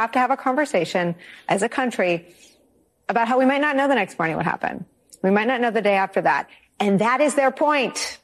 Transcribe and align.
have 0.00 0.12
to 0.12 0.18
have 0.18 0.30
a 0.30 0.36
conversation 0.36 1.14
as 1.48 1.62
a 1.62 1.68
country 1.68 2.26
about 3.08 3.28
how 3.28 3.38
we 3.38 3.44
might 3.44 3.60
not 3.60 3.76
know 3.76 3.88
the 3.88 3.94
next 3.94 4.18
morning 4.18 4.36
what 4.36 4.46
happened. 4.46 4.84
We 5.22 5.30
might 5.30 5.46
not 5.46 5.60
know 5.60 5.70
the 5.70 5.82
day 5.82 5.96
after 5.96 6.22
that. 6.22 6.48
And 6.78 7.00
that 7.00 7.20
is 7.20 7.34
their 7.34 7.50
point. 7.50 8.18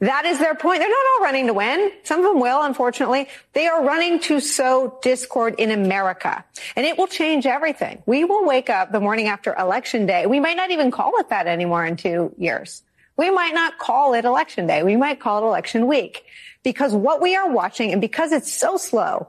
That 0.00 0.24
is 0.24 0.38
their 0.38 0.54
point. 0.54 0.80
They're 0.80 0.88
not 0.88 1.06
all 1.14 1.24
running 1.24 1.46
to 1.48 1.52
win. 1.52 1.92
Some 2.04 2.20
of 2.20 2.32
them 2.32 2.40
will, 2.40 2.62
unfortunately. 2.62 3.28
They 3.52 3.66
are 3.66 3.84
running 3.84 4.20
to 4.20 4.40
sow 4.40 4.98
discord 5.02 5.56
in 5.58 5.70
America. 5.70 6.44
And 6.76 6.86
it 6.86 6.96
will 6.96 7.06
change 7.06 7.44
everything. 7.44 8.02
We 8.06 8.24
will 8.24 8.46
wake 8.46 8.70
up 8.70 8.92
the 8.92 9.00
morning 9.00 9.26
after 9.26 9.54
election 9.54 10.06
day. 10.06 10.26
We 10.26 10.40
might 10.40 10.56
not 10.56 10.70
even 10.70 10.90
call 10.90 11.12
it 11.18 11.28
that 11.28 11.46
anymore 11.46 11.84
in 11.84 11.96
two 11.96 12.34
years. 12.38 12.82
We 13.16 13.30
might 13.30 13.54
not 13.54 13.78
call 13.78 14.14
it 14.14 14.24
election 14.24 14.66
day. 14.66 14.82
We 14.82 14.96
might 14.96 15.20
call 15.20 15.44
it 15.44 15.46
election 15.46 15.86
week 15.86 16.24
because 16.62 16.94
what 16.94 17.20
we 17.20 17.36
are 17.36 17.50
watching 17.50 17.92
and 17.92 18.00
because 18.00 18.32
it's 18.32 18.52
so 18.52 18.76
slow, 18.76 19.28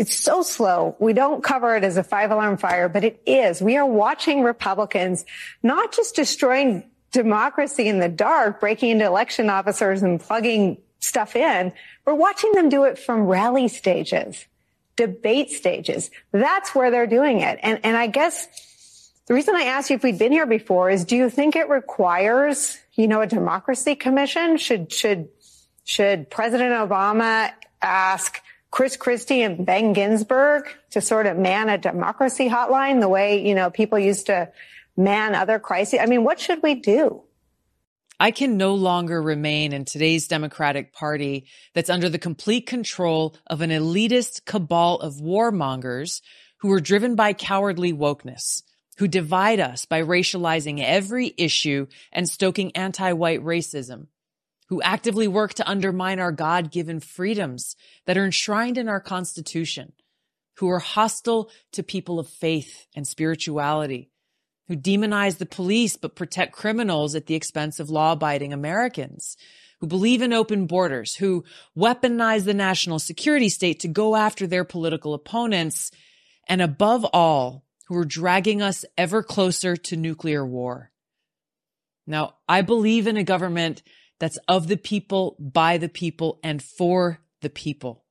it's 0.00 0.14
so 0.14 0.40
slow. 0.40 0.96
We 0.98 1.12
don't 1.12 1.44
cover 1.44 1.76
it 1.76 1.84
as 1.84 1.98
a 1.98 2.02
five 2.02 2.30
alarm 2.30 2.56
fire, 2.56 2.88
but 2.88 3.04
it 3.04 3.20
is. 3.26 3.60
We 3.60 3.76
are 3.76 3.84
watching 3.84 4.42
Republicans 4.42 5.26
not 5.62 5.92
just 5.92 6.16
destroying 6.16 6.84
democracy 7.12 7.86
in 7.86 7.98
the 7.98 8.08
dark, 8.08 8.60
breaking 8.60 8.92
into 8.92 9.04
election 9.04 9.50
officers 9.50 10.02
and 10.02 10.18
plugging 10.18 10.78
stuff 11.00 11.36
in. 11.36 11.74
We're 12.06 12.14
watching 12.14 12.52
them 12.52 12.70
do 12.70 12.84
it 12.84 12.98
from 12.98 13.26
rally 13.26 13.68
stages, 13.68 14.46
debate 14.96 15.50
stages. 15.50 16.10
That's 16.32 16.74
where 16.74 16.90
they're 16.90 17.06
doing 17.06 17.42
it. 17.42 17.58
And, 17.62 17.80
and 17.84 17.94
I 17.94 18.06
guess 18.06 19.12
the 19.26 19.34
reason 19.34 19.54
I 19.54 19.64
asked 19.64 19.90
you 19.90 19.96
if 19.96 20.02
we'd 20.02 20.18
been 20.18 20.32
here 20.32 20.46
before 20.46 20.88
is 20.88 21.04
do 21.04 21.14
you 21.14 21.28
think 21.28 21.56
it 21.56 21.68
requires, 21.68 22.78
you 22.94 23.06
know, 23.06 23.20
a 23.20 23.26
democracy 23.26 23.96
commission? 23.96 24.56
Should, 24.56 24.90
should, 24.90 25.28
should 25.84 26.30
President 26.30 26.72
Obama 26.72 27.52
ask 27.82 28.40
Chris 28.70 28.96
Christie 28.96 29.42
and 29.42 29.66
Ben 29.66 29.92
Ginsberg 29.92 30.68
to 30.90 31.00
sort 31.00 31.26
of 31.26 31.36
man 31.36 31.68
a 31.68 31.78
democracy 31.78 32.48
hotline 32.48 33.00
the 33.00 33.08
way, 33.08 33.46
you 33.46 33.54
know, 33.54 33.70
people 33.70 33.98
used 33.98 34.26
to 34.26 34.50
man 34.96 35.34
other 35.34 35.58
crises? 35.58 36.00
I 36.00 36.06
mean, 36.06 36.24
what 36.24 36.38
should 36.38 36.62
we 36.62 36.74
do? 36.74 37.24
I 38.20 38.32
can 38.32 38.58
no 38.58 38.74
longer 38.74 39.22
remain 39.22 39.72
in 39.72 39.86
today's 39.86 40.28
Democratic 40.28 40.92
Party 40.92 41.46
that's 41.72 41.88
under 41.88 42.10
the 42.10 42.18
complete 42.18 42.66
control 42.66 43.34
of 43.46 43.62
an 43.62 43.70
elitist 43.70 44.44
cabal 44.44 44.96
of 44.96 45.14
warmongers 45.14 46.20
who 46.58 46.70
are 46.70 46.80
driven 46.80 47.14
by 47.14 47.32
cowardly 47.32 47.94
wokeness, 47.94 48.62
who 48.98 49.08
divide 49.08 49.58
us 49.58 49.86
by 49.86 50.02
racializing 50.02 50.84
every 50.84 51.32
issue 51.38 51.86
and 52.12 52.28
stoking 52.28 52.76
anti-white 52.76 53.42
racism, 53.42 54.08
who 54.70 54.80
actively 54.82 55.28
work 55.28 55.52
to 55.52 55.68
undermine 55.68 56.20
our 56.20 56.32
God-given 56.32 57.00
freedoms 57.00 57.76
that 58.06 58.16
are 58.16 58.24
enshrined 58.24 58.78
in 58.78 58.88
our 58.88 59.00
Constitution, 59.00 59.92
who 60.58 60.70
are 60.70 60.78
hostile 60.78 61.50
to 61.72 61.82
people 61.82 62.20
of 62.20 62.28
faith 62.28 62.86
and 62.94 63.06
spirituality, 63.06 64.10
who 64.68 64.76
demonize 64.76 65.38
the 65.38 65.46
police 65.46 65.96
but 65.96 66.14
protect 66.14 66.52
criminals 66.52 67.16
at 67.16 67.26
the 67.26 67.34
expense 67.34 67.80
of 67.80 67.90
law 67.90 68.12
abiding 68.12 68.52
Americans, 68.52 69.36
who 69.80 69.88
believe 69.88 70.22
in 70.22 70.32
open 70.32 70.66
borders, 70.66 71.16
who 71.16 71.42
weaponize 71.76 72.44
the 72.44 72.54
national 72.54 73.00
security 73.00 73.48
state 73.48 73.80
to 73.80 73.88
go 73.88 74.14
after 74.14 74.46
their 74.46 74.64
political 74.64 75.14
opponents, 75.14 75.90
and 76.48 76.62
above 76.62 77.04
all, 77.12 77.64
who 77.88 77.96
are 77.96 78.04
dragging 78.04 78.62
us 78.62 78.84
ever 78.96 79.20
closer 79.20 79.76
to 79.76 79.96
nuclear 79.96 80.46
war. 80.46 80.92
Now, 82.06 82.36
I 82.48 82.62
believe 82.62 83.08
in 83.08 83.16
a 83.16 83.24
government 83.24 83.82
that's 84.20 84.38
of 84.46 84.68
the 84.68 84.76
people, 84.76 85.36
by 85.40 85.78
the 85.78 85.88
people, 85.88 86.38
and 86.44 86.62
for 86.62 87.18
the 87.40 87.50
people. 87.50 88.04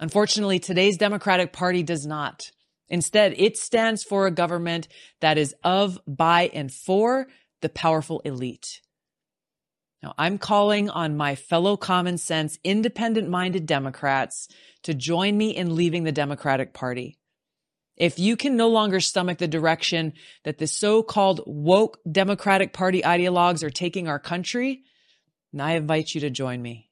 Unfortunately, 0.00 0.58
today's 0.58 0.96
Democratic 0.96 1.52
Party 1.52 1.82
does 1.82 2.06
not. 2.06 2.50
Instead, 2.88 3.34
it 3.36 3.58
stands 3.58 4.02
for 4.02 4.26
a 4.26 4.30
government 4.30 4.88
that 5.20 5.36
is 5.36 5.54
of, 5.62 5.98
by, 6.06 6.50
and 6.54 6.72
for 6.72 7.26
the 7.60 7.68
powerful 7.68 8.20
elite. 8.20 8.80
Now, 10.02 10.14
I'm 10.16 10.38
calling 10.38 10.88
on 10.88 11.16
my 11.16 11.34
fellow 11.34 11.76
common 11.76 12.18
sense, 12.18 12.58
independent 12.62 13.28
minded 13.28 13.66
Democrats 13.66 14.48
to 14.84 14.94
join 14.94 15.36
me 15.36 15.50
in 15.50 15.74
leaving 15.74 16.04
the 16.04 16.12
Democratic 16.12 16.72
Party. 16.72 17.18
If 17.96 18.20
you 18.20 18.36
can 18.36 18.56
no 18.56 18.68
longer 18.68 19.00
stomach 19.00 19.38
the 19.38 19.48
direction 19.48 20.12
that 20.44 20.58
the 20.58 20.68
so-called 20.68 21.40
woke 21.46 21.98
Democratic 22.10 22.72
Party 22.72 23.02
ideologues 23.02 23.64
are 23.64 23.70
taking 23.70 24.06
our 24.06 24.20
country, 24.20 24.84
I 25.58 25.72
invite 25.72 26.14
you 26.14 26.20
to 26.22 26.30
join 26.30 26.60
me 26.60 26.88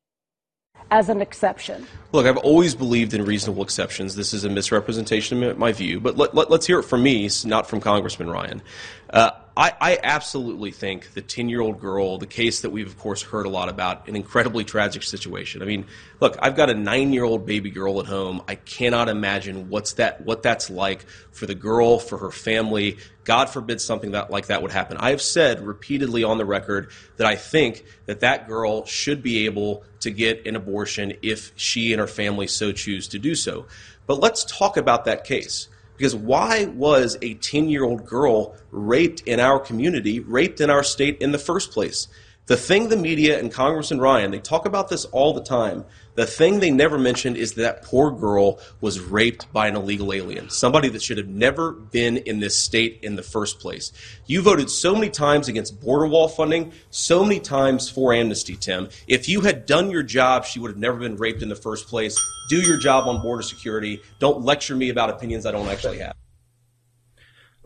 as 0.90 1.08
an 1.08 1.20
exception? 1.20 1.86
Look, 2.12 2.26
I've 2.26 2.36
always 2.38 2.74
believed 2.74 3.14
in 3.14 3.24
reasonable 3.24 3.62
exceptions. 3.62 4.14
This 4.14 4.32
is 4.32 4.44
a 4.44 4.48
misrepresentation 4.48 5.42
of 5.42 5.58
my 5.58 5.72
view, 5.72 6.00
but 6.00 6.16
let, 6.16 6.36
us 6.36 6.48
let, 6.48 6.64
hear 6.64 6.78
it 6.80 6.84
from 6.84 7.02
me, 7.02 7.28
not 7.44 7.68
from 7.68 7.80
Congressman 7.80 8.30
Ryan. 8.30 8.62
Uh, 9.10 9.30
I, 9.56 9.72
I, 9.80 9.98
absolutely 10.02 10.70
think 10.70 11.14
the 11.14 11.22
10 11.22 11.48
year 11.48 11.62
old 11.62 11.80
girl, 11.80 12.18
the 12.18 12.26
case 12.26 12.60
that 12.60 12.70
we've, 12.70 12.86
of 12.86 12.98
course, 12.98 13.22
heard 13.22 13.46
a 13.46 13.48
lot 13.48 13.70
about, 13.70 14.06
an 14.06 14.14
incredibly 14.14 14.64
tragic 14.64 15.02
situation. 15.02 15.62
I 15.62 15.64
mean, 15.64 15.86
look, 16.20 16.36
I've 16.42 16.56
got 16.56 16.68
a 16.68 16.74
nine 16.74 17.14
year 17.14 17.24
old 17.24 17.46
baby 17.46 17.70
girl 17.70 17.98
at 17.98 18.06
home. 18.06 18.42
I 18.46 18.56
cannot 18.56 19.08
imagine 19.08 19.70
what's 19.70 19.94
that, 19.94 20.20
what 20.26 20.42
that's 20.42 20.68
like 20.68 21.06
for 21.32 21.46
the 21.46 21.54
girl, 21.54 21.98
for 21.98 22.18
her 22.18 22.30
family. 22.30 22.98
God 23.24 23.48
forbid 23.48 23.80
something 23.80 24.10
that, 24.10 24.30
like 24.30 24.48
that 24.48 24.60
would 24.60 24.72
happen. 24.72 24.98
I 24.98 25.10
have 25.10 25.22
said 25.22 25.66
repeatedly 25.66 26.22
on 26.22 26.36
the 26.36 26.44
record 26.44 26.90
that 27.16 27.26
I 27.26 27.36
think 27.36 27.82
that 28.04 28.20
that 28.20 28.48
girl 28.48 28.84
should 28.84 29.22
be 29.22 29.46
able 29.46 29.84
to 30.00 30.10
get 30.10 30.46
an 30.46 30.54
abortion 30.54 31.14
if 31.22 31.52
she 31.56 31.94
and 31.94 32.00
her 32.00 32.06
family 32.06 32.46
so 32.46 32.72
choose 32.72 33.08
to 33.08 33.18
do 33.18 33.34
so. 33.34 33.66
But 34.06 34.20
let's 34.20 34.44
talk 34.44 34.76
about 34.76 35.06
that 35.06 35.24
case. 35.24 35.68
Because 35.96 36.14
why 36.14 36.66
was 36.66 37.16
a 37.22 37.34
10 37.34 37.68
year 37.68 37.84
old 37.84 38.06
girl 38.06 38.56
raped 38.70 39.22
in 39.22 39.40
our 39.40 39.58
community, 39.58 40.20
raped 40.20 40.60
in 40.60 40.70
our 40.70 40.82
state 40.82 41.18
in 41.20 41.32
the 41.32 41.38
first 41.38 41.70
place? 41.70 42.08
The 42.46 42.56
thing 42.56 42.88
the 42.88 42.96
media 42.96 43.40
and 43.40 43.50
Congressman 43.50 44.00
Ryan, 44.00 44.30
they 44.30 44.38
talk 44.38 44.66
about 44.66 44.88
this 44.88 45.04
all 45.06 45.34
the 45.34 45.42
time. 45.42 45.84
The 46.14 46.26
thing 46.26 46.60
they 46.60 46.70
never 46.70 46.96
mentioned 46.96 47.36
is 47.36 47.54
that, 47.54 47.82
poor 47.82 48.12
girl 48.12 48.60
was 48.80 49.00
raped 49.00 49.52
by 49.52 49.66
an 49.66 49.74
illegal 49.74 50.12
alien, 50.12 50.48
somebody 50.48 50.88
that 50.90 51.02
should 51.02 51.18
have 51.18 51.26
never 51.26 51.72
been 51.72 52.18
in 52.18 52.38
this 52.38 52.56
state 52.56 53.00
in 53.02 53.16
the 53.16 53.22
first 53.24 53.58
place. 53.58 53.90
You 54.26 54.42
voted 54.42 54.70
so 54.70 54.94
many 54.94 55.10
times 55.10 55.48
against 55.48 55.80
border 55.80 56.06
wall 56.06 56.28
funding, 56.28 56.70
so 56.90 57.24
many 57.24 57.40
times 57.40 57.90
for 57.90 58.14
amnesty, 58.14 58.54
Tim. 58.54 58.90
If 59.08 59.28
you 59.28 59.40
had 59.40 59.66
done 59.66 59.90
your 59.90 60.04
job, 60.04 60.44
she 60.44 60.60
would 60.60 60.70
have 60.70 60.78
never 60.78 60.98
been 60.98 61.16
raped 61.16 61.42
in 61.42 61.48
the 61.48 61.56
first 61.56 61.88
place. 61.88 62.16
Do 62.48 62.60
your 62.60 62.78
job 62.78 63.08
on 63.08 63.22
border 63.22 63.42
security. 63.42 64.02
Don't 64.20 64.42
lecture 64.42 64.76
me 64.76 64.90
about 64.90 65.10
opinions 65.10 65.46
I 65.46 65.50
don't 65.50 65.66
actually 65.66 65.98
have. 65.98 66.14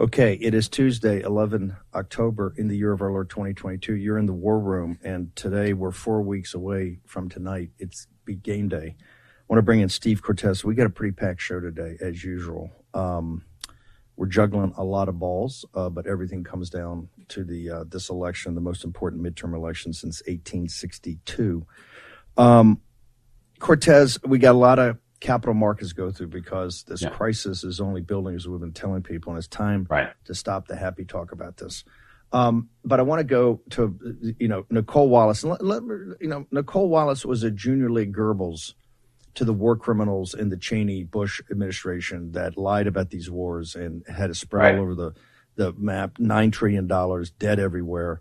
Okay, 0.00 0.32
it 0.40 0.54
is 0.54 0.70
Tuesday, 0.70 1.20
11 1.20 1.76
October 1.94 2.54
in 2.56 2.68
the 2.68 2.76
year 2.78 2.90
of 2.90 3.02
our 3.02 3.10
Lord 3.10 3.28
2022. 3.28 3.96
You're 3.96 4.16
in 4.16 4.24
the 4.24 4.32
war 4.32 4.58
room, 4.58 4.98
and 5.04 5.36
today 5.36 5.74
we're 5.74 5.90
four 5.90 6.22
weeks 6.22 6.54
away 6.54 7.00
from 7.04 7.28
tonight. 7.28 7.72
It's 7.78 8.06
be 8.24 8.34
game 8.34 8.70
day. 8.70 8.96
I 8.98 9.02
want 9.46 9.58
to 9.58 9.62
bring 9.62 9.80
in 9.80 9.90
Steve 9.90 10.22
Cortes. 10.22 10.64
We 10.64 10.74
got 10.74 10.86
a 10.86 10.90
pretty 10.90 11.12
packed 11.12 11.42
show 11.42 11.60
today, 11.60 11.98
as 12.00 12.24
usual. 12.24 12.70
Um, 12.94 13.44
we're 14.16 14.28
juggling 14.28 14.72
a 14.78 14.84
lot 14.84 15.10
of 15.10 15.18
balls, 15.18 15.66
uh, 15.74 15.90
but 15.90 16.06
everything 16.06 16.44
comes 16.44 16.70
down 16.70 17.10
to 17.28 17.44
the 17.44 17.68
uh, 17.68 17.84
this 17.86 18.08
election, 18.08 18.54
the 18.54 18.62
most 18.62 18.84
important 18.84 19.22
midterm 19.22 19.54
election 19.54 19.92
since 19.92 20.22
1862. 20.22 21.66
Um, 22.38 22.80
Cortes, 23.58 24.16
we 24.24 24.38
got 24.38 24.54
a 24.54 24.58
lot 24.58 24.78
of 24.78 24.96
capital 25.20 25.54
markets 25.54 25.92
go 25.92 26.10
through 26.10 26.28
because 26.28 26.82
this 26.84 27.02
yeah. 27.02 27.10
crisis 27.10 27.62
is 27.62 27.80
only 27.80 28.00
building, 28.00 28.34
as 28.34 28.48
we've 28.48 28.60
been 28.60 28.72
telling 28.72 29.02
people, 29.02 29.32
and 29.32 29.38
it's 29.38 29.46
time 29.46 29.86
right. 29.88 30.10
to 30.24 30.34
stop 30.34 30.66
the 30.66 30.76
happy 30.76 31.04
talk 31.04 31.32
about 31.32 31.58
this. 31.58 31.84
Um, 32.32 32.68
but 32.84 33.00
I 33.00 33.02
want 33.02 33.20
to 33.20 33.24
go 33.24 33.60
to 33.70 34.34
you 34.38 34.48
know 34.48 34.64
Nicolle 34.70 35.08
Wallace. 35.08 35.44
Let, 35.44 35.64
let, 35.64 35.82
you 35.82 36.28
know 36.28 36.46
Nicolle 36.50 36.88
Wallace 36.88 37.24
was 37.24 37.42
a 37.42 37.50
junior 37.50 37.90
league 37.90 38.14
Goebbels 38.14 38.74
to 39.34 39.44
the 39.44 39.52
war 39.52 39.76
criminals 39.76 40.34
in 40.34 40.48
the 40.48 40.56
Cheney 40.56 41.04
Bush 41.04 41.40
administration 41.50 42.32
that 42.32 42.56
lied 42.56 42.86
about 42.86 43.10
these 43.10 43.30
wars 43.30 43.74
and 43.74 44.04
had 44.08 44.30
a 44.30 44.34
spread 44.34 44.62
right. 44.62 44.74
all 44.76 44.82
over 44.82 44.94
the 44.94 45.14
the 45.56 45.72
map. 45.72 46.18
Nine 46.18 46.50
trillion 46.50 46.86
dollars 46.86 47.30
dead 47.30 47.58
everywhere. 47.58 48.20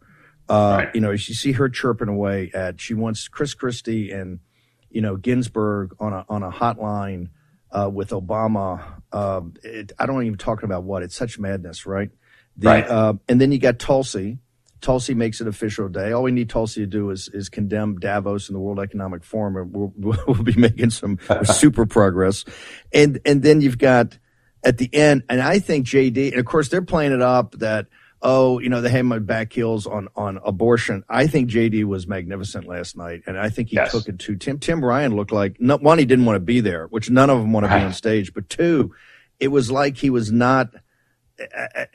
Uh, 0.50 0.84
right. 0.86 0.95
You 0.95 1.02
know, 1.02 1.12
you 1.12 1.18
see 1.18 1.52
her 1.54 1.69
chirping 1.69 2.07
away 2.07 2.50
at 2.54 2.81
she 2.81 2.95
wants 2.95 3.28
Chris 3.28 3.54
Christie 3.54 4.12
and 4.12 4.40
you 4.89 5.01
know 5.01 5.15
Ginsberg 5.15 5.95
on 6.00 6.13
a 6.13 6.25
on 6.30 6.44
a 6.44 6.51
hotline 6.51 7.30
uh, 7.71 7.89
with 7.91 8.09
Obama. 8.09 9.01
Uh, 9.12 9.41
it, 9.63 9.91
I 10.00 10.06
don't 10.06 10.24
even 10.24 10.38
talking 10.38 10.65
about 10.65 10.83
what 10.83 11.03
it's 11.03 11.15
such 11.15 11.39
madness, 11.39 11.86
right? 11.86 12.09
The, 12.57 12.68
right. 12.68 12.88
Uh, 12.88 13.13
and 13.27 13.39
then 13.39 13.51
you 13.51 13.59
got 13.59 13.80
Tulsi. 13.80 14.39
Tulsi 14.81 15.13
makes 15.13 15.41
it 15.41 15.47
official 15.47 15.89
day. 15.89 16.13
All 16.13 16.24
we 16.24 16.31
need 16.31 16.50
Tulsi 16.50 16.81
to 16.81 16.88
do 16.88 17.09
is 17.09 17.30
is 17.33 17.50
condemn 17.50 18.00
Davos 18.00 18.47
and 18.47 18.56
the 18.56 18.59
World 18.59 18.80
Economic 18.80 19.24
Forum, 19.24 19.57
and 19.57 19.74
we'll, 19.74 19.94
we'll 20.27 20.44
be 20.44 20.53
making 20.53 20.89
some 20.89 21.19
super 21.44 21.85
progress. 21.85 22.45
And 22.94 23.19
and 23.25 23.44
then 23.44 23.62
you've 23.62 23.77
got 23.77 24.18
at 24.63 24.77
the 24.77 24.94
end, 24.94 25.24
and 25.30 25.42
I 25.42 25.59
think 25.59 25.85
JD, 25.85 26.31
and 26.31 26.39
of 26.39 26.45
course 26.45 26.69
they're 26.69 26.81
playing 26.81 27.12
it 27.12 27.21
up 27.21 27.53
that 27.59 27.88
oh, 28.21 28.60
you 28.60 28.69
know, 28.69 28.81
they 28.81 28.89
had 28.89 29.06
my 29.06 29.19
back 29.19 29.54
heels 29.54 29.88
on 29.88 30.10
on 30.16 30.39
abortion. 30.44 31.04
I 31.10 31.27
think 31.27 31.50
JD 31.50 31.86
was 31.86 32.07
magnificent 32.07 32.68
last 32.68 32.98
night, 32.98 33.24
and 33.25 33.38
I 33.39 33.50
think 33.50 33.69
he 33.69 33.75
yes. 33.75 33.92
took 33.92 34.07
it 34.07 34.19
to 34.19 34.36
Tim. 34.36 34.60
Tim 34.60 34.83
Ryan 34.83 35.16
looked 35.16 35.31
like 35.31 35.57
one, 35.60 36.00
he 36.00 36.06
didn't 36.06 36.25
want 36.25 36.36
to 36.36 36.42
be 36.42 36.60
there, 36.60 36.88
which 36.88 37.10
none 37.10 37.30
of 37.30 37.39
them 37.39 37.54
want 37.54 37.66
to 37.66 37.69
be 37.69 37.81
on 37.81 37.94
stage, 37.94 38.33
but 38.33 38.50
two, 38.50 38.94
it 39.39 39.50
was 39.50 39.71
like 39.71 39.98
he 39.98 40.10
was 40.10 40.31
not. 40.31 40.69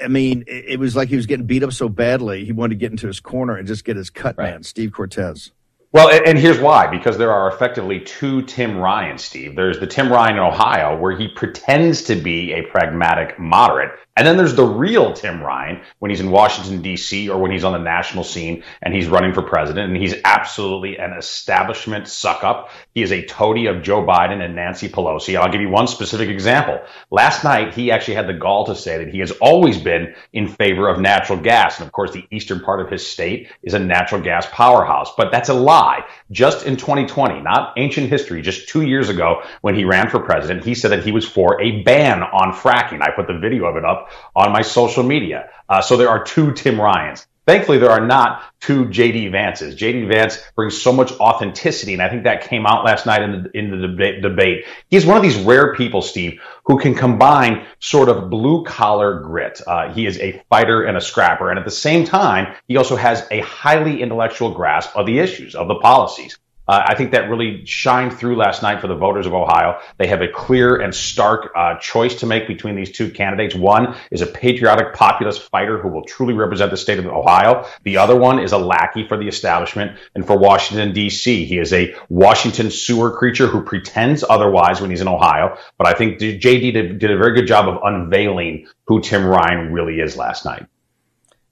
I 0.03 0.09
mean, 0.09 0.45
it 0.47 0.81
was 0.81 0.97
like 0.97 1.11
he 1.11 1.17
was 1.17 1.27
getting 1.27 1.45
beat 1.45 1.63
up 1.63 1.73
so 1.73 1.91
badly, 1.91 2.47
he 2.47 2.53
wanted 2.53 2.77
to 2.77 2.79
get 2.79 2.93
into 2.93 3.07
his 3.07 3.21
corner 3.21 3.57
and 3.57 3.69
just 3.69 3.85
get 3.85 3.97
his 3.97 4.09
cut 4.09 4.39
right. 4.39 4.53
man, 4.53 4.63
Steve 4.63 4.93
Cortes. 4.93 5.51
Well, 5.93 6.09
and 6.27 6.37
here's 6.37 6.59
why 6.59 6.89
because 6.89 7.19
there 7.19 7.31
are 7.31 7.47
effectively 7.49 8.01
two 8.01 8.43
Tim 8.43 8.79
Ryan, 8.79 9.17
Steve. 9.17 9.55
There's 9.55 9.79
the 9.79 9.87
Tim 9.87 10.11
Ryan 10.11 10.39
in 10.39 10.43
Ohio, 10.43 10.99
where 10.99 11.17
he 11.17 11.29
pretends 11.29 12.03
to 12.05 12.17
be 12.17 12.53
a 12.53 12.63
pragmatic 12.63 13.39
moderate. 13.39 13.93
And 14.17 14.27
then 14.27 14.37
there's 14.37 14.55
the 14.55 14.65
real 14.65 15.13
Tim 15.13 15.43
Ryan 15.43 15.83
when 15.99 16.11
he's 16.11 16.21
in 16.21 16.31
Washington, 16.31 16.83
D.C., 16.83 17.29
or 17.29 17.41
when 17.41 17.51
he's 17.51 17.65
on 17.65 17.73
the 17.73 17.79
national 17.79 18.23
scene 18.23 18.63
and 18.81 18.95
he's 18.95 19.09
running 19.09 19.33
for 19.33 19.43
president. 19.43 19.91
And 19.91 20.01
he's 20.01 20.15
absolutely 20.25 20.99
an 20.99 21.13
establishment 21.13 22.07
suck 22.07 22.45
up. 22.45 22.71
He 22.95 23.03
is 23.03 23.11
a 23.11 23.25
toady 23.25 23.67
of 23.67 23.83
Joe 23.83 24.05
Biden 24.05 24.41
and 24.41 24.55
Nancy 24.55 24.89
Pelosi. 24.89 25.37
I'll 25.37 25.51
give 25.51 25.61
you 25.61 25.69
one 25.69 25.89
specific 25.89 26.29
example. 26.29 26.81
Last 27.11 27.43
night, 27.43 27.75
he 27.75 27.91
actually 27.91 28.15
had 28.15 28.29
the 28.29 28.35
gall 28.35 28.67
to 28.67 28.77
say 28.77 28.99
that 28.99 29.13
he 29.13 29.19
has 29.19 29.33
always 29.33 29.79
been 29.79 30.15
in 30.33 30.47
favor 30.47 30.89
of 30.89 31.01
natural 31.01 31.39
gas. 31.39 31.79
And 31.79 31.87
of 31.87 31.93
course, 31.93 32.13
the 32.13 32.27
eastern 32.31 32.61
part 32.61 32.81
of 32.81 32.91
his 32.91 33.05
state 33.05 33.49
is 33.65 33.75
a 33.75 33.81
natural 33.81 34.21
gas 34.21 34.47
powerhouse. 34.53 35.13
But 35.17 35.33
that's 35.33 35.49
a 35.49 35.55
lie. 35.55 36.05
Just 36.35 36.67
in 36.67 36.77
2020, 36.77 37.43
not 37.43 37.75
ancient 37.77 38.09
history, 38.09 38.43
just 38.43 38.69
two 38.69 38.83
years 38.83 39.09
ago 39.09 39.43
when 39.61 39.77
he 39.77 39.85
ran 39.85 40.11
for 40.11 40.19
president, 40.19 40.65
he 40.65 40.75
said 40.75 40.91
that 40.91 41.05
he 41.05 41.13
was 41.13 41.25
for 41.25 41.63
a 41.63 41.83
ban 41.83 42.25
on 42.25 42.53
fracking. 42.53 43.01
I 43.03 43.13
put 43.13 43.29
the 43.29 43.39
video 43.39 43.67
of 43.67 43.77
it 43.77 43.85
up 43.85 44.11
on 44.35 44.53
my 44.53 44.63
social 44.63 45.05
media. 45.05 45.49
Uh, 45.69 45.81
so 45.81 45.97
there 45.97 46.09
are 46.09 46.25
two 46.25 46.53
Tim 46.53 46.81
Ryans. 46.81 47.25
Thankfully, 47.47 47.77
there 47.77 47.91
are 47.91 48.05
not 48.05 48.43
two 48.61 48.87
JD 48.87 49.31
Vances. 49.31 49.77
JD 49.77 50.09
Vance 50.09 50.43
brings 50.57 50.81
so 50.81 50.93
much 50.93 51.13
authenticity, 51.21 51.93
and 51.93 52.01
I 52.01 52.09
think 52.09 52.25
that 52.25 52.49
came 52.49 52.65
out 52.65 52.85
last 52.85 53.05
night 53.05 53.21
in 53.21 53.43
the 53.43 53.59
in 53.59 53.71
the 53.71 53.87
debate. 53.87 54.23
debate. 54.23 54.65
He's 54.89 55.05
one 55.05 55.19
of 55.19 55.23
these 55.23 55.37
rare 55.37 55.75
people, 55.75 56.01
Steve, 56.01 56.41
who 56.65 56.79
can 56.79 56.95
combine 56.95 57.67
sort 57.81 58.09
of 58.09 58.31
blue 58.31 58.65
collar 58.65 59.21
grit. 59.21 59.61
Uh, 59.67 59.93
he 59.93 60.07
is 60.07 60.19
a 60.21 60.43
fighter 60.49 60.85
and 60.85 60.97
a 60.97 61.01
scrapper, 61.03 61.51
and 61.51 61.59
at 61.59 61.67
the 61.67 61.71
same 61.71 62.07
time, 62.07 62.55
he 62.67 62.79
also 62.79 62.97
has 62.97 63.27
a 63.31 63.41
highly 63.41 64.01
intellectual 64.01 64.51
grasp 64.51 64.97
of 64.97 65.05
the 65.05 65.19
issues, 65.19 65.55
of 65.55 65.69
the 65.69 65.77
policies. 65.77 66.39
Uh, 66.67 66.83
I 66.87 66.95
think 66.95 67.13
that 67.13 67.29
really 67.29 67.65
shined 67.67 68.15
through 68.15 68.37
last 68.37 68.63
night 68.63 68.81
for 68.81 68.89
the 68.89 68.95
voters 68.95 69.27
of 69.27 69.35
Ohio. 69.35 69.81
They 69.99 70.07
have 70.07 70.23
a 70.23 70.29
clear 70.29 70.77
and 70.77 70.95
stark 70.95 71.51
uh, 71.55 71.77
choice 71.79 72.15
to 72.21 72.27
make 72.27 72.47
between 72.47 72.75
these 72.75 72.91
two 72.91 73.11
candidates. 73.11 73.55
One 73.55 73.97
is 74.11 74.23
a 74.23 74.27
patriotic 74.27 74.95
populist 74.95 75.43
fighter 75.43 75.79
who 75.79 75.89
will 75.89 76.05
truly 76.05 76.35
represent 76.35 76.71
the 76.71 76.77
state 76.77 76.99
of 76.99 77.07
Ohio. 77.07 77.67
The 77.83 77.99
other 77.99 78.17
one 78.17 78.39
is 78.39 78.53
a 78.53 78.59
lackey 78.59 79.07
for 79.07 79.17
the 79.17 79.29
establishment 79.29 79.99
and 80.15 80.27
for 80.27 80.39
Washington, 80.39 80.93
D.C. 80.93 81.45
He 81.45 81.59
is 81.59 81.73
a 81.73 81.95
Washington 82.09 82.71
sewer 82.71 83.11
creature 83.11 83.47
who 83.47 83.63
pretends 83.63 84.25
otherwise 84.29 84.81
when 84.81 84.91
he's 84.91 85.01
in 85.01 85.09
Ohio. 85.09 85.59
But 85.77 85.87
I 85.87 85.93
think 85.93 86.19
JD 86.19 86.73
did, 86.73 86.99
did 86.99 87.11
a 87.11 87.19
very 87.19 87.35
good 87.35 87.47
job 87.47 87.69
of 87.69 87.81
unveiling 87.83 88.67
who 88.87 89.01
Tim 89.01 89.25
Ryan 89.25 89.73
really 89.73 90.01
is 90.01 90.17
last 90.17 90.45
night 90.45 90.67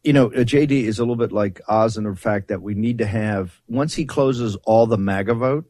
you 0.03 0.13
know, 0.13 0.27
uh, 0.27 0.39
JD 0.39 0.85
is 0.85 0.99
a 0.99 1.03
little 1.03 1.17
bit 1.17 1.33
like 1.33 1.61
Oz 1.69 1.97
in 1.97 2.05
the 2.05 2.17
fact 2.17 2.49
that 2.49 2.63
we 2.63 2.75
need 2.75 2.99
to 2.99 3.07
have 3.07 3.61
once 3.69 3.95
he 3.95 4.05
closes 4.05 4.57
all 4.65 4.87
the 4.87 4.99
MAGA 4.99 5.35
vote, 5.35 5.65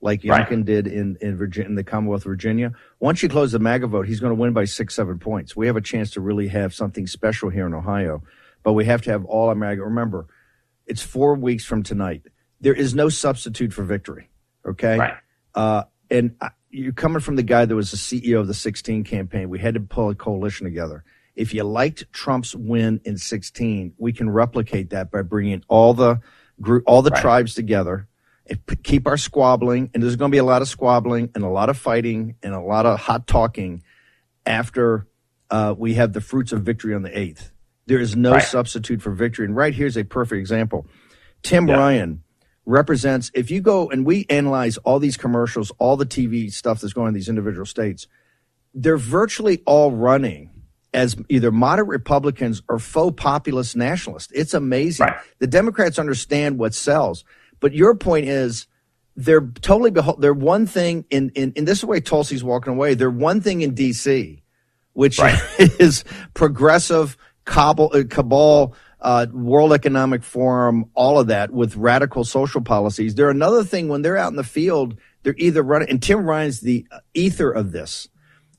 like 0.00 0.22
Youngkin 0.22 0.50
right. 0.50 0.64
did 0.64 0.86
in 0.86 1.16
in, 1.20 1.36
Virginia, 1.36 1.68
in 1.68 1.74
the 1.74 1.84
Commonwealth 1.84 2.22
of 2.22 2.30
Virginia. 2.30 2.72
Once 3.00 3.22
you 3.22 3.28
close 3.28 3.52
the 3.52 3.58
MAGA 3.58 3.86
vote, 3.86 4.06
he's 4.06 4.20
going 4.20 4.30
to 4.30 4.40
win 4.40 4.52
by 4.52 4.64
six, 4.64 4.94
seven 4.94 5.18
points. 5.18 5.56
We 5.56 5.66
have 5.66 5.76
a 5.76 5.80
chance 5.80 6.10
to 6.12 6.20
really 6.20 6.48
have 6.48 6.74
something 6.74 7.06
special 7.06 7.48
here 7.48 7.66
in 7.66 7.72
Ohio, 7.72 8.22
but 8.62 8.74
we 8.74 8.84
have 8.84 9.02
to 9.02 9.10
have 9.10 9.24
all 9.24 9.48
our 9.48 9.54
MAGA. 9.54 9.82
Remember, 9.82 10.26
it's 10.86 11.02
four 11.02 11.34
weeks 11.34 11.64
from 11.64 11.82
tonight. 11.82 12.22
There 12.60 12.74
is 12.74 12.94
no 12.94 13.08
substitute 13.08 13.72
for 13.72 13.84
victory. 13.84 14.28
Okay, 14.66 14.98
right. 14.98 15.14
Uh, 15.54 15.84
and 16.10 16.36
you're 16.68 16.92
coming 16.92 17.20
from 17.20 17.36
the 17.36 17.42
guy 17.42 17.64
that 17.64 17.74
was 17.74 17.90
the 17.90 17.96
CEO 17.96 18.38
of 18.38 18.46
the 18.46 18.54
16 18.54 19.04
campaign. 19.04 19.48
We 19.48 19.58
had 19.58 19.74
to 19.74 19.80
pull 19.80 20.10
a 20.10 20.14
coalition 20.14 20.64
together 20.64 21.04
if 21.34 21.54
you 21.54 21.64
liked 21.64 22.12
Trump's 22.12 22.54
win 22.54 23.00
in 23.04 23.16
16, 23.16 23.94
we 23.98 24.12
can 24.12 24.30
replicate 24.30 24.90
that 24.90 25.10
by 25.10 25.22
bringing 25.22 25.64
all 25.68 25.94
the 25.94 26.20
group, 26.60 26.84
all 26.86 27.02
the 27.02 27.10
right. 27.10 27.20
tribes 27.20 27.54
together, 27.54 28.08
and 28.46 28.60
keep 28.82 29.06
our 29.06 29.16
squabbling, 29.16 29.90
and 29.94 30.02
there's 30.02 30.16
going 30.16 30.30
to 30.30 30.34
be 30.34 30.38
a 30.38 30.44
lot 30.44 30.62
of 30.62 30.68
squabbling 30.68 31.30
and 31.34 31.44
a 31.44 31.48
lot 31.48 31.68
of 31.68 31.78
fighting 31.78 32.36
and 32.42 32.54
a 32.54 32.60
lot 32.60 32.86
of 32.86 32.98
hot 32.98 33.26
talking 33.26 33.82
after 34.44 35.06
uh, 35.50 35.74
we 35.76 35.94
have 35.94 36.12
the 36.12 36.20
fruits 36.20 36.52
of 36.52 36.62
victory 36.62 36.94
on 36.94 37.02
the 37.02 37.10
8th. 37.10 37.50
There 37.86 37.98
is 37.98 38.16
no 38.16 38.32
right. 38.32 38.42
substitute 38.42 39.02
for 39.02 39.10
victory. 39.10 39.44
And 39.46 39.56
right 39.56 39.74
here's 39.74 39.96
a 39.96 40.04
perfect 40.04 40.38
example. 40.38 40.86
Tim 41.42 41.68
yeah. 41.68 41.76
Ryan 41.76 42.22
represents, 42.64 43.30
if 43.34 43.50
you 43.50 43.60
go 43.60 43.90
and 43.90 44.06
we 44.06 44.26
analyze 44.30 44.76
all 44.78 44.98
these 44.98 45.16
commercials, 45.16 45.72
all 45.78 45.96
the 45.96 46.06
TV 46.06 46.52
stuff 46.52 46.80
that's 46.80 46.92
going 46.92 47.08
in 47.08 47.14
these 47.14 47.28
individual 47.28 47.66
states, 47.66 48.06
they're 48.74 48.96
virtually 48.96 49.62
all 49.66 49.90
running 49.90 50.51
as 50.94 51.16
either 51.28 51.50
moderate 51.50 51.88
Republicans 51.88 52.62
or 52.68 52.78
faux 52.78 53.14
populist 53.20 53.76
nationalists. 53.76 54.32
It's 54.34 54.54
amazing. 54.54 55.06
Right. 55.06 55.16
The 55.38 55.46
Democrats 55.46 55.98
understand 55.98 56.58
what 56.58 56.74
sells. 56.74 57.24
But 57.60 57.72
your 57.72 57.94
point 57.94 58.26
is 58.26 58.66
they're 59.16 59.46
totally 59.60 59.90
behold 59.90 60.20
they're 60.20 60.32
one 60.32 60.66
thing 60.66 61.04
in, 61.10 61.30
in, 61.34 61.52
in 61.54 61.64
this 61.64 61.84
way 61.84 62.00
Tulsi's 62.00 62.44
walking 62.44 62.72
away. 62.72 62.94
They're 62.94 63.10
one 63.10 63.40
thing 63.40 63.62
in 63.62 63.74
DC, 63.74 64.42
which 64.92 65.18
right. 65.18 65.40
is 65.58 66.04
progressive 66.34 67.16
cabal, 67.44 67.90
uh, 67.94 68.04
cabal 68.08 68.74
uh, 69.00 69.26
World 69.32 69.72
Economic 69.72 70.22
Forum, 70.22 70.86
all 70.94 71.18
of 71.18 71.26
that 71.26 71.50
with 71.50 71.76
radical 71.76 72.24
social 72.24 72.60
policies. 72.60 73.14
They're 73.14 73.30
another 73.30 73.64
thing 73.64 73.88
when 73.88 74.02
they're 74.02 74.16
out 74.16 74.30
in 74.30 74.36
the 74.36 74.44
field, 74.44 74.96
they're 75.22 75.34
either 75.38 75.62
running, 75.62 75.90
and 75.90 76.02
Tim 76.02 76.24
Ryan's 76.24 76.60
the 76.60 76.86
ether 77.14 77.50
of 77.50 77.72
this. 77.72 78.08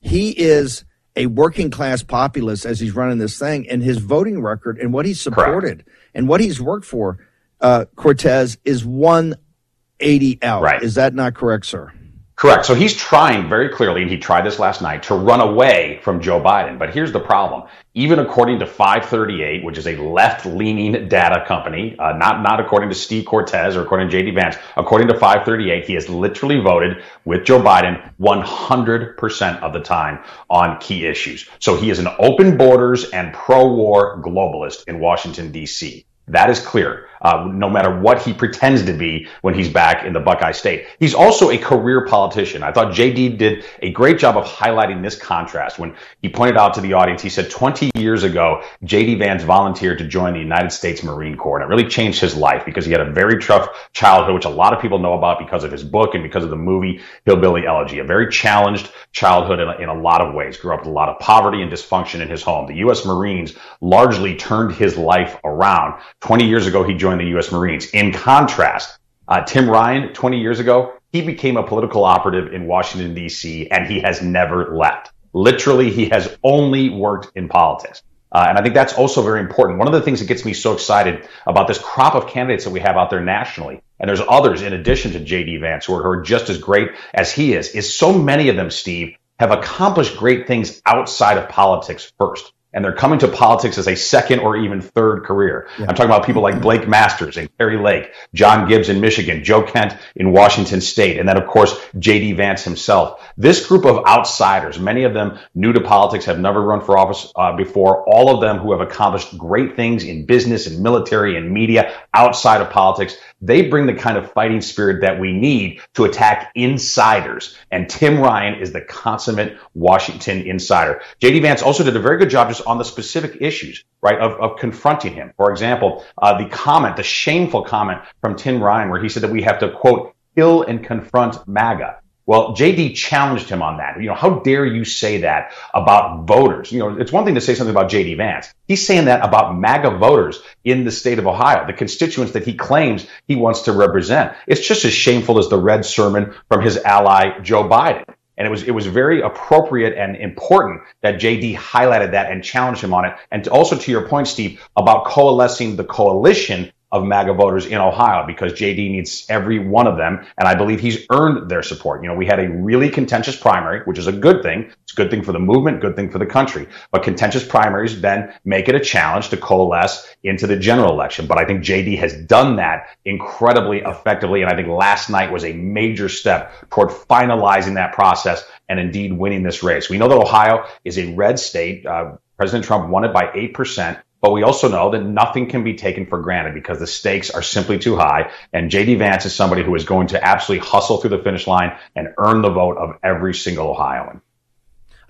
He 0.00 0.30
is 0.30 0.84
a 1.16 1.26
working 1.26 1.70
class 1.70 2.02
populist 2.02 2.66
as 2.66 2.80
he's 2.80 2.92
running 2.94 3.18
this 3.18 3.38
thing, 3.38 3.68
and 3.70 3.82
his 3.82 3.98
voting 3.98 4.42
record 4.42 4.78
and 4.78 4.92
what 4.92 5.06
he's 5.06 5.20
supported 5.20 5.84
Correct. 5.84 5.88
and 6.14 6.28
what 6.28 6.40
he's 6.40 6.60
worked 6.60 6.84
for, 6.84 7.18
uh, 7.60 7.86
Cortes 7.96 8.56
is 8.64 8.84
180 8.84 10.38
out. 10.42 10.62
Right. 10.62 10.82
Is 10.82 10.96
that 10.96 11.14
not 11.14 11.34
correct, 11.34 11.66
sir? 11.66 11.92
Correct. 12.36 12.66
So 12.66 12.74
he's 12.74 12.94
trying 12.94 13.48
very 13.48 13.68
clearly, 13.68 14.02
and 14.02 14.10
he 14.10 14.18
tried 14.18 14.44
this 14.44 14.58
last 14.58 14.82
night, 14.82 15.04
to 15.04 15.14
run 15.14 15.40
away 15.40 16.00
from 16.02 16.20
Joe 16.20 16.40
Biden. 16.40 16.80
But 16.80 16.92
here's 16.92 17.12
the 17.12 17.20
problem. 17.20 17.68
Even 17.94 18.18
according 18.18 18.58
to 18.58 18.66
538, 18.66 19.64
which 19.64 19.78
is 19.78 19.86
a 19.86 19.94
left-leaning 19.96 21.08
data 21.08 21.44
company, 21.46 21.96
uh, 21.96 22.14
not, 22.16 22.42
not 22.42 22.58
according 22.58 22.88
to 22.88 22.94
Steve 22.96 23.24
Cortes 23.24 23.76
or 23.76 23.82
according 23.82 24.10
to 24.10 24.16
JD 24.16 24.34
Vance, 24.34 24.56
according 24.76 25.06
to 25.08 25.14
538, 25.14 25.84
he 25.84 25.94
has 25.94 26.08
literally 26.08 26.58
voted 26.58 27.04
with 27.24 27.44
Joe 27.44 27.60
Biden 27.60 28.12
100% 28.20 29.62
of 29.62 29.72
the 29.72 29.80
time 29.80 30.18
on 30.50 30.80
key 30.80 31.06
issues. 31.06 31.48
So 31.60 31.76
he 31.76 31.88
is 31.88 32.00
an 32.00 32.08
open 32.18 32.56
borders 32.56 33.10
and 33.10 33.32
pro-war 33.32 34.20
globalist 34.20 34.88
in 34.88 34.98
Washington, 34.98 35.52
D.C. 35.52 36.04
That 36.26 36.50
is 36.50 36.58
clear 36.58 37.06
uh, 37.24 37.48
no 37.50 37.68
matter 37.68 37.98
what 37.98 38.22
he 38.22 38.32
pretends 38.32 38.84
to 38.84 38.92
be 38.92 39.26
when 39.40 39.54
he's 39.54 39.68
back 39.68 40.04
in 40.04 40.12
the 40.12 40.20
Buckeye 40.20 40.52
State. 40.52 40.86
He's 41.00 41.14
also 41.14 41.50
a 41.50 41.58
career 41.58 42.06
politician. 42.06 42.62
I 42.62 42.70
thought 42.70 42.92
JD 42.92 43.38
did 43.38 43.64
a 43.80 43.90
great 43.90 44.18
job 44.18 44.36
of 44.36 44.44
highlighting 44.44 45.02
this 45.02 45.16
contrast 45.16 45.78
when 45.78 45.96
he 46.22 46.28
pointed 46.28 46.56
out 46.56 46.74
to 46.74 46.80
the 46.80 46.92
audience. 46.92 47.22
He 47.22 47.30
said 47.30 47.50
20 47.50 47.90
years 47.94 48.22
ago, 48.22 48.62
JD 48.84 49.18
Vance 49.18 49.42
volunteered 49.42 49.98
to 49.98 50.06
join 50.06 50.34
the 50.34 50.38
United 50.38 50.70
States 50.70 51.02
Marine 51.02 51.36
Corps, 51.36 51.60
and 51.60 51.64
it 51.64 51.74
really 51.74 51.88
changed 51.88 52.20
his 52.20 52.36
life 52.36 52.64
because 52.64 52.84
he 52.84 52.92
had 52.92 53.00
a 53.00 53.10
very 53.10 53.42
tough 53.42 53.68
childhood, 53.92 54.34
which 54.34 54.44
a 54.44 54.50
lot 54.50 54.74
of 54.74 54.80
people 54.80 54.98
know 54.98 55.14
about 55.14 55.38
because 55.38 55.64
of 55.64 55.72
his 55.72 55.82
book 55.82 56.14
and 56.14 56.22
because 56.22 56.44
of 56.44 56.50
the 56.50 56.56
movie 56.56 57.00
Hillbilly 57.24 57.66
Elegy. 57.66 57.98
A 58.00 58.04
very 58.04 58.30
challenged 58.30 58.90
childhood 59.12 59.60
in 59.60 59.68
a, 59.68 59.76
in 59.78 59.88
a 59.88 59.94
lot 59.94 60.20
of 60.20 60.34
ways. 60.34 60.58
Grew 60.58 60.74
up 60.74 60.80
with 60.80 60.88
a 60.88 60.92
lot 60.92 61.08
of 61.08 61.18
poverty 61.20 61.62
and 61.62 61.72
dysfunction 61.72 62.20
in 62.20 62.28
his 62.28 62.42
home. 62.42 62.66
The 62.66 62.76
U.S. 62.76 63.06
Marines 63.06 63.54
largely 63.80 64.36
turned 64.36 64.74
his 64.74 64.96
life 64.96 65.38
around. 65.44 66.00
20 66.20 66.46
years 66.46 66.66
ago, 66.66 66.82
he 66.82 66.94
joined 66.94 67.13
the 67.18 67.26
U.S. 67.26 67.52
Marines. 67.52 67.90
In 67.90 68.12
contrast, 68.12 68.98
uh, 69.28 69.44
Tim 69.44 69.68
Ryan, 69.68 70.12
20 70.12 70.40
years 70.40 70.60
ago, 70.60 70.94
he 71.12 71.22
became 71.22 71.56
a 71.56 71.62
political 71.62 72.04
operative 72.04 72.52
in 72.52 72.66
Washington, 72.66 73.14
D.C., 73.14 73.70
and 73.70 73.86
he 73.86 74.00
has 74.00 74.20
never 74.20 74.74
left. 74.76 75.12
Literally, 75.32 75.90
he 75.90 76.06
has 76.06 76.36
only 76.42 76.90
worked 76.90 77.36
in 77.36 77.48
politics. 77.48 78.02
Uh, 78.34 78.46
and 78.48 78.58
I 78.58 78.62
think 78.62 78.74
that's 78.74 78.94
also 78.94 79.22
very 79.22 79.38
important. 79.38 79.78
One 79.78 79.86
of 79.86 79.94
the 79.94 80.02
things 80.02 80.18
that 80.18 80.26
gets 80.26 80.44
me 80.44 80.54
so 80.54 80.72
excited 80.72 81.28
about 81.46 81.68
this 81.68 81.78
crop 81.78 82.16
of 82.16 82.26
candidates 82.26 82.64
that 82.64 82.70
we 82.70 82.80
have 82.80 82.96
out 82.96 83.10
there 83.10 83.20
nationally, 83.20 83.80
and 84.00 84.08
there's 84.08 84.20
others 84.28 84.62
in 84.62 84.72
addition 84.72 85.12
to 85.12 85.20
JD 85.20 85.60
Vance 85.60 85.86
who 85.86 85.94
are, 85.94 86.02
who 86.02 86.08
are 86.08 86.22
just 86.22 86.50
as 86.50 86.58
great 86.58 86.90
as 87.14 87.32
he 87.32 87.52
is, 87.52 87.68
is 87.68 87.94
so 87.96 88.12
many 88.12 88.48
of 88.48 88.56
them, 88.56 88.70
Steve, 88.70 89.16
have 89.38 89.52
accomplished 89.52 90.16
great 90.16 90.48
things 90.48 90.82
outside 90.84 91.38
of 91.38 91.48
politics 91.48 92.12
first. 92.18 92.52
And 92.74 92.84
they're 92.84 92.92
coming 92.92 93.18
to 93.20 93.28
politics 93.28 93.78
as 93.78 93.86
a 93.86 93.94
second 93.94 94.40
or 94.40 94.56
even 94.56 94.80
third 94.80 95.24
career. 95.24 95.68
Yeah. 95.78 95.86
I'm 95.88 95.94
talking 95.94 96.10
about 96.10 96.26
people 96.26 96.42
like 96.42 96.60
Blake 96.60 96.88
Masters 96.88 97.36
and 97.36 97.48
Kari 97.56 97.78
Lake, 97.78 98.12
John 98.34 98.68
Gibbs 98.68 98.88
in 98.88 99.00
Michigan, 99.00 99.44
Joe 99.44 99.62
Kent 99.62 99.96
in 100.16 100.32
Washington 100.32 100.80
State, 100.80 101.18
and 101.18 101.28
then 101.28 101.36
of 101.36 101.46
course 101.46 101.80
J.D. 101.98 102.32
Vance 102.32 102.64
himself. 102.64 103.22
This 103.36 103.66
group 103.66 103.84
of 103.84 104.04
outsiders, 104.06 104.78
many 104.78 105.04
of 105.04 105.14
them 105.14 105.38
new 105.54 105.72
to 105.72 105.80
politics, 105.80 106.24
have 106.24 106.38
never 106.38 106.60
run 106.60 106.80
for 106.80 106.98
office 106.98 107.32
uh, 107.36 107.56
before. 107.56 108.04
All 108.08 108.34
of 108.34 108.40
them 108.40 108.58
who 108.58 108.72
have 108.72 108.80
accomplished 108.80 109.38
great 109.38 109.76
things 109.76 110.04
in 110.04 110.26
business 110.26 110.66
and 110.66 110.82
military 110.82 111.36
and 111.36 111.50
media 111.50 111.92
outside 112.12 112.60
of 112.60 112.70
politics. 112.70 113.16
They 113.44 113.68
bring 113.68 113.86
the 113.86 113.94
kind 113.94 114.16
of 114.16 114.32
fighting 114.32 114.62
spirit 114.62 115.02
that 115.02 115.20
we 115.20 115.32
need 115.32 115.82
to 115.94 116.04
attack 116.04 116.50
insiders. 116.54 117.56
And 117.70 117.90
Tim 117.90 118.18
Ryan 118.18 118.58
is 118.60 118.72
the 118.72 118.80
consummate 118.80 119.58
Washington 119.74 120.42
insider. 120.42 121.02
JD 121.20 121.42
Vance 121.42 121.60
also 121.60 121.84
did 121.84 121.94
a 121.94 122.00
very 122.00 122.16
good 122.16 122.30
job 122.30 122.48
just 122.48 122.66
on 122.66 122.78
the 122.78 122.84
specific 122.84 123.36
issues, 123.42 123.84
right, 124.00 124.18
of, 124.18 124.32
of 124.40 124.58
confronting 124.58 125.12
him. 125.12 125.34
For 125.36 125.50
example, 125.50 126.04
uh, 126.16 126.38
the 126.38 126.48
comment, 126.48 126.96
the 126.96 127.02
shameful 127.02 127.64
comment 127.64 128.00
from 128.22 128.34
Tim 128.34 128.62
Ryan, 128.62 128.88
where 128.88 129.02
he 129.02 129.10
said 129.10 129.22
that 129.22 129.30
we 129.30 129.42
have 129.42 129.58
to, 129.58 129.70
quote, 129.70 130.14
kill 130.34 130.62
and 130.62 130.82
confront 130.82 131.46
MAGA. 131.46 132.00
Well, 132.26 132.56
JD 132.56 132.94
challenged 132.94 133.50
him 133.50 133.60
on 133.60 133.76
that. 133.78 134.00
You 134.00 134.08
know, 134.08 134.14
how 134.14 134.38
dare 134.40 134.64
you 134.64 134.84
say 134.84 135.18
that 135.18 135.52
about 135.74 136.26
voters? 136.26 136.72
You 136.72 136.78
know, 136.78 136.96
it's 136.96 137.12
one 137.12 137.24
thing 137.26 137.34
to 137.34 137.40
say 137.40 137.54
something 137.54 137.74
about 137.74 137.90
JD 137.90 138.16
Vance. 138.16 138.52
He's 138.66 138.86
saying 138.86 139.06
that 139.06 139.22
about 139.22 139.56
MAGA 139.56 139.98
voters 139.98 140.40
in 140.64 140.84
the 140.84 140.90
state 140.90 141.18
of 141.18 141.26
Ohio, 141.26 141.66
the 141.66 141.74
constituents 141.74 142.32
that 142.32 142.44
he 142.44 142.54
claims 142.54 143.06
he 143.28 143.36
wants 143.36 143.62
to 143.62 143.72
represent. 143.72 144.34
It's 144.46 144.66
just 144.66 144.86
as 144.86 144.94
shameful 144.94 145.38
as 145.38 145.48
the 145.48 145.58
red 145.58 145.84
sermon 145.84 146.34
from 146.48 146.62
his 146.62 146.78
ally, 146.78 147.40
Joe 147.40 147.68
Biden. 147.68 148.04
And 148.36 148.48
it 148.48 148.50
was, 148.50 148.62
it 148.64 148.72
was 148.72 148.86
very 148.86 149.20
appropriate 149.20 149.96
and 149.96 150.16
important 150.16 150.82
that 151.02 151.20
JD 151.20 151.56
highlighted 151.56 152.12
that 152.12 152.32
and 152.32 152.42
challenged 152.42 152.82
him 152.82 152.92
on 152.92 153.04
it. 153.04 153.14
And 153.30 153.44
to 153.44 153.50
also 153.50 153.76
to 153.76 153.90
your 153.90 154.08
point, 154.08 154.28
Steve, 154.28 154.60
about 154.76 155.04
coalescing 155.04 155.76
the 155.76 155.84
coalition 155.84 156.72
of 156.94 157.04
MAGA 157.04 157.34
voters 157.34 157.66
in 157.66 157.78
Ohio 157.78 158.24
because 158.24 158.52
JD 158.52 158.92
needs 158.92 159.26
every 159.28 159.58
one 159.58 159.88
of 159.88 159.96
them. 159.96 160.24
And 160.38 160.46
I 160.46 160.54
believe 160.54 160.78
he's 160.78 161.04
earned 161.10 161.50
their 161.50 161.62
support. 161.64 162.04
You 162.04 162.08
know, 162.08 162.14
we 162.14 162.24
had 162.24 162.38
a 162.38 162.48
really 162.48 162.88
contentious 162.88 163.34
primary, 163.34 163.80
which 163.80 163.98
is 163.98 164.06
a 164.06 164.12
good 164.12 164.44
thing. 164.44 164.72
It's 164.84 164.92
a 164.92 164.94
good 164.96 165.10
thing 165.10 165.24
for 165.24 165.32
the 165.32 165.40
movement, 165.40 165.80
good 165.80 165.96
thing 165.96 166.08
for 166.08 166.20
the 166.20 166.26
country. 166.26 166.68
But 166.92 167.02
contentious 167.02 167.44
primaries 167.44 168.00
then 168.00 168.32
make 168.44 168.68
it 168.68 168.76
a 168.76 168.80
challenge 168.80 169.30
to 169.30 169.36
coalesce 169.36 170.06
into 170.22 170.46
the 170.46 170.56
general 170.56 170.92
election. 170.92 171.26
But 171.26 171.38
I 171.38 171.44
think 171.44 171.64
JD 171.64 171.98
has 171.98 172.14
done 172.26 172.56
that 172.56 172.86
incredibly 173.04 173.80
effectively. 173.80 174.42
And 174.42 174.52
I 174.52 174.54
think 174.54 174.68
last 174.68 175.10
night 175.10 175.32
was 175.32 175.44
a 175.44 175.52
major 175.52 176.08
step 176.08 176.52
toward 176.70 176.90
finalizing 176.90 177.74
that 177.74 177.92
process 177.92 178.44
and 178.68 178.78
indeed 178.78 179.12
winning 179.12 179.42
this 179.42 179.64
race. 179.64 179.90
We 179.90 179.98
know 179.98 180.06
that 180.06 180.16
Ohio 180.16 180.64
is 180.84 180.96
a 180.96 181.12
red 181.14 181.40
state. 181.40 181.84
Uh, 181.84 182.18
President 182.36 182.64
Trump 182.64 182.88
won 182.88 183.04
it 183.04 183.12
by 183.12 183.26
8%. 183.26 184.00
But 184.24 184.32
we 184.32 184.42
also 184.42 184.70
know 184.70 184.90
that 184.92 185.02
nothing 185.02 185.50
can 185.50 185.64
be 185.64 185.74
taken 185.74 186.06
for 186.06 186.18
granted 186.22 186.54
because 186.54 186.78
the 186.78 186.86
stakes 186.86 187.30
are 187.30 187.42
simply 187.42 187.78
too 187.78 187.94
high. 187.94 188.30
And 188.54 188.70
JD 188.70 188.96
Vance 188.96 189.26
is 189.26 189.34
somebody 189.34 189.62
who 189.62 189.74
is 189.74 189.84
going 189.84 190.06
to 190.06 190.26
absolutely 190.26 190.66
hustle 190.66 190.96
through 190.96 191.10
the 191.10 191.22
finish 191.22 191.46
line 191.46 191.76
and 191.94 192.08
earn 192.16 192.40
the 192.40 192.48
vote 192.48 192.78
of 192.78 192.96
every 193.02 193.34
single 193.34 193.68
Ohioan. 193.68 194.22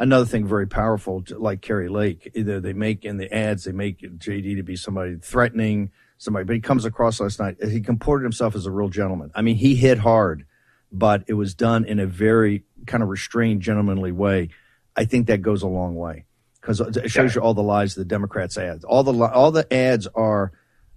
Another 0.00 0.24
thing 0.24 0.48
very 0.48 0.66
powerful, 0.66 1.22
like 1.30 1.60
Kari 1.62 1.88
Lake, 1.88 2.32
either 2.34 2.58
they 2.58 2.72
make 2.72 3.04
in 3.04 3.16
the 3.16 3.32
ads, 3.32 3.62
they 3.62 3.70
make 3.70 4.00
JD 4.00 4.56
to 4.56 4.64
be 4.64 4.74
somebody 4.74 5.14
threatening 5.14 5.92
somebody, 6.18 6.44
but 6.44 6.54
he 6.56 6.60
comes 6.60 6.84
across 6.84 7.20
last 7.20 7.38
night. 7.38 7.62
He 7.62 7.82
comported 7.82 8.24
himself 8.24 8.56
as 8.56 8.66
a 8.66 8.72
real 8.72 8.88
gentleman. 8.88 9.30
I 9.32 9.42
mean, 9.42 9.54
he 9.54 9.76
hit 9.76 9.98
hard, 9.98 10.44
but 10.90 11.22
it 11.28 11.34
was 11.34 11.54
done 11.54 11.84
in 11.84 12.00
a 12.00 12.06
very 12.06 12.64
kind 12.84 13.00
of 13.00 13.08
restrained, 13.08 13.62
gentlemanly 13.62 14.10
way. 14.10 14.48
I 14.96 15.04
think 15.04 15.28
that 15.28 15.40
goes 15.40 15.62
a 15.62 15.68
long 15.68 15.94
way 15.94 16.24
because 16.64 16.80
it 16.80 17.10
shows 17.10 17.34
yeah. 17.34 17.40
you 17.40 17.44
all 17.44 17.52
the 17.52 17.62
lies 17.62 17.94
the 17.94 18.04
Democrats 18.04 18.56
ads. 18.56 18.84
All 18.84 19.02
the 19.02 19.12
all 19.12 19.50
the 19.50 19.70
ads 19.72 20.06
are 20.14 20.52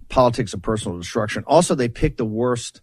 politics 0.08 0.54
of 0.54 0.62
personal 0.62 0.96
destruction. 0.96 1.44
Also, 1.46 1.74
they 1.74 1.88
pick 1.88 2.16
the 2.16 2.24
worst. 2.24 2.80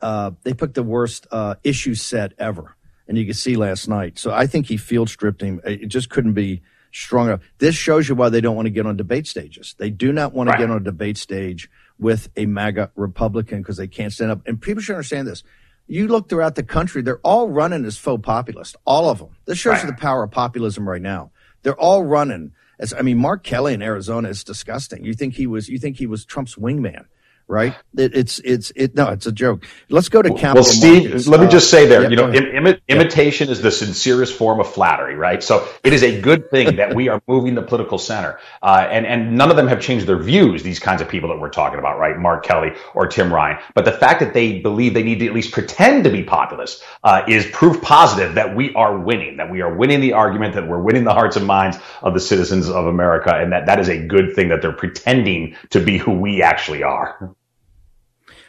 Uh, 0.00 0.30
they 0.42 0.54
picked 0.54 0.74
the 0.74 0.82
worst 0.82 1.26
uh, 1.30 1.56
issue 1.62 1.94
set 1.94 2.32
ever, 2.38 2.76
and 3.06 3.18
you 3.18 3.24
can 3.24 3.34
see 3.34 3.56
last 3.56 3.86
night. 3.86 4.18
So 4.18 4.32
I 4.32 4.46
think 4.46 4.66
he 4.66 4.78
field 4.78 5.10
stripped 5.10 5.42
him. 5.42 5.60
It 5.64 5.86
just 5.88 6.08
couldn't 6.08 6.32
be 6.32 6.62
strong 6.90 7.26
enough. 7.26 7.40
This 7.58 7.74
shows 7.74 8.08
you 8.08 8.14
why 8.14 8.30
they 8.30 8.40
don't 8.40 8.56
want 8.56 8.66
to 8.66 8.70
get 8.70 8.86
on 8.86 8.96
debate 8.96 9.26
stages. 9.26 9.74
They 9.78 9.90
do 9.90 10.12
not 10.12 10.32
want 10.32 10.48
right. 10.48 10.56
to 10.56 10.62
get 10.62 10.70
on 10.70 10.78
a 10.78 10.84
debate 10.84 11.18
stage 11.18 11.68
with 11.98 12.30
a 12.36 12.46
MAGA 12.46 12.92
Republican 12.94 13.60
because 13.60 13.76
they 13.76 13.88
can't 13.88 14.12
stand 14.12 14.30
up. 14.30 14.40
And 14.46 14.60
people 14.60 14.82
should 14.82 14.94
understand 14.94 15.28
this. 15.28 15.42
You 15.86 16.08
look 16.08 16.30
throughout 16.30 16.54
the 16.54 16.62
country; 16.62 17.02
they're 17.02 17.20
all 17.20 17.50
running 17.50 17.84
as 17.84 17.98
faux 17.98 18.24
populist. 18.24 18.76
All 18.86 19.10
of 19.10 19.18
them. 19.18 19.36
This 19.44 19.58
shows 19.58 19.74
right. 19.74 19.84
you 19.84 19.90
the 19.90 19.96
power 19.96 20.24
of 20.24 20.30
populism 20.30 20.88
right 20.88 21.02
now. 21.02 21.30
They're 21.66 21.74
all 21.74 22.04
running. 22.04 22.52
As, 22.78 22.94
I 22.94 23.02
mean, 23.02 23.18
Mark 23.18 23.42
Kelly 23.42 23.74
in 23.74 23.82
Arizona 23.82 24.28
is 24.28 24.44
disgusting. 24.44 25.04
You 25.04 25.14
think 25.14 25.34
he 25.34 25.48
was, 25.48 25.68
you 25.68 25.80
think 25.80 25.96
he 25.96 26.06
was 26.06 26.24
Trump's 26.24 26.54
wingman 26.54 27.06
right? 27.48 27.74
It, 27.96 28.14
it's 28.16 28.38
it's 28.40 28.72
it. 28.74 28.94
No, 28.94 29.08
it's 29.08 29.26
a 29.26 29.32
joke. 29.32 29.66
Let's 29.88 30.08
go 30.08 30.22
to 30.22 30.30
capital. 30.30 30.54
Well, 30.54 30.64
Steve, 30.64 31.04
markets. 31.04 31.28
let 31.28 31.40
me 31.40 31.48
just 31.48 31.70
say 31.70 31.86
there. 31.86 32.06
Uh, 32.06 32.08
you 32.08 32.16
know, 32.16 32.32
Im- 32.32 32.66
Im- 32.66 32.80
imitation 32.88 33.48
yeah. 33.48 33.52
is 33.52 33.62
the 33.62 33.70
sincerest 33.70 34.34
form 34.36 34.60
of 34.60 34.72
flattery, 34.72 35.14
right? 35.14 35.42
So 35.42 35.68
it 35.84 35.92
is 35.92 36.02
a 36.02 36.20
good 36.20 36.50
thing 36.50 36.76
that 36.76 36.94
we 36.94 37.08
are 37.08 37.22
moving 37.26 37.54
the 37.54 37.62
political 37.62 37.98
center, 37.98 38.38
uh, 38.62 38.86
and 38.90 39.06
and 39.06 39.36
none 39.36 39.50
of 39.50 39.56
them 39.56 39.68
have 39.68 39.80
changed 39.80 40.06
their 40.06 40.18
views. 40.18 40.62
These 40.62 40.78
kinds 40.78 41.00
of 41.00 41.08
people 41.08 41.28
that 41.30 41.38
we're 41.38 41.50
talking 41.50 41.78
about, 41.78 41.98
right? 41.98 42.18
Mark 42.18 42.44
Kelly 42.44 42.72
or 42.94 43.06
Tim 43.06 43.32
Ryan, 43.32 43.58
but 43.74 43.84
the 43.84 43.92
fact 43.92 44.20
that 44.20 44.34
they 44.34 44.60
believe 44.60 44.94
they 44.94 45.02
need 45.02 45.20
to 45.20 45.26
at 45.26 45.32
least 45.32 45.52
pretend 45.52 46.04
to 46.04 46.10
be 46.10 46.22
populist 46.22 46.82
uh, 47.04 47.22
is 47.28 47.46
proof 47.46 47.80
positive 47.80 48.34
that 48.34 48.56
we 48.56 48.74
are 48.74 48.98
winning, 48.98 49.36
that 49.36 49.50
we 49.50 49.60
are 49.60 49.74
winning 49.74 50.00
the 50.00 50.12
argument, 50.14 50.54
that 50.54 50.66
we're 50.66 50.80
winning 50.80 51.04
the 51.04 51.14
hearts 51.14 51.36
and 51.36 51.46
minds 51.46 51.78
of 52.02 52.14
the 52.14 52.20
citizens 52.20 52.68
of 52.68 52.86
America, 52.86 53.34
and 53.34 53.52
that 53.52 53.66
that 53.66 53.78
is 53.78 53.88
a 53.88 54.06
good 54.06 54.34
thing 54.34 54.48
that 54.48 54.62
they're 54.62 54.72
pretending 54.72 55.56
to 55.70 55.80
be 55.80 55.98
who 55.98 56.12
we 56.12 56.42
actually 56.42 56.82
are. 56.82 57.35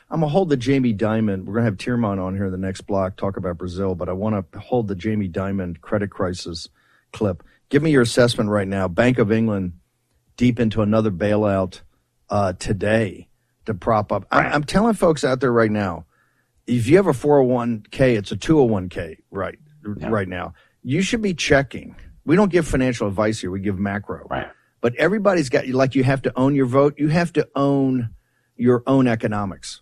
I'm 0.09 0.21
gonna 0.21 0.31
hold 0.31 0.49
the 0.49 0.57
Jamie 0.57 0.93
Dimon. 0.93 1.45
We're 1.45 1.55
gonna 1.55 1.65
have 1.65 1.77
Tyrmand 1.77 2.19
on 2.19 2.35
here 2.35 2.45
in 2.45 2.51
the 2.51 2.57
next 2.57 2.81
block 2.81 3.17
talk 3.17 3.35
about 3.35 3.57
Brazil, 3.57 3.93
but 3.93 4.07
I 4.07 4.13
want 4.13 4.51
to 4.53 4.59
hold 4.59 4.87
the 4.87 4.95
Jamie 4.95 5.27
Dimon 5.27 5.79
credit 5.81 6.11
crisis 6.11 6.69
clip. 7.11 7.43
Give 7.69 7.83
me 7.83 7.91
your 7.91 8.03
assessment 8.03 8.49
right 8.49 8.67
now. 8.67 8.87
Bank 8.87 9.17
of 9.17 9.31
England 9.31 9.73
deep 10.37 10.59
into 10.59 10.81
another 10.81 11.11
bailout 11.11 11.81
uh, 12.29 12.53
today 12.53 13.27
to 13.65 13.73
prop 13.73 14.11
up. 14.13 14.25
I'm, 14.31 14.53
I'm 14.53 14.63
telling 14.63 14.93
folks 14.93 15.25
out 15.25 15.41
there 15.41 15.51
right 15.51 15.71
now, 15.71 16.05
if 16.65 16.87
you 16.87 16.95
have 16.95 17.07
a 17.07 17.11
401k, 17.11 18.17
it's 18.17 18.31
a 18.31 18.37
201k 18.37 19.17
right 19.29 19.59
yeah. 19.97 20.07
right 20.07 20.27
now. 20.27 20.53
You 20.83 21.01
should 21.01 21.21
be 21.21 21.33
checking. 21.33 21.97
We 22.23 22.37
don't 22.37 22.51
give 22.51 22.65
financial 22.65 23.09
advice 23.09 23.41
here. 23.41 23.51
We 23.51 23.59
give 23.59 23.77
macro. 23.77 24.25
Right. 24.29 24.47
But 24.79 24.95
everybody's 24.95 25.49
got 25.49 25.67
like 25.67 25.95
you 25.95 26.05
have 26.05 26.21
to 26.21 26.39
own 26.39 26.55
your 26.55 26.65
vote. 26.65 26.95
You 26.97 27.09
have 27.09 27.33
to 27.33 27.49
own 27.55 28.11
your 28.55 28.83
own 28.87 29.07
economics 29.07 29.81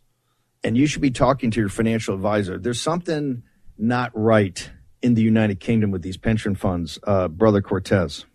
and 0.66 0.76
you 0.76 0.88
should 0.88 1.02
be 1.02 1.12
talking 1.12 1.52
to 1.52 1.60
your 1.60 1.70
financial 1.70 2.16
advisor. 2.16 2.58
There's 2.58 2.82
something 2.82 3.44
not 3.78 4.12
right 4.16 4.68
in 5.04 5.14
the 5.14 5.22
United 5.22 5.60
Kingdom 5.60 5.92
with 5.92 6.02
these 6.02 6.18
pension 6.18 6.56
funds, 6.56 6.98
uh, 7.04 7.28
Brother 7.28 7.62
Cortes. 7.62 8.26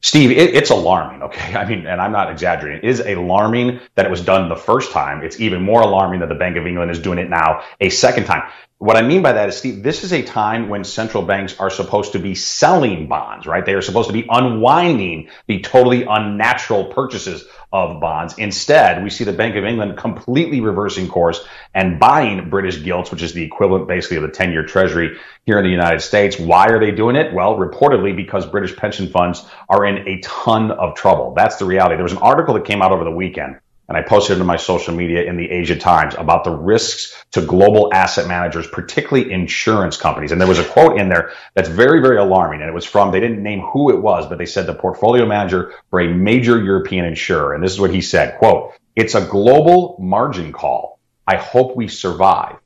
Steve, 0.00 0.30
it, 0.30 0.54
it's 0.54 0.70
alarming. 0.70 1.22
Okay. 1.22 1.54
I 1.54 1.68
mean, 1.68 1.86
and 1.86 2.00
I'm 2.00 2.12
not 2.12 2.30
exaggerating. 2.30 2.80
It 2.82 2.88
is 2.88 3.00
alarming 3.00 3.80
that 3.96 4.06
it 4.06 4.10
was 4.10 4.22
done 4.22 4.48
the 4.48 4.56
first 4.56 4.92
time. 4.92 5.22
It's 5.22 5.38
even 5.40 5.62
more 5.62 5.82
alarming 5.82 6.20
that 6.20 6.30
the 6.30 6.34
Bank 6.34 6.56
of 6.56 6.66
England 6.66 6.90
is 6.90 6.98
doing 6.98 7.18
it 7.18 7.28
now 7.28 7.62
a 7.80 7.90
second 7.90 8.24
time. 8.24 8.44
What 8.84 8.98
I 8.98 9.00
mean 9.02 9.22
by 9.22 9.32
that 9.32 9.48
is, 9.48 9.56
Steve, 9.56 9.82
this 9.82 10.04
is 10.04 10.12
a 10.12 10.20
time 10.20 10.68
when 10.68 10.84
central 10.84 11.22
banks 11.22 11.58
are 11.58 11.70
supposed 11.70 12.12
to 12.12 12.18
be 12.18 12.34
selling 12.34 13.08
bonds, 13.08 13.46
right? 13.46 13.64
They 13.64 13.72
are 13.72 13.80
supposed 13.80 14.08
to 14.08 14.12
be 14.12 14.26
unwinding 14.28 15.30
the 15.46 15.60
totally 15.60 16.02
unnatural 16.02 16.84
purchases 16.92 17.46
of 17.72 17.98
bonds. 17.98 18.36
Instead, 18.36 19.02
we 19.02 19.08
see 19.08 19.24
the 19.24 19.32
Bank 19.32 19.56
of 19.56 19.64
England 19.64 19.96
completely 19.96 20.60
reversing 20.60 21.08
course 21.08 21.42
and 21.72 21.98
buying 21.98 22.50
British 22.50 22.82
gilts, 22.82 23.10
which 23.10 23.22
is 23.22 23.32
the 23.32 23.42
equivalent 23.42 23.88
basically 23.88 24.18
of 24.18 24.22
the 24.24 24.28
10 24.28 24.52
year 24.52 24.66
treasury 24.66 25.16
here 25.46 25.56
in 25.56 25.64
the 25.64 25.70
United 25.70 26.02
States. 26.02 26.38
Why 26.38 26.66
are 26.66 26.78
they 26.78 26.90
doing 26.90 27.16
it? 27.16 27.32
Well, 27.32 27.56
reportedly 27.56 28.14
because 28.14 28.44
British 28.44 28.76
pension 28.76 29.08
funds 29.08 29.46
are 29.70 29.86
in 29.86 30.06
a 30.06 30.20
ton 30.20 30.70
of 30.72 30.94
trouble. 30.94 31.32
That's 31.34 31.56
the 31.56 31.64
reality. 31.64 31.94
There 31.94 32.04
was 32.04 32.12
an 32.12 32.18
article 32.18 32.52
that 32.52 32.66
came 32.66 32.82
out 32.82 32.92
over 32.92 33.04
the 33.04 33.10
weekend 33.10 33.60
and 33.88 33.98
I 33.98 34.02
posted 34.02 34.38
it 34.38 34.40
in 34.40 34.46
my 34.46 34.56
social 34.56 34.94
media 34.94 35.24
in 35.24 35.36
the 35.36 35.50
Asia 35.50 35.76
Times 35.76 36.14
about 36.16 36.44
the 36.44 36.50
risks 36.50 37.22
to 37.32 37.42
global 37.42 37.92
asset 37.92 38.26
managers, 38.26 38.66
particularly 38.66 39.30
insurance 39.30 39.96
companies. 39.96 40.32
And 40.32 40.40
there 40.40 40.48
was 40.48 40.58
a 40.58 40.64
quote 40.64 40.98
in 40.98 41.08
there 41.08 41.32
that's 41.54 41.68
very, 41.68 42.00
very 42.00 42.16
alarming. 42.16 42.60
And 42.60 42.68
it 42.70 42.72
was 42.72 42.86
from, 42.86 43.12
they 43.12 43.20
didn't 43.20 43.42
name 43.42 43.60
who 43.60 43.90
it 43.90 44.00
was, 44.00 44.26
but 44.26 44.38
they 44.38 44.46
said 44.46 44.66
the 44.66 44.74
portfolio 44.74 45.26
manager 45.26 45.74
for 45.90 46.00
a 46.00 46.08
major 46.08 46.62
European 46.62 47.04
insurer. 47.04 47.54
And 47.54 47.62
this 47.62 47.72
is 47.72 47.80
what 47.80 47.92
he 47.92 48.00
said, 48.00 48.38
quote, 48.38 48.72
it's 48.96 49.14
a 49.14 49.26
global 49.26 49.96
margin 50.00 50.52
call. 50.52 50.98
I 51.26 51.36
hope 51.36 51.76
we 51.76 51.88
survive. 51.88 52.56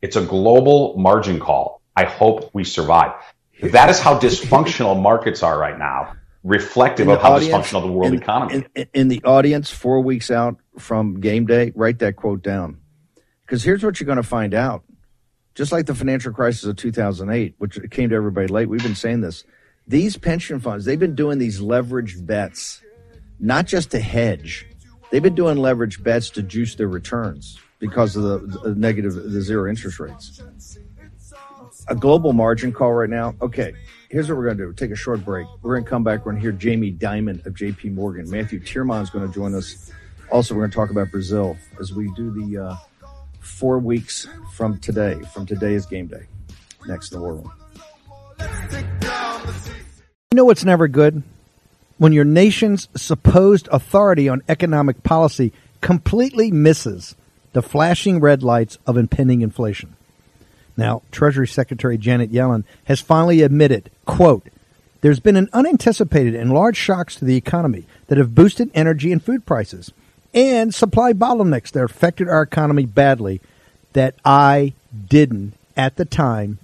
It's 0.00 0.16
a 0.16 0.24
global 0.24 0.96
margin 0.96 1.40
call. 1.40 1.80
I 1.96 2.04
hope 2.04 2.50
we 2.52 2.64
survive. 2.64 3.12
That 3.62 3.90
is 3.90 4.00
how 4.00 4.18
dysfunctional 4.18 5.00
markets 5.00 5.42
are 5.42 5.58
right 5.58 5.78
now 5.78 6.14
reflective 6.44 7.08
of 7.08 7.20
how 7.22 7.34
audience, 7.34 7.54
dysfunctional 7.54 7.82
the 7.82 7.92
world 7.92 8.12
in, 8.12 8.20
economy 8.20 8.64
in, 8.74 8.88
in, 8.94 9.08
the 9.08 9.22
audience 9.24 9.70
four 9.70 10.00
weeks 10.00 10.30
out 10.30 10.56
from 10.78 11.20
game 11.20 11.46
day 11.46 11.72
write 11.76 12.00
that 12.00 12.16
quote 12.16 12.42
down 12.42 12.78
because 13.46 13.62
here's 13.62 13.84
what 13.84 14.00
you're 14.00 14.06
going 14.06 14.16
to 14.16 14.22
find 14.22 14.54
out 14.54 14.82
just 15.54 15.70
like 15.70 15.86
the 15.86 15.94
financial 15.94 16.32
crisis 16.32 16.64
of 16.64 16.76
2008 16.76 17.54
which 17.58 17.78
came 17.90 18.10
to 18.10 18.16
everybody 18.16 18.48
late 18.48 18.68
we've 18.68 18.82
been 18.82 18.94
saying 18.94 19.20
this 19.20 19.44
These 19.86 20.16
pension 20.16 20.60
funds, 20.60 20.84
they've 20.84 20.98
been 20.98 21.14
doing 21.14 21.38
these 21.38 21.60
leveraged 21.60 22.24
bets, 22.24 22.82
not 23.40 23.66
just 23.66 23.90
to 23.90 24.00
hedge. 24.00 24.66
They've 25.10 25.22
been 25.22 25.34
doing 25.34 25.58
leveraged 25.58 26.02
bets 26.02 26.30
to 26.30 26.42
juice 26.42 26.76
their 26.76 26.88
returns 26.88 27.58
because 27.78 28.16
of 28.16 28.22
the, 28.22 28.38
the 28.60 28.74
negative, 28.74 29.14
the 29.14 29.42
zero 29.42 29.68
interest 29.68 29.98
rates. 30.00 30.40
A 31.88 31.96
global 31.96 32.32
margin 32.32 32.72
call 32.72 32.92
right 32.92 33.10
now. 33.10 33.34
Okay, 33.42 33.74
here's 34.12 34.28
what 34.28 34.36
we're 34.36 34.44
going 34.44 34.58
to 34.58 34.66
do. 34.66 34.72
Take 34.74 34.90
a 34.90 34.96
short 34.96 35.24
break. 35.24 35.46
We're 35.62 35.74
going 35.74 35.84
to 35.84 35.90
come 35.90 36.04
back. 36.04 36.20
We're 36.20 36.32
going 36.32 36.36
to 36.36 36.42
hear 36.42 36.52
Jamie 36.52 36.92
Dimon 36.92 37.44
of 37.46 37.54
JP 37.54 37.94
Morgan. 37.94 38.30
Matthew 38.30 38.60
Tyrmand 38.60 39.04
is 39.04 39.10
going 39.10 39.26
to 39.26 39.32
join 39.32 39.54
us. 39.54 39.90
Also, 40.30 40.54
we're 40.54 40.60
going 40.60 40.70
to 40.70 40.76
talk 40.76 40.90
about 40.90 41.10
Brazil 41.10 41.56
as 41.80 41.92
we 41.92 42.12
do 42.14 42.30
the 42.30 42.62
uh, 42.62 42.76
four 43.40 43.78
weeks 43.78 44.28
from 44.54 44.78
today. 44.78 45.18
From 45.32 45.46
today 45.46 45.72
is 45.72 45.86
game 45.86 46.06
day. 46.06 46.26
Next 46.86 47.12
in 47.12 47.18
the 47.18 47.24
war 47.24 47.34
room. 47.34 47.52
You 50.30 50.36
know 50.36 50.44
what's 50.44 50.64
never 50.64 50.88
good? 50.88 51.22
When 51.98 52.12
your 52.12 52.24
nation's 52.24 52.88
supposed 52.96 53.68
authority 53.70 54.28
on 54.28 54.42
economic 54.48 55.02
policy 55.02 55.52
completely 55.80 56.50
misses 56.50 57.14
the 57.52 57.62
flashing 57.62 58.20
red 58.20 58.42
lights 58.42 58.78
of 58.86 58.96
impending 58.96 59.42
inflation. 59.42 59.94
Now, 60.76 61.02
Treasury 61.10 61.48
Secretary 61.48 61.98
Janet 61.98 62.32
Yellen 62.32 62.64
has 62.84 63.00
finally 63.00 63.42
admitted, 63.42 63.90
quote, 64.06 64.46
there's 65.02 65.20
been 65.20 65.36
an 65.36 65.50
unanticipated 65.52 66.34
and 66.34 66.52
large 66.52 66.76
shocks 66.76 67.16
to 67.16 67.24
the 67.24 67.36
economy 67.36 67.84
that 68.06 68.18
have 68.18 68.34
boosted 68.34 68.70
energy 68.72 69.12
and 69.12 69.22
food 69.22 69.44
prices 69.44 69.90
and 70.32 70.74
supply 70.74 71.12
bottlenecks 71.12 71.72
that 71.72 71.84
affected 71.84 72.28
our 72.28 72.42
economy 72.42 72.86
badly 72.86 73.40
that 73.92 74.14
I 74.24 74.72
didn't 75.08 75.54
at 75.76 75.96
the 75.96 76.04
time 76.04 76.58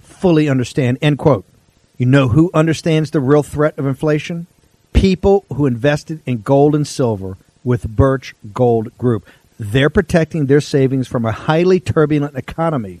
fully 0.00 0.48
understand. 0.48 0.98
End 1.00 1.18
quote. 1.18 1.44
You 1.96 2.06
know 2.06 2.28
who 2.28 2.50
understands 2.54 3.10
the 3.10 3.20
real 3.20 3.42
threat 3.42 3.78
of 3.78 3.86
inflation? 3.86 4.46
People 4.92 5.44
who 5.54 5.66
invested 5.66 6.20
in 6.26 6.42
gold 6.42 6.74
and 6.74 6.86
silver 6.86 7.36
with 7.64 7.88
Birch 7.96 8.34
Gold 8.52 8.96
Group. 8.98 9.26
They're 9.58 9.90
protecting 9.90 10.46
their 10.46 10.60
savings 10.60 11.08
from 11.08 11.24
a 11.24 11.32
highly 11.32 11.80
turbulent 11.80 12.36
economy 12.36 13.00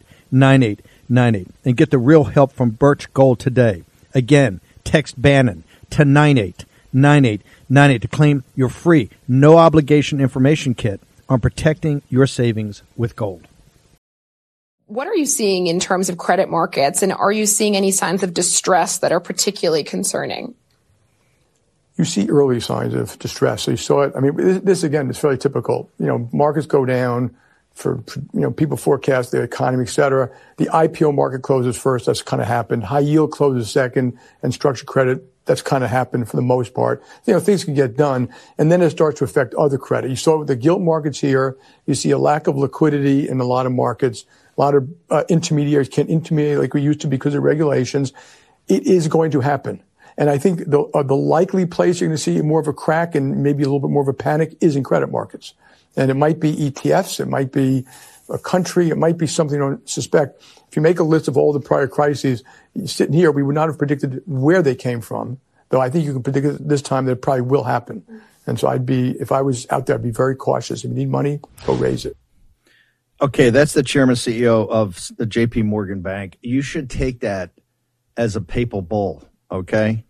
and 0.31 1.77
get 1.77 1.91
the 1.91 1.97
real 1.97 2.25
help 2.25 2.51
from 2.53 2.71
Birch 2.71 3.13
Gold 3.13 3.39
today. 3.39 3.83
Again, 4.13 4.61
text 4.83 5.21
Bannon 5.21 5.63
to 5.91 6.05
989898 6.05 8.01
to 8.01 8.07
claim 8.07 8.43
your 8.55 8.69
free, 8.69 9.09
no 9.27 9.57
obligation 9.57 10.19
information 10.21 10.73
kit 10.73 11.01
on 11.29 11.39
protecting 11.39 12.01
your 12.09 12.27
savings 12.27 12.83
with 12.97 13.15
gold. 13.15 13.47
What 14.87 15.07
are 15.07 15.15
you 15.15 15.25
seeing 15.25 15.67
in 15.67 15.79
terms 15.79 16.09
of 16.09 16.17
credit 16.17 16.49
markets, 16.49 17.01
and 17.01 17.13
are 17.13 17.31
you 17.31 17.45
seeing 17.45 17.77
any 17.77 17.91
signs 17.91 18.23
of 18.23 18.33
distress 18.33 18.97
that 18.99 19.13
are 19.13 19.21
particularly 19.21 19.85
concerning? 19.85 20.53
You 21.95 22.03
see 22.03 22.27
early 22.27 22.59
signs 22.59 22.93
of 22.93 23.17
distress. 23.19 23.63
So 23.63 23.71
you 23.71 23.77
saw 23.77 24.01
it. 24.01 24.13
I 24.17 24.19
mean, 24.19 24.35
this, 24.35 24.59
this 24.59 24.83
again 24.83 25.09
is 25.09 25.17
fairly 25.17 25.37
typical. 25.37 25.89
You 25.97 26.07
know, 26.07 26.29
markets 26.33 26.67
go 26.67 26.83
down 26.85 27.35
for, 27.81 28.03
you 28.33 28.39
know, 28.39 28.51
people 28.51 28.77
forecast 28.77 29.31
the 29.31 29.41
economy, 29.41 29.83
et 29.83 29.89
cetera. 29.89 30.29
The 30.57 30.65
IPO 30.65 31.13
market 31.15 31.41
closes 31.41 31.75
first. 31.77 32.05
That's 32.05 32.21
kind 32.21 32.41
of 32.41 32.47
happened. 32.47 32.83
High 32.83 32.99
yield 32.99 33.31
closes 33.31 33.69
second, 33.71 34.17
and 34.43 34.53
structured 34.53 34.87
credit 34.87 35.27
that's 35.45 35.61
kind 35.61 35.83
of 35.83 35.89
happened 35.89 36.29
for 36.29 36.35
the 36.37 36.43
most 36.43 36.73
part. 36.73 37.03
You 37.25 37.33
know, 37.33 37.39
things 37.39 37.63
can 37.63 37.73
get 37.73 37.97
done, 37.97 38.29
and 38.57 38.71
then 38.71 38.81
it 38.81 38.91
starts 38.91 39.19
to 39.19 39.25
affect 39.25 39.53
other 39.55 39.77
credit. 39.77 40.09
You 40.09 40.15
saw 40.15 40.37
with 40.37 40.47
the 40.47 40.55
gilt 40.55 40.81
markets 40.81 41.19
here. 41.19 41.57
You 41.85 41.95
see 41.95 42.11
a 42.11 42.17
lack 42.17 42.47
of 42.47 42.57
liquidity 42.57 43.27
in 43.27 43.39
a 43.39 43.45
lot 43.45 43.65
of 43.65 43.71
markets. 43.71 44.25
A 44.57 44.61
lot 44.61 44.75
of 44.75 44.89
uh, 45.09 45.23
intermediaries 45.29 45.89
can't 45.89 46.09
intermediate 46.09 46.59
like 46.59 46.73
we 46.73 46.81
used 46.81 47.01
to 47.01 47.07
because 47.07 47.33
of 47.33 47.43
regulations. 47.43 48.13
It 48.67 48.85
is 48.85 49.07
going 49.07 49.31
to 49.31 49.41
happen. 49.41 49.81
And 50.17 50.29
I 50.29 50.37
think 50.37 50.69
the, 50.69 50.81
uh, 50.93 51.03
the 51.03 51.15
likely 51.15 51.65
place 51.65 51.99
you're 51.99 52.09
going 52.09 52.17
to 52.17 52.21
see 52.21 52.41
more 52.41 52.59
of 52.59 52.67
a 52.67 52.73
crack 52.73 53.15
and 53.15 53.41
maybe 53.41 53.63
a 53.63 53.65
little 53.65 53.79
bit 53.79 53.89
more 53.89 54.03
of 54.03 54.07
a 54.07 54.13
panic 54.13 54.55
is 54.61 54.75
in 54.75 54.83
credit 54.83 55.09
markets. 55.09 55.53
And 55.95 56.09
it 56.09 56.15
might 56.15 56.39
be 56.39 56.53
ETFs. 56.53 57.19
It 57.19 57.27
might 57.27 57.51
be 57.51 57.85
a 58.29 58.37
country. 58.37 58.89
It 58.89 58.97
might 58.97 59.17
be 59.17 59.27
something 59.27 59.55
you 59.55 59.61
don't 59.61 59.89
suspect. 59.89 60.41
If 60.69 60.75
you 60.75 60.81
make 60.81 60.99
a 60.99 61.03
list 61.03 61.27
of 61.27 61.37
all 61.37 61.51
the 61.51 61.59
prior 61.59 61.87
crises 61.87 62.43
sitting 62.85 63.13
here, 63.13 63.31
we 63.31 63.43
would 63.43 63.55
not 63.55 63.67
have 63.67 63.77
predicted 63.77 64.21
where 64.25 64.61
they 64.61 64.75
came 64.75 65.01
from. 65.01 65.39
Though 65.69 65.81
I 65.81 65.89
think 65.89 66.05
you 66.05 66.13
can 66.13 66.23
predict 66.23 66.67
this 66.67 66.81
time 66.81 67.05
that 67.05 67.13
it 67.13 67.21
probably 67.21 67.41
will 67.41 67.63
happen. 67.63 68.03
And 68.47 68.59
so 68.59 68.67
I'd 68.67 68.85
be, 68.85 69.11
if 69.19 69.31
I 69.31 69.41
was 69.41 69.67
out 69.69 69.85
there, 69.85 69.95
I'd 69.95 70.03
be 70.03 70.11
very 70.11 70.35
cautious. 70.35 70.83
If 70.83 70.89
you 70.89 70.95
need 70.95 71.09
money, 71.09 71.39
go 71.65 71.73
raise 71.73 72.05
it. 72.05 72.17
Okay, 73.21 73.51
that's 73.51 73.73
the 73.73 73.83
chairman 73.83 74.15
CEO 74.15 74.67
of 74.67 75.11
the 75.17 75.27
JP 75.27 75.65
Morgan 75.65 76.01
Bank. 76.01 76.37
You 76.41 76.61
should 76.61 76.89
take 76.89 77.19
that 77.19 77.51
as 78.17 78.35
a 78.35 78.41
papal 78.41 78.81
bull, 78.81 79.23
okay? 79.51 80.03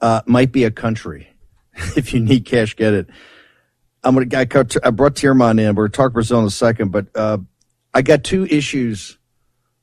Uh, 0.00 0.22
might 0.26 0.52
be 0.52 0.64
a 0.64 0.70
country. 0.70 1.28
if 1.96 2.14
you 2.14 2.20
need 2.20 2.46
cash, 2.46 2.74
get 2.74 2.94
it. 2.94 3.08
I'm 4.06 4.14
gonna. 4.14 4.26
I, 4.36 4.86
I 4.86 4.90
brought 4.90 5.16
Tyrmand 5.16 5.58
in. 5.58 5.74
We're 5.74 5.88
talk 5.88 6.12
Brazil 6.12 6.38
in 6.38 6.46
a 6.46 6.50
second, 6.50 6.92
but 6.92 7.08
uh, 7.16 7.38
I 7.92 8.02
got 8.02 8.22
two 8.22 8.46
issues 8.46 9.18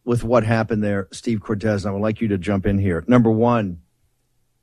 with 0.06 0.24
what 0.24 0.46
happened 0.46 0.82
there, 0.82 1.10
Steve 1.12 1.42
Cortes. 1.42 1.84
And 1.84 1.88
I 1.88 1.92
would 1.92 2.02
like 2.02 2.22
you 2.22 2.30
to 2.30 2.38
jump 2.38 2.66
in 2.66 2.78
here. 2.78 3.04
Number 3.06 3.30
one, 3.30 3.82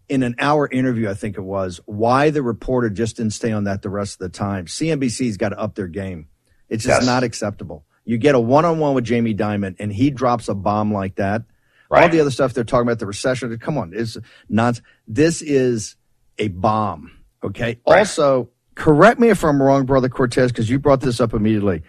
in 0.09 0.23
an 0.23 0.35
hour 0.38 0.66
interview, 0.66 1.11
I 1.11 1.14
think 1.14 1.37
it 1.37 1.42
was, 1.42 1.79
why 1.85 2.31
the 2.31 2.42
reporter 2.42 2.88
just 2.88 3.16
didn't 3.16 3.33
stay 3.33 3.53
on 3.53 3.64
that 3.64 3.83
the 3.83 3.90
rest 3.90 4.14
of 4.14 4.18
the 4.18 4.29
time. 4.31 4.64
CNBC's 4.64 5.37
got 5.37 5.51
to 5.51 5.59
up 5.59 5.75
their 5.75 5.88
game. 5.88 6.29
It's 6.68 6.85
just 6.85 7.03
yes. 7.03 7.07
not 7.07 7.23
acceptable. 7.23 7.85
You 8.05 8.16
get 8.16 8.35
a 8.35 8.40
one 8.40 8.64
on 8.64 8.79
one 8.79 8.94
with 8.94 9.05
Jamie 9.05 9.35
Dimon 9.35 9.77
and 9.79 9.92
he 9.92 10.11
drops 10.11 10.49
a 10.49 10.55
bomb 10.55 10.92
like 10.92 11.16
that. 11.16 11.42
Right. 11.90 12.05
All 12.05 12.09
the 12.09 12.20
other 12.20 12.31
stuff 12.31 12.55
they're 12.55 12.64
talking 12.64 12.87
about, 12.87 12.99
the 12.99 13.07
recession, 13.07 13.57
come 13.59 13.77
on, 13.77 13.92
it's 13.94 14.16
not. 14.49 14.81
This 15.07 15.42
is 15.42 15.96
a 16.38 16.49
bomb. 16.49 17.11
Okay. 17.42 17.79
Right. 17.87 17.99
Also, 17.99 18.51
correct 18.81 19.21
me 19.21 19.29
if 19.29 19.45
I'm 19.45 19.62
wrong, 19.62 19.85
brother 19.85 20.09
Cortes, 20.09 20.51
because 20.51 20.71
you 20.71 20.79
brought 20.79 21.01
this 21.01 21.21
up 21.21 21.35
immediately. 21.35 21.83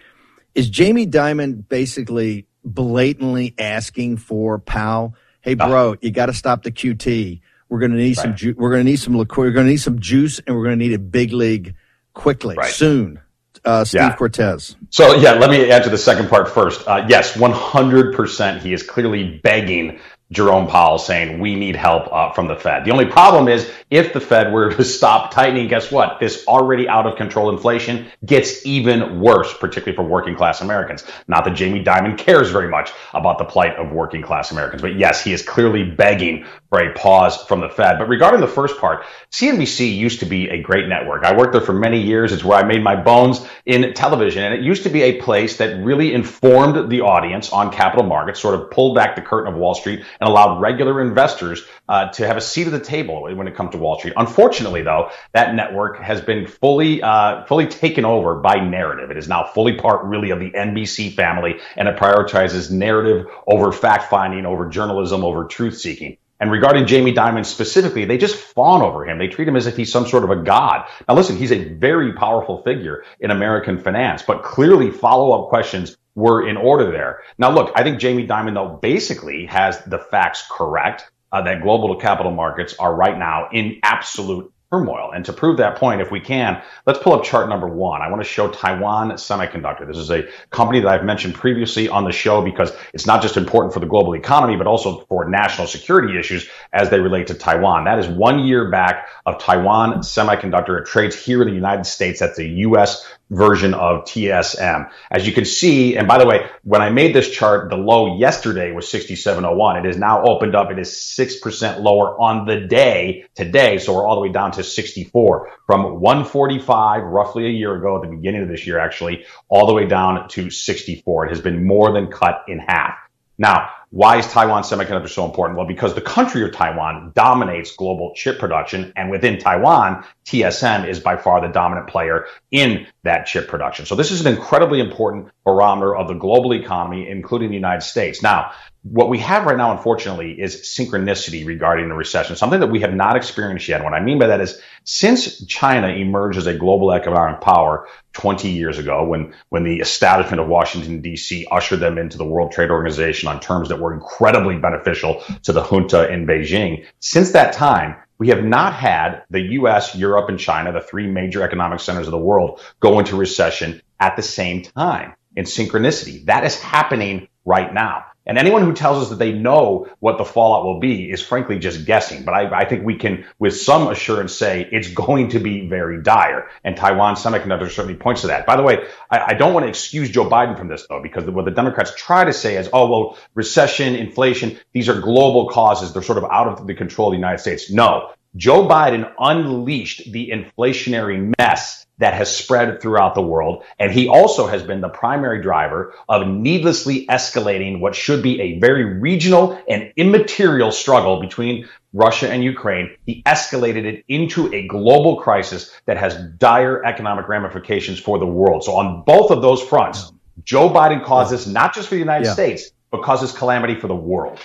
Is 0.54 0.68
Jamie 0.68 1.06
Dimon 1.06 1.66
basically 1.66 2.46
blatantly 2.64 3.54
asking 3.58 4.18
for 4.18 4.58
Powell? 4.58 5.14
Hey, 5.40 5.54
bro, 5.54 5.96
you 6.02 6.10
got 6.10 6.26
to 6.26 6.34
stop 6.34 6.62
the 6.62 6.70
QT. 6.70 7.40
We're 7.68 7.78
going 7.78 7.92
to 7.92 7.96
need 7.96 8.18
right. 8.18 8.22
some. 8.22 8.36
Ju- 8.36 8.54
we're 8.56 8.70
going 8.70 8.84
to 8.84 8.90
need 8.90 8.98
some 8.98 9.14
liquid. 9.14 9.46
We're 9.46 9.52
going 9.52 9.66
to 9.66 9.70
need 9.70 9.78
some 9.78 9.98
juice, 9.98 10.38
and 10.46 10.54
we're 10.54 10.64
going 10.64 10.78
to 10.78 10.84
need 10.84 10.92
a 10.92 10.98
big 10.98 11.32
league 11.32 11.74
quickly, 12.12 12.56
soon 12.68 13.18
uh, 13.64 13.84
Steve 13.84 14.00
yeah. 14.00 14.16
Cortes. 14.16 14.76
So 14.90 15.16
yeah, 15.16 15.32
let 15.32 15.50
me 15.50 15.70
answer 15.70 15.90
the 15.90 15.98
second 15.98 16.28
part 16.28 16.48
first. 16.48 16.86
Uh, 16.86 17.06
yes, 17.08 17.36
100%. 17.36 18.60
He 18.60 18.72
is 18.72 18.82
clearly 18.82 19.38
begging 19.42 20.00
Jerome 20.32 20.66
Powell 20.66 20.98
saying 20.98 21.38
we 21.38 21.54
need 21.54 21.76
help 21.76 22.12
uh, 22.12 22.32
from 22.32 22.48
the 22.48 22.56
Fed. 22.56 22.84
The 22.84 22.90
only 22.90 23.04
problem 23.04 23.48
is 23.48 23.70
if 23.90 24.12
the 24.12 24.20
Fed 24.20 24.52
were 24.52 24.72
to 24.72 24.84
stop 24.98 25.30
tightening, 25.30 25.68
guess 25.68 25.92
what? 25.92 26.18
This 26.18 26.46
already 26.48 26.88
out 26.88 27.06
of 27.06 27.16
control 27.16 27.50
inflation 27.50 28.06
gets 28.24 28.64
even 28.66 29.20
worse, 29.20 29.52
particularly 29.56 29.94
for 29.94 30.02
working 30.02 30.34
class 30.34 30.60
Americans. 30.60 31.04
Not 31.28 31.44
that 31.44 31.54
Jamie 31.54 31.84
Dimon 31.84 32.16
cares 32.18 32.50
very 32.50 32.68
much 32.68 32.90
about 33.14 33.38
the 33.38 33.44
plight 33.44 33.76
of 33.76 33.92
working 33.92 34.22
class 34.22 34.50
Americans, 34.50 34.82
but 34.82 34.96
yes, 34.96 35.22
he 35.22 35.32
is 35.32 35.42
clearly 35.42 35.84
begging 35.84 36.46
for 36.72 36.80
a 36.80 36.94
pause 36.94 37.36
from 37.42 37.60
the 37.60 37.68
Fed. 37.68 37.98
But 37.98 38.08
regarding 38.08 38.40
the 38.40 38.46
first 38.46 38.78
part, 38.78 39.04
CNBC 39.30 39.94
used 39.94 40.20
to 40.20 40.26
be 40.26 40.48
a 40.48 40.62
great 40.62 40.88
network. 40.88 41.22
I 41.22 41.36
worked 41.36 41.52
there 41.52 41.60
for 41.60 41.74
many 41.74 42.00
years. 42.00 42.32
It's 42.32 42.42
where 42.42 42.56
I 42.58 42.62
made 42.62 42.82
my 42.82 42.96
bones 42.96 43.46
in 43.66 43.92
television. 43.92 44.42
And 44.42 44.54
it 44.54 44.62
used 44.62 44.84
to 44.84 44.88
be 44.88 45.02
a 45.02 45.20
place 45.20 45.58
that 45.58 45.84
really 45.84 46.14
informed 46.14 46.90
the 46.90 47.02
audience 47.02 47.52
on 47.52 47.70
capital 47.70 48.06
markets, 48.06 48.40
sort 48.40 48.54
of 48.54 48.70
pulled 48.70 48.94
back 48.94 49.16
the 49.16 49.20
curtain 49.20 49.52
of 49.52 49.58
Wall 49.58 49.74
Street 49.74 50.02
and 50.18 50.30
allowed 50.30 50.62
regular 50.62 51.02
investors 51.02 51.62
uh, 51.90 52.08
to 52.12 52.26
have 52.26 52.38
a 52.38 52.40
seat 52.40 52.66
at 52.66 52.72
the 52.72 52.80
table 52.80 53.22
when 53.36 53.46
it 53.46 53.54
comes 53.54 53.72
to 53.72 53.76
Wall 53.76 53.98
Street. 53.98 54.14
Unfortunately, 54.16 54.80
though, 54.80 55.10
that 55.34 55.54
network 55.54 56.00
has 56.00 56.22
been 56.22 56.46
fully, 56.46 57.02
uh, 57.02 57.44
fully 57.44 57.66
taken 57.66 58.06
over 58.06 58.36
by 58.36 58.54
narrative. 58.54 59.10
It 59.10 59.18
is 59.18 59.28
now 59.28 59.44
fully 59.44 59.76
part 59.76 60.06
really 60.06 60.30
of 60.30 60.40
the 60.40 60.50
NBC 60.52 61.12
family 61.12 61.56
and 61.76 61.86
it 61.86 61.98
prioritizes 61.98 62.70
narrative 62.70 63.26
over 63.46 63.72
fact 63.72 64.08
finding, 64.08 64.46
over 64.46 64.70
journalism, 64.70 65.22
over 65.22 65.44
truth 65.44 65.78
seeking. 65.78 66.16
And 66.42 66.50
regarding 66.50 66.86
Jamie 66.88 67.14
Dimon 67.14 67.46
specifically, 67.46 68.04
they 68.04 68.18
just 68.18 68.34
fawn 68.34 68.82
over 68.82 69.06
him. 69.08 69.18
They 69.18 69.28
treat 69.28 69.46
him 69.46 69.54
as 69.56 69.68
if 69.68 69.76
he's 69.76 69.92
some 69.92 70.06
sort 70.06 70.24
of 70.24 70.30
a 70.30 70.42
god. 70.42 70.88
Now, 71.08 71.14
listen, 71.14 71.36
he's 71.36 71.52
a 71.52 71.64
very 71.68 72.12
powerful 72.14 72.62
figure 72.64 73.04
in 73.20 73.30
American 73.30 73.78
finance, 73.78 74.22
but 74.26 74.42
clearly 74.42 74.90
follow 74.90 75.30
up 75.32 75.48
questions 75.50 75.96
were 76.16 76.46
in 76.46 76.56
order 76.56 76.90
there. 76.90 77.22
Now, 77.38 77.52
look, 77.52 77.72
I 77.76 77.84
think 77.84 78.00
Jamie 78.00 78.26
Dimon, 78.26 78.54
though, 78.54 78.76
basically 78.82 79.46
has 79.46 79.82
the 79.84 79.98
facts 79.98 80.44
correct. 80.50 81.10
uh, 81.32 81.42
that 81.42 81.62
global 81.62 81.96
capital 81.96 82.32
markets 82.32 82.74
are 82.78 82.94
right 82.94 83.18
now 83.18 83.48
in 83.52 83.80
absolute 83.82 84.51
turmoil. 84.72 85.10
And 85.14 85.24
to 85.26 85.32
prove 85.32 85.58
that 85.58 85.76
point, 85.76 86.00
if 86.00 86.10
we 86.10 86.18
can, 86.18 86.62
let's 86.86 86.98
pull 86.98 87.12
up 87.12 87.22
chart 87.22 87.48
number 87.48 87.68
one. 87.68 88.00
I 88.00 88.08
want 88.08 88.22
to 88.22 88.28
show 88.28 88.48
Taiwan 88.48 89.10
Semiconductor. 89.12 89.86
This 89.86 89.98
is 89.98 90.10
a 90.10 90.26
company 90.48 90.80
that 90.80 90.88
I've 90.88 91.04
mentioned 91.04 91.34
previously 91.34 91.90
on 91.90 92.04
the 92.04 92.12
show 92.12 92.42
because 92.42 92.72
it's 92.94 93.06
not 93.06 93.20
just 93.20 93.36
important 93.36 93.74
for 93.74 93.80
the 93.80 93.86
global 93.86 94.14
economy, 94.14 94.56
but 94.56 94.66
also 94.66 95.00
for 95.10 95.28
national 95.28 95.66
security 95.66 96.18
issues 96.18 96.48
as 96.72 96.88
they 96.88 97.00
relate 97.00 97.26
to 97.26 97.34
Taiwan. 97.34 97.84
That 97.84 97.98
is 97.98 98.08
one 98.08 98.40
year 98.40 98.70
back 98.70 99.08
of 99.26 99.38
Taiwan 99.38 99.98
Semiconductor. 99.98 100.80
It 100.80 100.86
trades 100.86 101.22
here 101.22 101.42
in 101.42 101.48
the 101.48 101.54
United 101.54 101.84
States. 101.84 102.20
That's 102.20 102.38
a 102.38 102.44
U.S 102.44 103.06
version 103.32 103.74
of 103.74 104.04
TSM. 104.04 104.90
As 105.10 105.26
you 105.26 105.32
can 105.32 105.44
see, 105.44 105.96
and 105.96 106.06
by 106.06 106.18
the 106.18 106.26
way, 106.26 106.46
when 106.64 106.82
I 106.82 106.90
made 106.90 107.14
this 107.14 107.30
chart, 107.30 107.70
the 107.70 107.76
low 107.76 108.16
yesterday 108.18 108.72
was 108.72 108.86
67.01. 108.86 109.84
It 109.84 109.88
is 109.88 109.96
now 109.96 110.22
opened 110.22 110.54
up. 110.54 110.70
It 110.70 110.78
is 110.78 110.90
6% 110.90 111.80
lower 111.80 112.20
on 112.20 112.46
the 112.46 112.60
day 112.60 113.24
today. 113.34 113.78
So 113.78 113.94
we're 113.94 114.06
all 114.06 114.16
the 114.16 114.22
way 114.22 114.32
down 114.32 114.52
to 114.52 114.62
64 114.62 115.50
from 115.66 116.00
145 116.00 117.02
roughly 117.04 117.46
a 117.46 117.50
year 117.50 117.74
ago 117.74 117.96
at 117.96 118.02
the 118.08 118.14
beginning 118.14 118.42
of 118.42 118.48
this 118.48 118.66
year, 118.66 118.78
actually, 118.78 119.24
all 119.48 119.66
the 119.66 119.74
way 119.74 119.86
down 119.86 120.28
to 120.28 120.50
64. 120.50 121.26
It 121.26 121.28
has 121.30 121.40
been 121.40 121.66
more 121.66 121.92
than 121.92 122.08
cut 122.08 122.44
in 122.48 122.58
half. 122.58 123.01
Now, 123.42 123.70
why 123.90 124.18
is 124.18 124.26
Taiwan 124.28 124.62
Semiconductor 124.62 125.08
so 125.08 125.24
important? 125.24 125.58
Well, 125.58 125.66
because 125.66 125.94
the 125.94 126.00
country 126.00 126.44
of 126.44 126.52
Taiwan 126.52 127.10
dominates 127.16 127.74
global 127.74 128.12
chip 128.14 128.38
production. 128.38 128.92
And 128.94 129.10
within 129.10 129.38
Taiwan, 129.38 130.04
TSM 130.24 130.88
is 130.88 131.00
by 131.00 131.16
far 131.16 131.40
the 131.40 131.48
dominant 131.48 131.88
player 131.88 132.26
in 132.52 132.86
that 133.02 133.26
chip 133.26 133.48
production. 133.48 133.84
So 133.84 133.96
this 133.96 134.12
is 134.12 134.24
an 134.24 134.32
incredibly 134.32 134.78
important 134.78 135.28
barometer 135.44 135.94
of 135.96 136.06
the 136.06 136.14
global 136.14 136.54
economy, 136.54 137.08
including 137.08 137.48
the 137.48 137.56
United 137.56 137.82
States. 137.82 138.22
Now, 138.22 138.52
what 138.82 139.08
we 139.08 139.18
have 139.18 139.46
right 139.46 139.56
now, 139.56 139.70
unfortunately, 139.70 140.32
is 140.32 140.56
synchronicity 140.62 141.46
regarding 141.46 141.88
the 141.88 141.94
recession, 141.94 142.34
something 142.34 142.58
that 142.60 142.66
we 142.66 142.80
have 142.80 142.92
not 142.92 143.16
experienced 143.16 143.68
yet. 143.68 143.84
What 143.84 143.94
I 143.94 144.00
mean 144.00 144.18
by 144.18 144.26
that 144.26 144.40
is 144.40 144.60
since 144.82 145.44
China 145.46 145.88
emerged 145.88 146.36
as 146.36 146.48
a 146.48 146.54
global 146.54 146.92
economic 146.92 147.40
power 147.40 147.86
20 148.14 148.48
years 148.48 148.78
ago, 148.78 149.04
when, 149.04 149.34
when 149.50 149.62
the 149.62 149.78
establishment 149.78 150.40
of 150.40 150.48
Washington, 150.48 151.00
D.C. 151.00 151.46
ushered 151.50 151.78
them 151.78 151.96
into 151.96 152.18
the 152.18 152.24
World 152.24 152.50
Trade 152.50 152.70
Organization 152.70 153.28
on 153.28 153.38
terms 153.38 153.68
that 153.68 153.78
were 153.78 153.94
incredibly 153.94 154.58
beneficial 154.58 155.22
to 155.44 155.52
the 155.52 155.62
junta 155.62 156.12
in 156.12 156.26
Beijing, 156.26 156.84
since 156.98 157.30
that 157.32 157.52
time, 157.52 157.94
we 158.18 158.28
have 158.28 158.44
not 158.44 158.74
had 158.74 159.22
the 159.30 159.40
US, 159.40 159.94
Europe, 159.94 160.28
and 160.28 160.38
China, 160.38 160.72
the 160.72 160.80
three 160.80 161.06
major 161.06 161.42
economic 161.42 161.80
centers 161.80 162.06
of 162.08 162.12
the 162.12 162.18
world, 162.18 162.60
go 162.80 162.98
into 162.98 163.16
recession 163.16 163.80
at 164.00 164.16
the 164.16 164.22
same 164.22 164.62
time 164.62 165.14
in 165.36 165.44
synchronicity. 165.44 166.24
That 166.26 166.44
is 166.44 166.60
happening 166.60 167.28
right 167.44 167.72
now. 167.72 168.04
And 168.24 168.38
anyone 168.38 168.62
who 168.62 168.72
tells 168.72 169.02
us 169.02 169.10
that 169.10 169.18
they 169.18 169.32
know 169.32 169.88
what 169.98 170.16
the 170.16 170.24
fallout 170.24 170.64
will 170.64 170.78
be 170.78 171.10
is 171.10 171.20
frankly 171.20 171.58
just 171.58 171.84
guessing. 171.84 172.24
But 172.24 172.34
I, 172.34 172.60
I, 172.60 172.64
think 172.64 172.84
we 172.84 172.96
can, 172.96 173.24
with 173.38 173.56
some 173.56 173.88
assurance, 173.88 174.34
say 174.34 174.68
it's 174.70 174.88
going 174.88 175.30
to 175.30 175.40
be 175.40 175.66
very 175.66 176.02
dire. 176.02 176.48
And 176.62 176.76
Taiwan 176.76 177.16
Semiconductor 177.16 177.68
certainly 177.68 177.96
points 177.96 178.20
to 178.20 178.28
that. 178.28 178.46
By 178.46 178.56
the 178.56 178.62
way, 178.62 178.86
I, 179.10 179.20
I 179.28 179.34
don't 179.34 179.54
want 179.54 179.64
to 179.64 179.68
excuse 179.68 180.10
Joe 180.10 180.28
Biden 180.28 180.56
from 180.56 180.68
this, 180.68 180.86
though, 180.88 181.02
because 181.02 181.24
what 181.24 181.44
the 181.44 181.50
Democrats 181.50 181.92
try 181.96 182.24
to 182.24 182.32
say 182.32 182.56
is, 182.56 182.68
oh, 182.72 182.88
well, 182.88 183.18
recession, 183.34 183.96
inflation, 183.96 184.58
these 184.72 184.88
are 184.88 185.00
global 185.00 185.48
causes. 185.48 185.92
They're 185.92 186.02
sort 186.02 186.18
of 186.18 186.24
out 186.24 186.46
of 186.46 186.66
the 186.66 186.74
control 186.74 187.08
of 187.08 187.12
the 187.12 187.18
United 187.18 187.38
States. 187.38 187.70
No. 187.70 188.10
Joe 188.34 188.66
Biden 188.66 189.12
unleashed 189.18 190.10
the 190.10 190.30
inflationary 190.30 191.34
mess 191.38 191.86
that 191.98 192.14
has 192.14 192.34
spread 192.34 192.80
throughout 192.80 193.14
the 193.14 193.22
world. 193.22 193.62
And 193.78 193.92
he 193.92 194.08
also 194.08 194.46
has 194.46 194.62
been 194.62 194.80
the 194.80 194.88
primary 194.88 195.42
driver 195.42 195.94
of 196.08 196.26
needlessly 196.26 197.06
escalating 197.06 197.80
what 197.80 197.94
should 197.94 198.22
be 198.22 198.40
a 198.40 198.58
very 198.58 198.98
regional 198.98 199.62
and 199.68 199.92
immaterial 199.96 200.72
struggle 200.72 201.20
between 201.20 201.68
Russia 201.92 202.30
and 202.30 202.42
Ukraine. 202.42 202.96
He 203.04 203.22
escalated 203.24 203.84
it 203.84 204.04
into 204.08 204.52
a 204.54 204.66
global 204.66 205.20
crisis 205.20 205.70
that 205.84 205.98
has 205.98 206.16
dire 206.38 206.82
economic 206.84 207.28
ramifications 207.28 208.00
for 208.00 208.18
the 208.18 208.26
world. 208.26 208.64
So 208.64 208.76
on 208.76 209.02
both 209.04 209.30
of 209.30 209.42
those 209.42 209.62
fronts, 209.62 210.10
Joe 210.42 210.70
Biden 210.70 211.04
causes 211.04 211.46
not 211.46 211.74
just 211.74 211.88
for 211.88 211.96
the 211.96 212.00
United 212.00 212.26
yeah. 212.26 212.32
States, 212.32 212.70
but 212.90 213.02
causes 213.02 213.30
calamity 213.32 213.78
for 213.78 213.88
the 213.88 213.94
world 213.94 214.40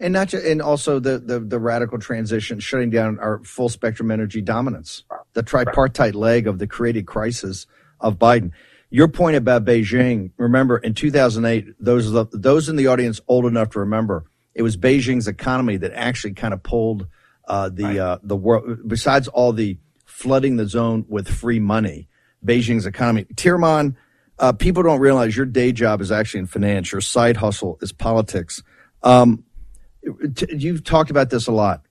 and 0.00 0.14
not 0.14 0.28
just, 0.28 0.44
and 0.44 0.62
also 0.62 0.98
the, 0.98 1.18
the 1.18 1.38
the 1.38 1.58
radical 1.58 1.98
transition, 1.98 2.58
shutting 2.58 2.90
down 2.90 3.18
our 3.18 3.44
full 3.44 3.68
spectrum 3.68 4.10
energy 4.10 4.40
dominance, 4.40 5.04
the 5.34 5.42
tripartite 5.42 6.14
leg 6.14 6.46
of 6.46 6.58
the 6.58 6.66
created 6.66 7.06
crisis 7.06 7.66
of 8.00 8.18
Biden. 8.18 8.50
Your 8.88 9.06
point 9.06 9.36
about 9.36 9.64
Beijing, 9.64 10.32
remember 10.36 10.78
in 10.78 10.94
2008, 10.94 11.74
those 11.78 12.12
those 12.32 12.68
in 12.68 12.76
the 12.76 12.86
audience 12.86 13.20
old 13.28 13.44
enough 13.44 13.70
to 13.70 13.80
remember, 13.80 14.24
it 14.54 14.62
was 14.62 14.76
Beijing's 14.76 15.28
economy 15.28 15.76
that 15.76 15.92
actually 15.92 16.32
kind 16.32 16.54
of 16.54 16.62
pulled 16.62 17.06
uh, 17.46 17.68
the 17.68 17.84
right. 17.84 17.98
uh, 17.98 18.18
the 18.22 18.36
world. 18.36 18.78
Besides 18.86 19.28
all 19.28 19.52
the 19.52 19.76
flooding 20.06 20.56
the 20.56 20.66
zone 20.66 21.04
with 21.08 21.28
free 21.28 21.60
money, 21.60 22.08
Beijing's 22.44 22.86
economy. 22.86 23.26
Tyrmand, 23.36 23.96
uh, 24.38 24.52
people 24.52 24.82
don't 24.82 25.00
realize 25.00 25.36
your 25.36 25.46
day 25.46 25.72
job 25.72 26.00
is 26.00 26.10
actually 26.10 26.40
in 26.40 26.46
finance. 26.46 26.90
Your 26.90 27.02
side 27.02 27.36
hustle 27.36 27.78
is 27.82 27.92
politics. 27.92 28.62
Um, 29.02 29.44
you've 30.48 30.84
talked 30.84 31.10
about 31.10 31.30
this 31.30 31.46
a 31.46 31.52
lot. 31.52 31.82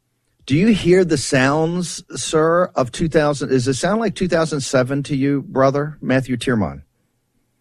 Do 0.46 0.56
you 0.56 0.68
hear 0.68 1.06
the 1.06 1.18
sounds, 1.18 2.04
sir, 2.20 2.72
of 2.76 2.92
2000? 2.92 3.50
Does 3.50 3.68
it 3.68 3.76
sound 3.76 4.00
like 4.00 4.16
2007 4.16 5.04
to 5.04 5.16
you, 5.16 5.44
brother, 5.44 5.98
Matthew 6.02 6.38
Tyrmand? 6.38 6.82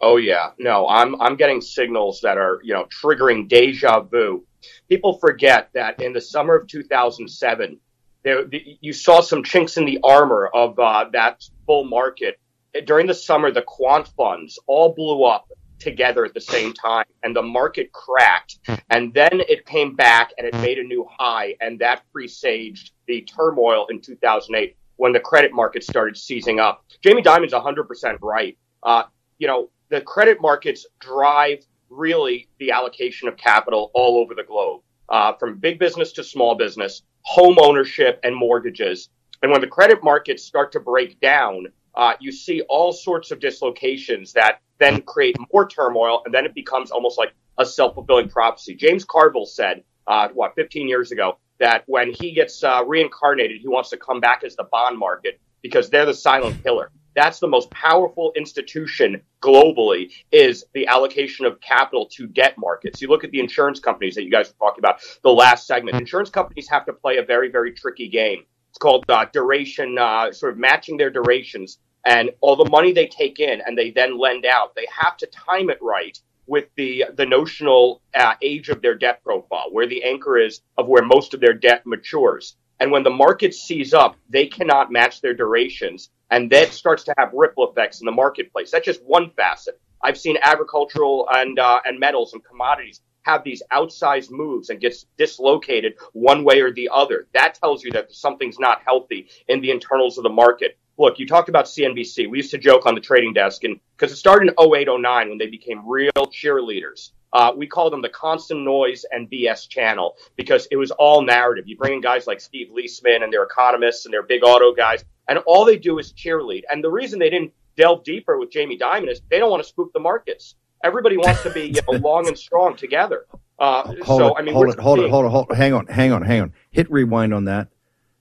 Oh 0.01 0.17
yeah, 0.17 0.51
no, 0.59 0.89
I'm 0.89 1.21
I'm 1.21 1.37
getting 1.37 1.61
signals 1.61 2.21
that 2.23 2.39
are 2.39 2.61
you 2.63 2.73
know 2.73 2.87
triggering 2.87 3.49
deja 3.49 4.01
vu. 4.01 4.45
People 4.89 5.19
forget 5.19 5.71
that 5.75 6.01
in 6.01 6.13
the 6.13 6.21
summer 6.21 6.55
of 6.55 6.69
2007, 6.69 7.79
there, 8.23 8.45
you 8.51 8.93
saw 8.93 9.21
some 9.21 9.43
chinks 9.43 9.77
in 9.77 9.85
the 9.85 9.99
armor 10.03 10.49
of 10.55 10.79
uh, 10.79 11.07
that 11.13 11.45
bull 11.67 11.85
market. 11.85 12.39
During 12.85 13.07
the 13.07 13.15
summer, 13.15 13.51
the 13.51 13.63
quant 13.63 14.09
funds 14.09 14.59
all 14.67 14.95
blew 14.95 15.25
up 15.25 15.49
together 15.79 16.25
at 16.25 16.35
the 16.35 16.41
same 16.41 16.73
time 16.73 17.05
and 17.23 17.35
the 17.35 17.43
market 17.43 17.93
cracked 17.93 18.59
hmm. 18.67 18.75
and 18.91 19.13
then 19.15 19.41
it 19.49 19.65
came 19.67 19.95
back 19.95 20.33
and 20.39 20.47
it 20.47 20.55
hmm. 20.55 20.63
made 20.63 20.79
a 20.79 20.83
new 20.83 21.07
high 21.19 21.55
and 21.61 21.79
that 21.79 22.03
presaged 22.13 22.93
the 23.07 23.23
turmoil 23.23 23.87
in 23.91 24.01
2008 24.01 24.77
when 24.97 25.13
the 25.13 25.21
credit 25.21 25.53
market 25.53 25.83
started 25.83 26.17
seizing 26.17 26.61
up. 26.61 26.85
Jamie 27.03 27.23
Dimon's 27.23 27.53
100% 27.53 28.19
right. 28.21 28.59
Uh, 28.83 29.05
you 29.39 29.47
know, 29.47 29.71
the 29.89 30.01
credit 30.01 30.41
markets 30.41 30.87
drive 31.01 31.65
really 31.89 32.49
the 32.59 32.71
allocation 32.71 33.29
of 33.29 33.37
capital 33.37 33.91
all 33.95 34.19
over 34.19 34.35
the 34.35 34.43
globe, 34.43 34.83
uh, 35.09 35.33
from 35.35 35.57
big 35.59 35.79
business 35.79 36.13
to 36.13 36.25
small 36.25 36.55
business, 36.55 37.03
home 37.23 37.57
ownership 37.61 38.21
and 38.25 38.37
mortgages. 38.37 39.09
And 39.43 39.53
when 39.53 39.61
the 39.61 39.67
credit 39.67 40.03
markets 40.03 40.43
start 40.43 40.73
to 40.73 40.81
break 40.81 41.21
down, 41.21 41.69
uh, 41.99 42.15
you 42.21 42.31
see 42.31 42.63
all 42.69 42.93
sorts 42.93 43.33
of 43.33 43.41
dislocations 43.41 44.33
that 44.33 44.61
then 44.79 45.03
create 45.03 45.37
more 45.53 45.69
turmoil, 45.69 46.23
and 46.25 46.33
then 46.33 46.47
it 46.47 46.55
becomes 46.55 46.93
almost 46.93 47.19
like 47.19 47.35
a 47.59 47.67
self 47.67 47.95
fulfilling 47.95 48.29
prophecy. 48.29 48.75
James 48.77 49.05
Carville 49.05 49.47
said, 49.47 49.83
uh, 50.07 50.29
what, 50.29 50.55
15 50.55 50.89
years 50.89 51.11
ago, 51.11 51.39
that 51.59 51.83
when 51.87 52.13
he 52.13 52.31
gets 52.31 52.63
uh, 52.63 52.85
reincarnated, 52.87 53.61
he 53.61 53.67
wants 53.67 53.91
to 53.91 53.97
come 53.97 54.21
back 54.21 54.45
as 54.45 54.55
the 54.55 54.65
bond 54.71 54.97
market 54.97 55.41
because 55.61 55.91
they're 55.91 56.07
the 56.07 56.15
silent 56.15 56.63
killer. 56.63 56.93
That's 57.17 57.41
the 57.41 57.49
most 57.49 57.69
powerful 57.71 58.33
institution 58.37 59.23
globally 59.43 60.13
is 60.31 60.65
the 60.73 60.87
allocation 60.87 61.47
of 61.47 61.61
capital 61.61 62.07
to 62.13 62.29
debt 62.29 62.55
markets. 62.57 63.03
You 63.03 63.09
look 63.09 63.25
at 63.25 63.33
the 63.33 63.41
insurance 63.41 63.81
companies 63.81 64.15
that 64.15 64.23
you 64.23 64.31
guys 64.31 64.49
were 64.49 64.69
talking 64.69 64.79
about 64.79 65.01
the 65.25 65.31
last 65.31 65.67
segment. 65.67 65.97
Insurance 65.97 66.31
companies 66.31 66.69
have 66.69 66.87
to 66.87 66.93
play 66.93 67.17
a 67.17 67.25
very, 67.25 67.51
very 67.51 67.73
tricky 67.73 68.07
game. 68.07 68.45
It's 68.71 68.79
called 68.79 69.05
uh, 69.09 69.25
duration, 69.33 69.99
uh, 69.99 70.31
sort 70.31 70.53
of 70.53 70.59
matching 70.59 70.97
their 70.97 71.11
durations 71.11 71.79
and 72.09 72.31
all 72.41 72.57
the 72.57 72.71
money 72.71 72.93
they 72.93 73.07
take 73.07 73.39
in 73.39 73.61
and 73.61 73.77
they 73.77 73.91
then 73.91 74.19
lend 74.19 74.47
out, 74.47 74.75
they 74.75 74.87
have 74.91 75.19
to 75.19 75.27
time 75.27 75.69
it 75.69 75.79
right 75.83 76.19
with 76.47 76.65
the 76.77 77.05
the 77.15 77.27
notional 77.27 78.01
uh, 78.15 78.35
age 78.41 78.71
of 78.71 78.81
their 78.81 78.95
debt 78.95 79.23
profile, 79.23 79.67
where 79.71 79.87
the 79.87 80.03
anchor 80.03 80.39
is 80.39 80.63
of 80.79 80.89
where 80.89 81.05
most 81.05 81.35
of 81.35 81.41
their 81.41 81.53
debt 81.53 81.83
matures. 81.85 82.57
And 82.81 82.91
when 82.91 83.03
the 83.03 83.11
market 83.11 83.53
sees 83.55 83.93
up, 83.93 84.17
they 84.31 84.47
cannot 84.47 84.91
match 84.91 85.21
their 85.21 85.35
durations, 85.35 86.09
and 86.31 86.51
that 86.51 86.73
starts 86.73 87.05
to 87.05 87.15
have 87.19 87.31
ripple 87.35 87.71
effects 87.71 88.01
in 88.01 88.07
the 88.07 88.13
marketplace. 88.13 88.71
That's 88.71 88.87
just 88.87 89.03
one 89.05 89.31
facet. 89.31 89.79
I've 90.03 90.17
seen 90.17 90.39
agricultural 90.41 91.29
and 91.31 91.59
uh, 91.59 91.81
and 91.85 92.01
metals 92.01 92.33
and 92.33 92.43
commodities 92.43 93.03
have 93.23 93.45
these 93.45 93.63
outsized 93.71 94.31
moves 94.31 94.71
and 94.71 94.81
gets 94.81 95.05
dislocated 95.19 95.93
one 96.15 96.43
way 96.43 96.63
or 96.63 96.73
the 96.73 96.89
other. 96.91 97.27
That 97.35 97.55
tells 97.55 97.85
you 97.85 97.91
that 97.93 98.11
something's 98.11 98.59
not 98.59 98.81
healthy 98.87 99.29
in 99.49 99.61
the 99.61 99.71
internals 99.71 100.17
of 100.17 100.23
the 100.23 100.31
market 100.31 100.79
look, 100.99 101.19
you 101.19 101.27
talked 101.27 101.49
about 101.49 101.65
CNBC. 101.65 102.29
We 102.29 102.39
used 102.39 102.51
to 102.51 102.59
joke 102.59 102.85
on 102.87 102.95
the 102.95 103.01
trading 103.01 103.33
desk, 103.33 103.65
and 103.65 103.79
because 103.97 104.13
it 104.13 104.17
started 104.17 104.53
in 104.59 104.75
08, 104.75 104.89
09 105.01 105.29
when 105.29 105.39
they 105.39 105.47
became 105.47 105.89
real 105.89 106.11
cheerleaders. 106.17 107.13
Uh, 107.33 107.53
we 107.55 107.67
called 107.67 107.93
them 107.93 108.01
the 108.01 108.09
constant 108.09 108.63
noise 108.63 109.05
and 109.13 109.31
BS 109.31 109.69
channel 109.69 110.17
because 110.37 110.67
it 110.71 110.77
was 110.77 110.91
all 110.93 111.21
narrative. 111.21 111.65
You 111.67 111.77
bring 111.77 111.93
in 111.93 112.01
guys 112.01 112.27
like 112.27 112.41
Steve 112.41 112.69
Liesman 112.75 113.23
and 113.23 113.31
their 113.31 113.43
economists 113.43 114.07
and 114.07 114.15
their 114.15 114.23
big 114.23 114.43
auto 114.43 114.73
guys, 114.73 115.05
and 115.29 115.39
all 115.41 115.67
they 115.67 115.77
do 115.77 115.99
is 115.99 116.13
cheerlead. 116.15 116.63
And 116.71 116.83
the 116.83 116.91
reason 116.91 117.19
they 117.19 117.29
didn't 117.29 117.53
delve 117.77 118.03
deeper 118.03 118.39
with 118.39 118.51
Jamie 118.51 118.79
Dimon 118.79 119.11
is 119.11 119.21
they 119.31 119.39
don't 119.39 119.51
want 119.51 119.63
to 119.63 119.69
spook 119.69 119.93
the 119.93 120.01
markets. 120.01 120.55
Everybody 120.83 121.17
wants 121.19 121.43
to 121.43 121.51
be 121.51 121.67
you 121.67 121.81
know, 121.93 121.99
long 121.99 122.29
and 122.29 122.39
strong 122.39 122.77
together. 122.77 123.27
Uh, 123.59 123.95
hold 124.03 124.21
so 124.21 124.29
it, 124.29 124.35
I 124.39 124.43
mean, 124.43 124.55
hold 124.55 124.69
it, 124.71 124.79
hold 124.79 125.01
it, 125.01 125.11
hold 125.11 125.27
it, 125.27 125.29
hold 125.29 125.47
it. 125.51 125.57
Hang 125.57 125.75
on, 125.75 125.87
hang 125.87 126.13
on, 126.13 126.23
hang 126.23 126.41
on. 126.41 126.53
Hit 126.71 126.91
rewind 126.91 127.35
on 127.35 127.45
that 127.45 127.69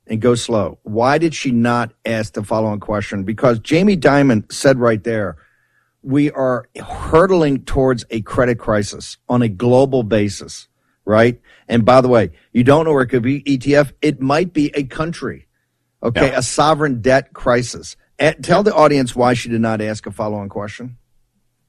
and 0.09 0.21
go 0.21 0.35
slow. 0.35 0.79
Why 0.83 1.17
did 1.17 1.35
she 1.35 1.51
not 1.51 1.93
ask 2.05 2.33
the 2.33 2.43
following 2.43 2.79
question? 2.79 3.23
Because 3.23 3.59
Jamie 3.59 3.97
Dimon 3.97 4.51
said 4.51 4.79
right 4.79 5.03
there, 5.03 5.37
we 6.03 6.31
are 6.31 6.69
hurtling 6.81 7.63
towards 7.65 8.05
a 8.09 8.21
credit 8.21 8.59
crisis 8.59 9.17
on 9.27 9.41
a 9.41 9.49
global 9.49 10.03
basis, 10.03 10.67
right? 11.05 11.41
And 11.67 11.83
by 11.83 12.01
the 12.01 12.07
way, 12.07 12.31
you 12.53 12.63
don't 12.63 12.85
know 12.85 12.93
where 12.93 13.03
it 13.03 13.07
could 13.07 13.23
be 13.23 13.41
ETF. 13.43 13.91
It 14.01 14.21
might 14.21 14.53
be 14.53 14.71
a 14.73 14.83
country, 14.83 15.47
okay, 16.01 16.33
a 16.33 16.41
sovereign 16.41 17.01
debt 17.01 17.33
crisis. 17.33 17.97
Tell 18.41 18.63
the 18.63 18.73
audience 18.73 19.15
why 19.15 19.33
she 19.33 19.49
did 19.49 19.61
not 19.61 19.81
ask 19.81 20.05
a 20.05 20.11
follow-on 20.11 20.49
question. 20.49 20.97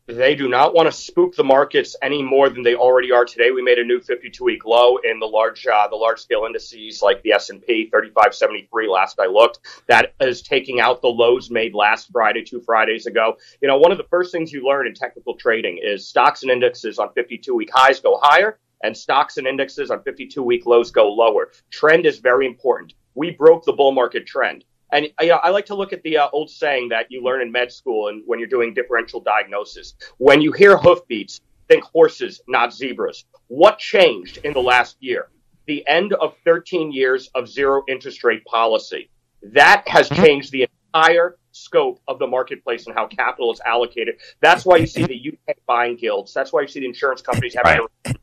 They 0.09 0.35
do 0.35 0.49
not 0.49 0.75
want 0.75 0.87
to 0.87 0.93
spook 0.93 1.37
the 1.37 1.45
markets 1.45 1.95
any 2.01 2.23
more 2.23 2.49
than 2.49 2.63
they 2.63 2.75
already 2.75 3.13
are 3.13 3.27
today. 3.27 3.51
We 3.51 3.61
made 3.61 3.79
a 3.79 3.85
new 3.85 4.01
52-week 4.01 4.65
low 4.65 4.97
in 4.97 5.21
the 5.21 5.27
large, 5.27 5.67
uh, 5.67 5.87
the 5.89 5.97
large-scale 5.97 6.45
indices 6.47 7.03
like 7.03 7.23
the 7.23 7.33
S&P 7.33 7.91
3573. 7.91 8.89
Last 8.89 9.21
I 9.21 9.27
looked, 9.27 9.61
that 9.87 10.15
is 10.21 10.41
taking 10.41 10.81
out 10.81 11.03
the 11.03 11.09
lows 11.09 11.51
made 11.51 11.75
last 11.75 12.11
Friday, 12.11 12.43
two 12.43 12.63
Fridays 12.63 13.05
ago. 13.05 13.37
You 13.61 13.69
know, 13.69 13.77
one 13.77 13.93
of 13.93 13.99
the 13.99 14.05
first 14.05 14.33
things 14.33 14.51
you 14.51 14.67
learn 14.67 14.87
in 14.87 14.95
technical 14.95 15.35
trading 15.35 15.79
is 15.83 16.09
stocks 16.09 16.41
and 16.43 16.51
indexes 16.51 16.99
on 16.99 17.11
52-week 17.11 17.69
highs 17.71 18.01
go 18.01 18.19
higher, 18.23 18.59
and 18.83 18.97
stocks 18.97 19.37
and 19.37 19.47
indexes 19.47 19.91
on 19.91 19.99
52-week 20.01 20.65
lows 20.65 20.91
go 20.91 21.13
lower. 21.13 21.53
Trend 21.71 22.07
is 22.07 22.19
very 22.19 22.47
important. 22.47 22.95
We 23.15 23.33
broke 23.33 23.67
the 23.67 23.73
bull 23.75 23.93
market 23.93 24.27
trend. 24.27 24.65
And 24.93 25.09
you 25.21 25.29
know, 25.29 25.41
I 25.43 25.51
like 25.51 25.67
to 25.67 25.75
look 25.75 25.93
at 25.93 26.03
the 26.03 26.19
uh, 26.19 26.29
old 26.33 26.51
saying 26.51 26.91
that 26.91 27.07
you 27.11 27.23
learn 27.23 27.43
in 27.43 27.53
med 27.53 27.73
school 27.73 28.09
and 28.09 28.23
when 28.27 28.39
you're 28.39 28.49
doing 28.49 28.75
differential 28.75 29.21
diagnosis. 29.21 29.95
When 30.19 30.41
you 30.41 30.53
hear 30.53 30.77
hoofbeats, 30.77 31.41
think 31.69 31.85
horses, 31.85 32.41
not 32.49 32.73
zebras. 32.73 33.25
What 33.49 33.79
changed 33.79 34.39
in 34.39 34.53
the 34.53 34.63
last 34.63 34.97
year? 35.01 35.29
The 35.67 35.87
end 35.87 36.15
of 36.15 36.35
13 36.45 36.93
years 36.93 37.31
of 37.35 37.49
zero 37.49 37.83
interest 37.89 38.25
rate 38.25 38.45
policy. 38.45 39.11
That 39.43 39.87
has 39.87 40.09
changed 40.09 40.51
the 40.51 40.67
entire 40.95 41.37
scope 41.53 42.01
of 42.09 42.19
the 42.19 42.27
marketplace 42.27 42.87
and 42.87 42.95
how 42.95 43.07
capital 43.07 43.53
is 43.53 43.61
allocated. 43.65 44.17
That's 44.41 44.65
why 44.65 44.77
you 44.77 44.87
see 44.87 45.05
the 45.05 45.33
UK 45.33 45.57
buying 45.67 45.97
gilts. 45.97 46.33
That's 46.33 46.53
why 46.53 46.63
you 46.63 46.69
see 46.69 46.81
the 46.81 46.87
insurance 46.87 47.21
companies 47.21 47.55
having 47.55 47.87
to 48.05 48.19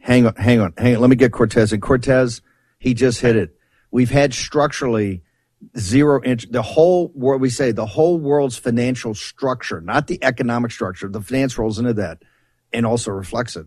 hang 0.00 0.26
on, 0.26 0.34
hang 0.34 0.60
on, 0.60 0.74
hang 0.76 0.96
on. 0.96 1.00
Let 1.00 1.10
me 1.10 1.16
get 1.16 1.32
Cortes. 1.32 1.72
And 1.72 1.80
Cortes, 1.80 2.42
he 2.78 2.94
just 2.94 3.20
hit 3.20 3.36
it. 3.36 3.56
We've 3.90 4.10
had 4.10 4.34
structurally 4.34 5.22
zero 5.78 6.22
inch. 6.22 6.46
The 6.50 6.62
whole 6.62 7.08
world, 7.08 7.40
we 7.40 7.50
say 7.50 7.72
the 7.72 7.86
whole 7.86 8.18
world's 8.18 8.56
financial 8.56 9.14
structure, 9.14 9.80
not 9.80 10.06
the 10.06 10.22
economic 10.22 10.70
structure. 10.70 11.08
The 11.08 11.20
finance 11.20 11.58
rolls 11.58 11.78
into 11.78 11.94
that 11.94 12.22
and 12.72 12.86
also 12.86 13.10
reflects 13.10 13.56
it. 13.56 13.66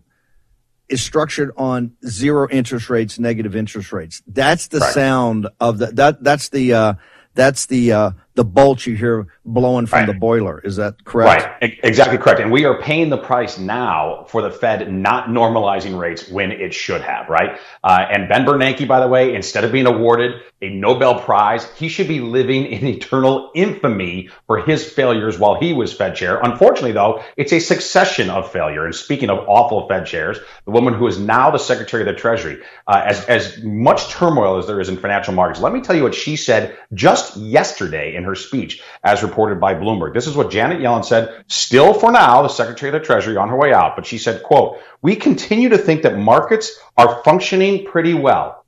Is 0.88 1.02
structured 1.02 1.50
on 1.56 1.92
zero 2.06 2.48
interest 2.48 2.88
rates, 2.90 3.18
negative 3.18 3.56
interest 3.56 3.92
rates. 3.92 4.22
That's 4.26 4.68
the 4.68 4.78
Right. 4.78 4.94
sound 4.94 5.48
of 5.58 5.78
the 5.78 5.86
that. 5.86 6.22
That's 6.22 6.48
the 6.50 6.74
uh, 6.74 6.94
that's 7.34 7.66
the 7.66 7.92
uh, 7.92 8.10
the 8.36 8.44
bolts 8.44 8.86
you 8.86 8.94
hear 8.94 9.26
blowing 9.44 9.86
from 9.86 10.00
Right. 10.00 10.06
the 10.06 10.14
boiler. 10.14 10.60
Is 10.62 10.76
that 10.76 11.04
correct? 11.04 11.48
Right, 11.60 11.78
exactly 11.82 12.18
correct. 12.18 12.38
And 12.40 12.52
we 12.52 12.64
are 12.66 12.80
paying 12.80 13.08
the 13.08 13.16
price 13.16 13.58
now 13.58 14.26
for 14.28 14.42
the 14.42 14.50
Fed 14.50 14.92
not 14.92 15.28
normalizing 15.28 15.98
rates 15.98 16.28
when 16.30 16.52
it 16.52 16.74
should 16.74 17.00
have, 17.00 17.28
right? 17.28 17.58
Uh, 17.82 18.04
and 18.10 18.28
Ben 18.28 18.44
Bernanke, 18.44 18.86
by 18.86 19.00
the 19.00 19.08
way, 19.08 19.34
instead 19.34 19.64
of 19.64 19.72
being 19.72 19.86
awarded 19.86 20.42
a 20.62 20.68
Nobel 20.68 21.20
Prize, 21.20 21.66
he 21.76 21.88
should 21.88 22.08
be 22.08 22.20
living 22.20 22.66
in 22.66 22.86
eternal 22.86 23.50
infamy 23.54 24.28
for 24.46 24.58
his 24.58 24.84
failures 24.90 25.38
while 25.38 25.54
he 25.58 25.72
was 25.72 25.92
Fed 25.92 26.14
chair. 26.14 26.38
Unfortunately, 26.42 26.92
though, 26.92 27.22
it's 27.36 27.52
a 27.52 27.58
succession 27.58 28.30
of 28.30 28.50
failure. 28.52 28.84
And 28.84 28.94
speaking 28.94 29.30
of 29.30 29.48
awful 29.48 29.88
Fed 29.88 30.06
chairs, 30.06 30.38
the 30.64 30.70
woman 30.72 30.94
who 30.94 31.06
is 31.06 31.18
now 31.18 31.50
the 31.50 31.58
Secretary 31.58 32.02
of 32.02 32.06
the 32.06 32.14
Treasury, 32.14 32.58
uh, 32.86 33.02
as, 33.04 33.24
as 33.26 33.62
much 33.62 34.08
turmoil 34.10 34.58
as 34.58 34.66
there 34.66 34.80
is 34.80 34.88
in 34.90 34.96
financial 34.98 35.32
markets, 35.32 35.60
let 35.60 35.72
me 35.72 35.80
tell 35.80 35.96
you 35.96 36.02
what 36.02 36.14
she 36.14 36.36
said 36.36 36.76
just 36.92 37.36
yesterday 37.36 38.14
in 38.14 38.25
her 38.26 38.34
speech, 38.34 38.82
as 39.02 39.22
reported 39.22 39.60
by 39.60 39.74
Bloomberg. 39.74 40.14
This 40.14 40.26
is 40.26 40.36
what 40.36 40.50
Janet 40.50 40.80
Yellen 40.80 41.04
said, 41.04 41.44
still 41.48 41.94
for 41.94 42.12
now, 42.12 42.42
the 42.42 42.48
Secretary 42.48 42.94
of 42.94 43.00
the 43.00 43.06
Treasury 43.06 43.36
on 43.36 43.48
her 43.48 43.56
way 43.56 43.72
out. 43.72 43.96
But 43.96 44.06
she 44.06 44.18
said, 44.18 44.42
quote, 44.42 44.78
we 45.02 45.16
continue 45.16 45.70
to 45.70 45.78
think 45.78 46.02
that 46.02 46.18
markets 46.18 46.78
are 46.96 47.22
functioning 47.22 47.86
pretty 47.86 48.14
well. 48.14 48.64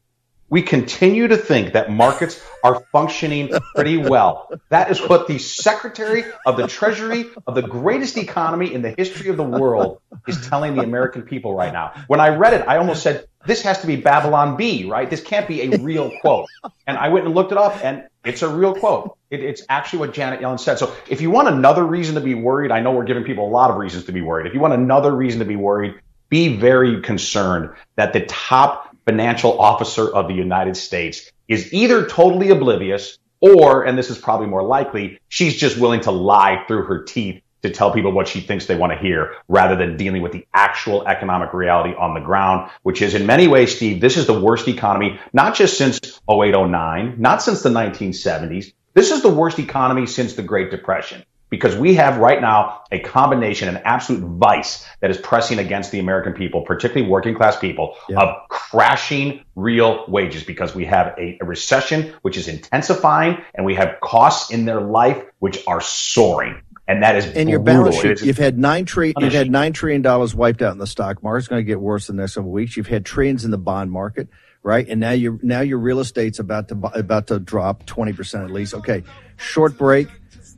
We 0.50 0.62
continue 0.62 1.28
to 1.28 1.36
think 1.36 1.74
that 1.74 1.90
markets 1.90 2.42
are 2.64 2.82
functioning 2.90 3.50
pretty 3.74 3.98
well. 3.98 4.48
That 4.70 4.90
is 4.90 4.98
what 4.98 5.28
the 5.28 5.38
Secretary 5.38 6.24
of 6.46 6.56
the 6.56 6.66
Treasury 6.66 7.26
of 7.46 7.54
the 7.54 7.60
greatest 7.60 8.16
economy 8.16 8.72
in 8.72 8.80
the 8.80 8.94
history 8.96 9.28
of 9.28 9.36
the 9.36 9.44
world 9.44 10.00
is 10.26 10.48
telling 10.48 10.74
the 10.74 10.82
American 10.82 11.20
people 11.20 11.54
right 11.54 11.70
now. 11.70 12.02
When 12.06 12.18
I 12.18 12.30
read 12.30 12.54
it, 12.54 12.66
I 12.66 12.78
almost 12.78 13.02
said, 13.02 13.28
this 13.44 13.60
has 13.62 13.82
to 13.82 13.86
be 13.86 13.96
Babylon 13.96 14.56
Bee, 14.56 14.88
right? 14.88 15.10
This 15.10 15.20
can't 15.20 15.46
be 15.46 15.62
a 15.62 15.78
real 15.80 16.10
quote. 16.22 16.48
And 16.86 16.96
I 16.96 17.10
went 17.10 17.26
and 17.26 17.34
looked 17.34 17.52
it 17.52 17.58
up, 17.58 17.84
and 17.84 18.08
it's 18.28 18.42
a 18.42 18.48
real 18.48 18.74
quote. 18.74 19.16
It, 19.30 19.40
it's 19.40 19.62
actually 19.68 20.00
what 20.00 20.14
Janet 20.14 20.40
Yellen 20.40 20.60
said. 20.60 20.78
So 20.78 20.94
if 21.08 21.20
you 21.20 21.30
want 21.30 21.48
another 21.48 21.84
reason 21.84 22.14
to 22.14 22.20
be 22.20 22.34
worried, 22.34 22.70
I 22.70 22.80
know 22.80 22.92
we're 22.92 23.04
giving 23.04 23.24
people 23.24 23.46
a 23.46 23.50
lot 23.50 23.70
of 23.70 23.76
reasons 23.76 24.04
to 24.04 24.12
be 24.12 24.20
worried. 24.20 24.46
If 24.46 24.54
you 24.54 24.60
want 24.60 24.74
another 24.74 25.14
reason 25.14 25.40
to 25.40 25.46
be 25.46 25.56
worried, 25.56 25.94
be 26.28 26.56
very 26.56 27.00
concerned 27.00 27.70
that 27.96 28.12
the 28.12 28.26
top 28.26 28.94
financial 29.06 29.58
officer 29.58 30.14
of 30.14 30.28
the 30.28 30.34
United 30.34 30.76
States 30.76 31.32
is 31.48 31.72
either 31.72 32.06
totally 32.06 32.50
oblivious 32.50 33.18
or, 33.40 33.84
and 33.84 33.96
this 33.96 34.10
is 34.10 34.18
probably 34.18 34.46
more 34.46 34.62
likely, 34.62 35.18
she's 35.28 35.56
just 35.56 35.78
willing 35.78 36.00
to 36.02 36.10
lie 36.10 36.64
through 36.66 36.84
her 36.84 37.04
teeth 37.04 37.42
to 37.62 37.70
tell 37.70 37.92
people 37.92 38.12
what 38.12 38.28
she 38.28 38.40
thinks 38.40 38.66
they 38.66 38.76
want 38.76 38.92
to 38.92 38.98
hear 38.98 39.34
rather 39.48 39.76
than 39.76 39.96
dealing 39.96 40.22
with 40.22 40.32
the 40.32 40.46
actual 40.54 41.06
economic 41.06 41.52
reality 41.52 41.94
on 41.94 42.14
the 42.14 42.20
ground, 42.20 42.70
which 42.82 43.02
is 43.02 43.14
in 43.14 43.26
many 43.26 43.48
ways, 43.48 43.74
Steve, 43.74 44.00
this 44.00 44.16
is 44.16 44.26
the 44.26 44.38
worst 44.38 44.68
economy, 44.68 45.18
not 45.32 45.54
just 45.54 45.76
since 45.76 46.20
0809, 46.30 47.16
not 47.18 47.42
since 47.42 47.62
the 47.62 47.70
1970s. 47.70 48.72
This 48.94 49.10
is 49.10 49.22
the 49.22 49.28
worst 49.28 49.58
economy 49.58 50.06
since 50.06 50.34
the 50.34 50.42
Great 50.42 50.70
Depression 50.70 51.24
because 51.50 51.76
we 51.76 51.94
have 51.94 52.18
right 52.18 52.40
now 52.40 52.82
a 52.92 52.98
combination, 52.98 53.68
an 53.68 53.78
absolute 53.84 54.22
vice 54.22 54.86
that 55.00 55.10
is 55.10 55.18
pressing 55.18 55.58
against 55.58 55.90
the 55.90 55.98
American 55.98 56.32
people, 56.32 56.62
particularly 56.62 57.10
working 57.10 57.34
class 57.34 57.58
people, 57.58 57.96
of 58.16 58.48
crashing 58.48 59.44
real 59.54 60.04
wages 60.08 60.44
because 60.44 60.74
we 60.74 60.84
have 60.84 61.14
a, 61.18 61.38
a 61.40 61.44
recession 61.44 62.14
which 62.22 62.36
is 62.36 62.48
intensifying 62.48 63.38
and 63.54 63.64
we 63.64 63.74
have 63.74 64.00
costs 64.00 64.50
in 64.50 64.64
their 64.64 64.80
life 64.80 65.22
which 65.38 65.62
are 65.66 65.80
soaring. 65.80 66.60
And 66.88 67.02
that 67.02 67.16
is 67.16 67.26
And 67.26 67.50
your 67.50 67.60
balance 67.60 68.00
sheet, 68.00 68.22
you've 68.22 68.38
had 68.38 68.58
nine 68.58 68.86
trillion. 68.86 69.14
You've 69.18 69.34
had 69.34 69.50
nine 69.50 69.74
trillion 69.74 70.00
dollars 70.00 70.34
wiped 70.34 70.62
out 70.62 70.72
in 70.72 70.78
the 70.78 70.86
stock 70.86 71.22
market. 71.22 71.40
It's 71.40 71.48
going 71.48 71.60
to 71.60 71.64
get 71.64 71.80
worse 71.80 72.08
in 72.08 72.16
the 72.16 72.22
next 72.22 72.34
couple 72.34 72.48
of 72.48 72.54
weeks. 72.54 72.78
You've 72.78 72.86
had 72.86 73.04
trillions 73.04 73.44
in 73.44 73.50
the 73.50 73.58
bond 73.58 73.92
market, 73.92 74.28
right? 74.62 74.88
And 74.88 74.98
now 74.98 75.10
your 75.10 75.38
now 75.42 75.60
your 75.60 75.76
real 75.78 76.00
estate's 76.00 76.38
about 76.38 76.68
to 76.68 76.74
about 76.94 77.26
to 77.26 77.40
drop 77.40 77.84
twenty 77.84 78.14
percent 78.14 78.44
at 78.44 78.50
least. 78.50 78.72
Okay, 78.72 79.04
short 79.36 79.76
break. 79.76 80.08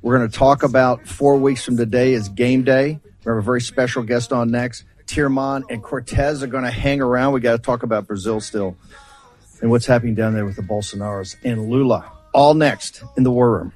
We're 0.02 0.18
going 0.18 0.30
to 0.30 0.38
talk 0.38 0.62
about 0.62 1.06
four 1.08 1.36
weeks 1.36 1.64
from 1.64 1.76
today 1.76 2.12
is 2.12 2.28
game 2.28 2.62
day. 2.62 3.00
We 3.24 3.30
have 3.30 3.38
a 3.38 3.42
very 3.42 3.60
special 3.60 4.04
guest 4.04 4.32
on 4.32 4.52
next. 4.52 4.84
Tyrmand 5.06 5.64
and 5.68 5.82
Cortes 5.82 6.44
are 6.44 6.46
going 6.46 6.62
to 6.62 6.70
hang 6.70 7.00
around. 7.00 7.32
We 7.32 7.40
got 7.40 7.52
to 7.52 7.58
talk 7.58 7.82
about 7.82 8.06
Brazil 8.06 8.40
still 8.40 8.76
and 9.60 9.70
what's 9.70 9.86
happening 9.86 10.14
down 10.14 10.34
there 10.34 10.46
with 10.46 10.54
the 10.54 10.62
Bolsonaros 10.62 11.34
and 11.42 11.68
Lula. 11.68 12.10
All 12.32 12.54
next 12.54 13.02
in 13.16 13.24
the 13.24 13.32
War 13.32 13.50
Room. 13.50 13.72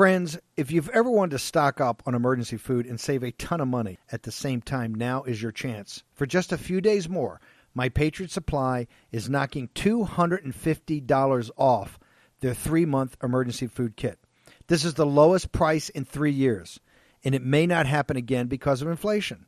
Friends, 0.00 0.40
if 0.56 0.72
you've 0.72 0.88
ever 0.88 1.10
wanted 1.10 1.32
to 1.32 1.38
stock 1.38 1.78
up 1.78 2.02
on 2.06 2.14
emergency 2.14 2.56
food 2.56 2.86
and 2.86 2.98
save 2.98 3.22
a 3.22 3.32
ton 3.32 3.60
of 3.60 3.68
money 3.68 3.98
at 4.10 4.22
the 4.22 4.32
same 4.32 4.62
time, 4.62 4.94
now 4.94 5.24
is 5.24 5.42
your 5.42 5.52
chance. 5.52 6.04
For 6.14 6.24
just 6.24 6.52
a 6.52 6.56
few 6.56 6.80
days 6.80 7.06
more, 7.06 7.38
My 7.74 7.90
Patriot 7.90 8.30
Supply 8.30 8.86
is 9.12 9.28
knocking 9.28 9.68
$250 9.74 11.50
off 11.58 11.98
their 12.40 12.54
three 12.54 12.86
month 12.86 13.18
emergency 13.22 13.66
food 13.66 13.94
kit. 13.94 14.18
This 14.68 14.86
is 14.86 14.94
the 14.94 15.04
lowest 15.04 15.52
price 15.52 15.90
in 15.90 16.06
three 16.06 16.32
years, 16.32 16.80
and 17.22 17.34
it 17.34 17.44
may 17.44 17.66
not 17.66 17.84
happen 17.84 18.16
again 18.16 18.46
because 18.46 18.80
of 18.80 18.88
inflation. 18.88 19.44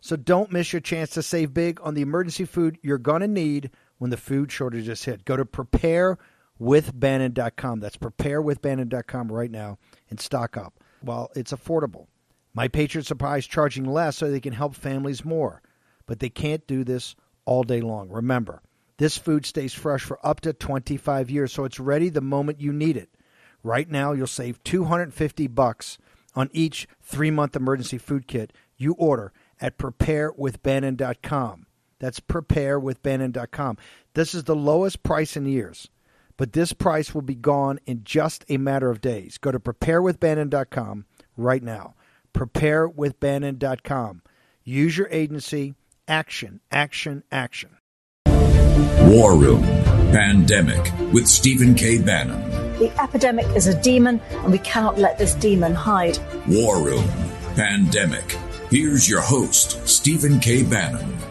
So 0.00 0.16
don't 0.16 0.50
miss 0.50 0.72
your 0.72 0.80
chance 0.80 1.10
to 1.10 1.22
save 1.22 1.54
big 1.54 1.80
on 1.80 1.94
the 1.94 2.02
emergency 2.02 2.44
food 2.44 2.76
you're 2.82 2.98
going 2.98 3.20
to 3.20 3.28
need 3.28 3.70
when 3.98 4.10
the 4.10 4.16
food 4.16 4.50
shortages 4.50 5.04
hit. 5.04 5.24
Go 5.24 5.36
to 5.36 5.44
preparewithbannon.com. 5.44 7.78
That's 7.78 7.98
preparewithbannon.com 7.98 9.30
right 9.30 9.52
now 9.52 9.78
and 10.12 10.20
stock 10.20 10.58
up 10.58 10.74
while 11.00 11.30
it's 11.34 11.54
affordable. 11.54 12.06
My 12.52 12.68
Patriot 12.68 13.06
Supply 13.06 13.38
is 13.38 13.46
charging 13.46 13.84
less 13.84 14.18
so 14.18 14.30
they 14.30 14.40
can 14.40 14.52
help 14.52 14.74
families 14.74 15.24
more, 15.24 15.62
but 16.04 16.20
they 16.20 16.28
can't 16.28 16.66
do 16.66 16.84
this 16.84 17.16
all 17.46 17.62
day 17.62 17.80
long. 17.80 18.10
Remember, 18.10 18.60
this 18.98 19.16
food 19.16 19.46
stays 19.46 19.72
fresh 19.72 20.02
for 20.02 20.24
up 20.24 20.42
to 20.42 20.52
25 20.52 21.30
years, 21.30 21.50
so 21.50 21.64
it's 21.64 21.80
ready 21.80 22.10
the 22.10 22.20
moment 22.20 22.60
you 22.60 22.74
need 22.74 22.98
it. 22.98 23.08
Right 23.62 23.90
now, 23.90 24.12
you'll 24.12 24.26
save 24.26 24.62
250 24.64 25.46
bucks 25.46 25.96
on 26.34 26.50
each 26.52 26.86
three-month 27.00 27.56
emergency 27.56 27.96
food 27.96 28.26
kit 28.26 28.52
you 28.76 28.92
order 28.98 29.32
at 29.62 29.78
preparewithbannon.com. 29.78 31.66
That's 31.98 32.20
preparewithbannon.com. 32.20 33.78
This 34.12 34.34
is 34.34 34.44
the 34.44 34.56
lowest 34.56 35.02
price 35.02 35.36
in 35.38 35.46
years, 35.46 35.88
but 36.36 36.52
this 36.52 36.72
price 36.72 37.14
will 37.14 37.22
be 37.22 37.34
gone 37.34 37.78
in 37.86 38.04
just 38.04 38.44
a 38.48 38.56
matter 38.56 38.90
of 38.90 39.00
days. 39.00 39.38
Go 39.38 39.52
to 39.52 39.60
preparewithbannon.com 39.60 41.06
right 41.36 41.62
now. 41.62 41.94
preparewithbannon.com. 42.34 44.22
Use 44.64 44.96
your 44.96 45.08
agency. 45.10 45.74
Action, 46.08 46.60
action, 46.70 47.22
action. 47.30 47.78
War 48.26 49.36
Room 49.36 49.62
Pandemic 50.12 50.92
with 51.12 51.26
Stephen 51.26 51.74
K. 51.74 51.98
Bannon. 51.98 52.40
The 52.78 52.90
epidemic 53.00 53.46
is 53.56 53.66
a 53.66 53.80
demon, 53.80 54.20
and 54.30 54.52
we 54.52 54.58
cannot 54.58 54.98
let 54.98 55.18
this 55.18 55.34
demon 55.34 55.74
hide. 55.74 56.18
War 56.48 56.82
Room 56.82 57.04
Pandemic. 57.54 58.32
Here's 58.70 59.08
your 59.08 59.20
host, 59.20 59.86
Stephen 59.86 60.40
K. 60.40 60.62
Bannon. 60.62 61.21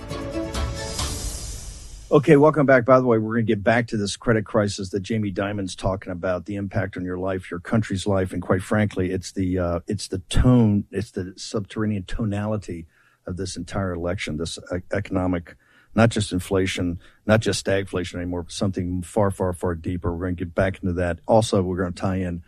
Okay, 2.11 2.35
welcome 2.35 2.65
back. 2.65 2.83
By 2.83 2.99
the 2.99 3.05
way, 3.05 3.17
we're 3.19 3.35
going 3.35 3.45
to 3.45 3.53
get 3.53 3.63
back 3.63 3.87
to 3.87 3.95
this 3.95 4.17
credit 4.17 4.43
crisis 4.45 4.89
that 4.89 4.99
Jamie 4.99 5.31
Dimon's 5.31 5.77
talking 5.77 6.11
about, 6.11 6.45
the 6.45 6.55
impact 6.55 6.97
on 6.97 7.05
your 7.05 7.17
life, 7.17 7.49
your 7.49 7.61
country's 7.61 8.05
life, 8.05 8.33
and 8.33 8.41
quite 8.41 8.61
frankly, 8.61 9.11
it's 9.11 9.31
the 9.31 9.57
uh, 9.57 9.79
it's 9.87 10.09
the 10.09 10.17
tone, 10.17 10.83
it's 10.91 11.11
the 11.11 11.33
subterranean 11.37 12.03
tonality 12.03 12.85
of 13.25 13.37
this 13.37 13.55
entire 13.55 13.93
election, 13.93 14.35
this 14.35 14.59
economic, 14.91 15.55
not 15.95 16.09
just 16.09 16.33
inflation, 16.33 16.99
not 17.25 17.39
just 17.39 17.65
stagflation 17.65 18.15
anymore, 18.15 18.43
but 18.43 18.51
something 18.51 19.03
far, 19.03 19.31
far, 19.31 19.53
far 19.53 19.73
deeper. 19.73 20.11
We're 20.11 20.25
going 20.25 20.35
to 20.35 20.43
get 20.43 20.53
back 20.53 20.83
into 20.83 20.91
that. 20.95 21.19
Also, 21.29 21.61
we're 21.61 21.77
going 21.77 21.93
to 21.93 22.01
tie 22.01 22.17
in 22.17 22.43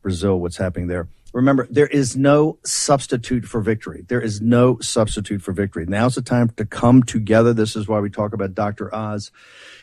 Brazil, 0.00 0.38
what's 0.38 0.58
happening 0.58 0.86
there. 0.86 1.08
Remember, 1.34 1.66
there 1.70 1.86
is 1.86 2.16
no 2.16 2.58
substitute 2.64 3.44
for 3.44 3.60
victory. 3.60 4.04
There 4.08 4.20
is 4.20 4.40
no 4.40 4.78
substitute 4.80 5.42
for 5.42 5.52
victory. 5.52 5.84
Now's 5.86 6.14
the 6.14 6.22
time 6.22 6.48
to 6.56 6.64
come 6.64 7.02
together. 7.02 7.52
This 7.52 7.76
is 7.76 7.86
why 7.86 8.00
we 8.00 8.08
talk 8.08 8.32
about 8.32 8.54
Dr. 8.54 8.94
Oz 8.94 9.30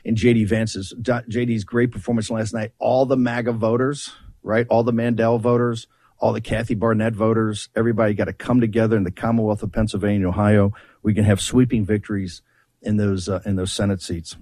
and 0.03 0.17
JD 0.17 0.47
Vance's, 0.47 0.93
JD's 0.99 1.63
great 1.63 1.91
performance 1.91 2.31
last 2.31 2.53
night. 2.53 2.71
All 2.79 3.05
the 3.05 3.17
MAGA 3.17 3.51
voters, 3.53 4.11
right? 4.41 4.65
All 4.69 4.83
the 4.83 4.91
Mandel 4.91 5.37
voters, 5.37 5.87
all 6.17 6.33
the 6.33 6.41
Kathy 6.41 6.73
Barnett 6.73 7.13
voters, 7.13 7.69
everybody 7.75 8.15
got 8.15 8.25
to 8.25 8.33
come 8.33 8.59
together 8.59 8.97
in 8.97 9.03
the 9.03 9.11
Commonwealth 9.11 9.61
of 9.61 9.71
Pennsylvania, 9.71 10.27
Ohio. 10.27 10.73
We 11.03 11.13
can 11.13 11.25
have 11.25 11.39
sweeping 11.39 11.85
victories 11.85 12.41
in 12.81 12.97
those, 12.97 13.29
uh, 13.29 13.41
in 13.45 13.55
those 13.55 13.71
Senate 13.71 14.01
seats. 14.01 14.35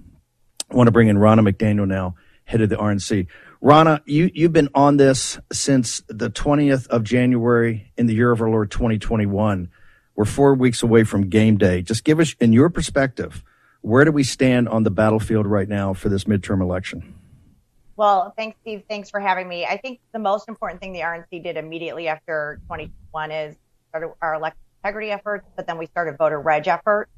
I 0.70 0.76
want 0.76 0.86
to 0.86 0.92
bring 0.92 1.08
in 1.08 1.18
Ronna 1.18 1.46
McDaniel 1.46 1.86
now, 1.86 2.14
head 2.44 2.62
of 2.62 2.70
the 2.70 2.76
RNC. 2.76 3.26
Ronna, 3.64 4.02
you, 4.04 4.30
you've 4.34 4.52
been 4.52 4.68
on 4.74 4.98
this 4.98 5.38
since 5.50 6.02
the 6.06 6.28
20th 6.28 6.86
of 6.88 7.02
January 7.02 7.90
in 7.96 8.04
the 8.04 8.14
year 8.14 8.30
of 8.30 8.42
our 8.42 8.50
Lord 8.50 8.70
2021. 8.70 9.70
We're 10.14 10.24
four 10.26 10.54
weeks 10.54 10.82
away 10.82 11.04
from 11.04 11.30
game 11.30 11.56
day. 11.56 11.80
Just 11.80 12.04
give 12.04 12.20
us, 12.20 12.36
in 12.40 12.52
your 12.52 12.68
perspective, 12.68 13.42
where 13.80 14.04
do 14.04 14.12
we 14.12 14.22
stand 14.22 14.68
on 14.68 14.82
the 14.82 14.90
battlefield 14.90 15.46
right 15.46 15.66
now 15.66 15.94
for 15.94 16.10
this 16.10 16.24
midterm 16.24 16.60
election? 16.60 17.14
Well, 17.96 18.34
thanks, 18.36 18.58
Steve. 18.60 18.82
Thanks 18.86 19.08
for 19.08 19.18
having 19.18 19.48
me. 19.48 19.64
I 19.64 19.78
think 19.78 20.00
the 20.12 20.18
most 20.18 20.46
important 20.46 20.82
thing 20.82 20.92
the 20.92 21.00
RNC 21.00 21.42
did 21.42 21.56
immediately 21.56 22.06
after 22.06 22.60
2021 22.64 23.30
is 23.30 23.56
started 23.88 24.10
our 24.20 24.34
election 24.34 24.60
integrity 24.84 25.10
efforts, 25.10 25.48
but 25.56 25.66
then 25.66 25.78
we 25.78 25.86
started 25.86 26.18
voter 26.18 26.38
reg 26.38 26.68
efforts. 26.68 27.10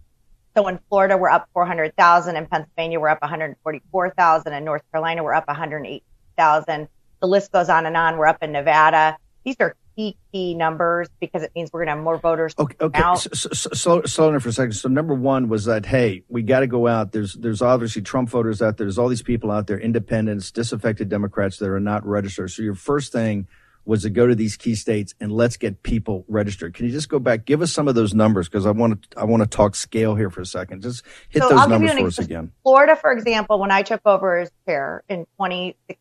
So 0.57 0.69
in 0.69 0.79
Florida, 0.89 1.17
we're 1.17 1.29
up 1.29 1.49
400,000. 1.55 2.37
In 2.37 2.47
Pennsylvania, 2.47 3.01
we're 3.01 3.09
up 3.09 3.21
144,000. 3.21 4.53
In 4.53 4.65
North 4.65 4.83
Carolina, 4.93 5.25
we're 5.25 5.35
up 5.35 5.49
118 5.49 6.03
the 6.37 6.89
list 7.27 7.53
goes 7.53 7.69
on 7.69 7.87
and 7.87 7.97
on. 7.97 8.19
We're 8.19 8.27
up 8.27 8.43
in 8.43 8.53
Nevada. 8.53 9.17
These 9.45 9.57
are 9.61 9.75
key, 9.97 10.17
key 10.33 10.55
numbers 10.55 11.09
because 11.21 11.43
it 11.43 11.53
means 11.55 11.73
we're 11.73 11.81
going 11.81 11.89
to 11.89 11.95
have 11.95 12.05
more 12.05 12.19
voters. 12.19 12.55
Okay. 12.59 12.77
okay. 12.81 13.03
So, 13.17 13.31
so, 13.33 13.75
slow, 13.75 14.03
slow 14.03 14.31
down 14.31 14.41
for 14.41 14.51
a 14.51 14.53
second. 14.53 14.73
So 14.73 14.89
number 14.89 15.15
one 15.15 15.49
was 15.49 15.65
that, 15.65 15.87
hey, 15.87 16.25
we 16.29 16.43
got 16.43 16.61
to 16.61 16.67
go 16.67 16.87
out. 16.87 17.13
There's, 17.13 17.35
there's 17.35 17.63
obviously 17.63 18.03
Trump 18.03 18.29
voters 18.29 18.61
out 18.61 18.77
there. 18.77 18.87
There's 18.87 18.99
all 18.99 19.09
these 19.09 19.23
people 19.23 19.51
out 19.51 19.67
there, 19.67 19.79
independents, 19.79 20.51
disaffected 20.51 21.09
Democrats 21.09 21.59
that 21.59 21.69
are 21.69 21.81
not 21.81 22.07
registered. 22.07 22.51
So 22.51 22.63
your 22.63 22.75
first 22.75 23.13
thing 23.13 23.47
was 23.87 24.03
to 24.03 24.11
go 24.11 24.27
to 24.27 24.35
these 24.35 24.57
key 24.57 24.75
states 24.75 25.15
and 25.21 25.31
let's 25.31 25.57
get 25.57 25.83
people 25.85 26.25
registered. 26.29 26.75
Can 26.75 26.87
you 26.87 26.93
just 26.93 27.09
go 27.09 27.21
back? 27.21 27.45
Give 27.45 27.63
us 27.63 27.73
some 27.73 27.87
of 27.87 27.95
those 27.95 28.15
numbers 28.15 28.49
because 28.49 28.67
I 28.67 28.73
want 28.73 29.11
to 29.11 29.19
I 29.19 29.25
want 29.25 29.45
to 29.45 29.49
talk 29.49 29.77
scale 29.77 30.17
here 30.17 30.29
for 30.29 30.41
a 30.41 30.47
second. 30.47 30.83
Just 30.83 31.05
hit 31.29 31.43
so 31.43 31.51
those 31.51 31.61
I'll 31.61 31.69
numbers 31.69 31.93
for 31.93 32.07
us 32.07 32.19
again. 32.19 32.51
Florida, 32.65 32.97
for 32.97 33.13
example, 33.13 33.61
when 33.61 33.71
I 33.71 33.83
took 33.83 34.01
over 34.05 34.39
as 34.39 34.51
chair 34.67 35.05
in 35.09 35.21
2016, 35.39 35.97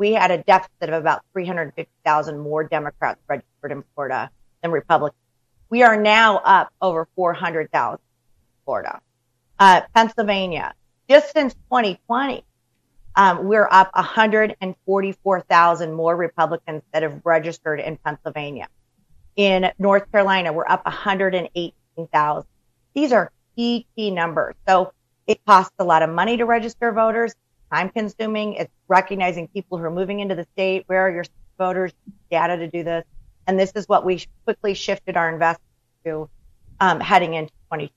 we 0.00 0.12
had 0.14 0.30
a 0.30 0.38
deficit 0.38 0.88
of 0.88 0.94
about 0.94 1.22
350,000 1.34 2.38
more 2.38 2.64
Democrats 2.64 3.20
registered 3.28 3.70
in 3.70 3.84
Florida 3.94 4.30
than 4.62 4.70
Republicans. 4.72 5.20
We 5.68 5.82
are 5.82 6.00
now 6.00 6.38
up 6.38 6.72
over 6.80 7.06
400,000 7.14 7.98
in 7.98 8.00
Florida. 8.64 9.02
Uh, 9.58 9.82
Pennsylvania, 9.94 10.72
just 11.06 11.34
since 11.34 11.52
2020, 11.52 12.42
um, 13.14 13.44
we're 13.44 13.68
up 13.70 13.90
144,000 13.94 15.92
more 15.92 16.16
Republicans 16.16 16.82
that 16.94 17.02
have 17.02 17.20
registered 17.22 17.78
in 17.78 17.98
Pennsylvania. 17.98 18.68
In 19.36 19.70
North 19.78 20.10
Carolina, 20.10 20.50
we're 20.54 20.66
up 20.66 20.82
118,000. 20.86 22.48
These 22.94 23.12
are 23.12 23.30
key, 23.54 23.86
key 23.94 24.10
numbers. 24.10 24.54
So 24.66 24.94
it 25.26 25.44
costs 25.44 25.74
a 25.78 25.84
lot 25.84 26.02
of 26.02 26.08
money 26.08 26.38
to 26.38 26.46
register 26.46 26.90
voters 26.90 27.34
time 27.72 27.90
consuming. 27.90 28.54
It's 28.54 28.72
recognizing 28.88 29.48
people 29.48 29.78
who 29.78 29.84
are 29.84 29.90
moving 29.90 30.20
into 30.20 30.34
the 30.34 30.46
state. 30.52 30.84
Where 30.86 31.06
are 31.06 31.10
your 31.10 31.24
voters? 31.58 31.92
Data 32.30 32.56
to 32.56 32.68
do 32.68 32.82
this. 32.82 33.04
And 33.46 33.58
this 33.58 33.72
is 33.74 33.88
what 33.88 34.04
we 34.04 34.24
quickly 34.44 34.74
shifted 34.74 35.16
our 35.16 35.32
investment 35.32 35.70
to 36.04 36.28
um, 36.80 37.00
heading 37.00 37.34
into 37.34 37.52
2020. 37.72 37.92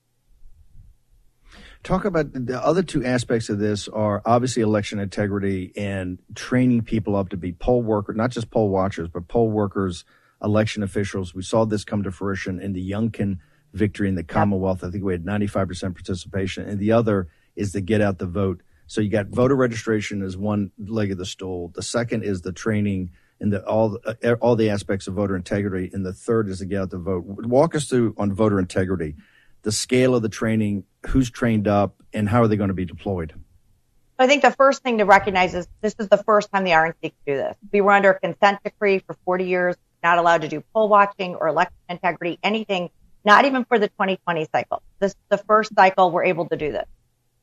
Talk 1.82 2.06
about 2.06 2.32
the 2.32 2.64
other 2.64 2.82
two 2.82 3.04
aspects 3.04 3.50
of 3.50 3.58
this 3.58 3.88
are 3.88 4.22
obviously 4.24 4.62
election 4.62 4.98
integrity 4.98 5.70
and 5.76 6.18
training 6.34 6.82
people 6.82 7.14
up 7.14 7.28
to 7.28 7.36
be 7.36 7.52
poll 7.52 7.82
workers, 7.82 8.16
not 8.16 8.30
just 8.30 8.50
poll 8.50 8.70
watchers, 8.70 9.08
but 9.12 9.28
poll 9.28 9.50
workers, 9.50 10.06
election 10.42 10.82
officials. 10.82 11.34
We 11.34 11.42
saw 11.42 11.66
this 11.66 11.84
come 11.84 12.02
to 12.04 12.10
fruition 12.10 12.58
in 12.58 12.72
the 12.72 12.90
Youngkin 12.90 13.38
victory 13.74 14.08
in 14.08 14.14
the 14.14 14.24
Commonwealth. 14.24 14.82
I 14.82 14.90
think 14.90 15.04
we 15.04 15.12
had 15.12 15.24
95% 15.24 15.94
participation. 15.94 16.66
And 16.66 16.78
the 16.78 16.92
other 16.92 17.28
is 17.54 17.72
the 17.72 17.82
get 17.82 18.00
out 18.00 18.18
the 18.18 18.26
vote 18.26 18.62
so 18.86 19.00
you 19.00 19.08
got 19.08 19.28
voter 19.28 19.56
registration 19.56 20.22
as 20.22 20.36
one 20.36 20.70
leg 20.78 21.10
of 21.10 21.18
the 21.18 21.26
stool. 21.26 21.72
The 21.74 21.82
second 21.82 22.24
is 22.24 22.42
the 22.42 22.52
training 22.52 23.10
and 23.40 23.52
the, 23.52 23.64
all 23.66 23.98
uh, 24.04 24.34
all 24.40 24.56
the 24.56 24.70
aspects 24.70 25.06
of 25.06 25.14
voter 25.14 25.36
integrity, 25.36 25.90
and 25.92 26.04
the 26.04 26.12
third 26.12 26.48
is 26.48 26.58
to 26.58 26.66
get 26.66 26.82
out 26.82 26.90
the 26.90 26.98
vote. 26.98 27.24
Walk 27.26 27.74
us 27.74 27.88
through 27.88 28.14
on 28.16 28.32
voter 28.32 28.58
integrity, 28.58 29.16
the 29.62 29.72
scale 29.72 30.14
of 30.14 30.22
the 30.22 30.28
training, 30.28 30.84
who's 31.06 31.30
trained 31.30 31.66
up, 31.66 32.02
and 32.12 32.28
how 32.28 32.42
are 32.42 32.48
they 32.48 32.56
going 32.56 32.68
to 32.68 32.74
be 32.74 32.84
deployed. 32.84 33.34
I 34.18 34.28
think 34.28 34.42
the 34.42 34.52
first 34.52 34.82
thing 34.82 34.98
to 34.98 35.04
recognize 35.04 35.54
is 35.54 35.66
this 35.80 35.96
is 35.98 36.08
the 36.08 36.18
first 36.18 36.50
time 36.52 36.62
the 36.64 36.70
RNC 36.70 36.94
can 37.02 37.12
do 37.26 37.36
this. 37.36 37.56
We 37.72 37.80
were 37.80 37.92
under 37.92 38.10
a 38.12 38.20
consent 38.20 38.60
decree 38.62 39.00
for 39.00 39.16
40 39.24 39.44
years, 39.44 39.76
not 40.02 40.18
allowed 40.18 40.42
to 40.42 40.48
do 40.48 40.62
poll 40.72 40.88
watching 40.88 41.34
or 41.34 41.48
election 41.48 41.74
integrity, 41.88 42.38
anything, 42.42 42.90
not 43.24 43.44
even 43.44 43.64
for 43.64 43.78
the 43.78 43.88
2020 43.88 44.46
cycle. 44.52 44.82
This 45.00 45.12
is 45.12 45.16
the 45.30 45.38
first 45.38 45.74
cycle 45.74 46.12
we're 46.12 46.24
able 46.24 46.46
to 46.48 46.56
do 46.56 46.70
this. 46.70 46.86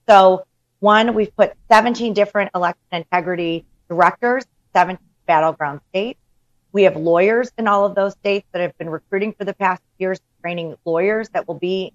So 0.08 0.46
one, 0.82 1.14
we've 1.14 1.34
put 1.36 1.54
17 1.72 2.14
different 2.14 2.52
election 2.56 2.82
integrity 2.92 3.66
directors, 3.88 4.46
17 4.74 4.98
battleground 5.28 5.80
states. 5.90 6.20
We 6.74 6.84
have 6.84 6.96
lawyers 6.96 7.52
in 7.58 7.68
all 7.68 7.86
of 7.86 7.96
those 7.96 8.14
states 8.14 8.48
that 8.52 8.62
have 8.62 8.78
been 8.78 8.90
recruiting 8.90 9.34
for 9.34 9.46
the 9.46 9.54
past 9.54 9.82
years, 10.00 10.20
training 10.42 10.76
lawyers 10.84 11.30
that 11.30 11.48
will 11.48 11.60
be 11.60 11.94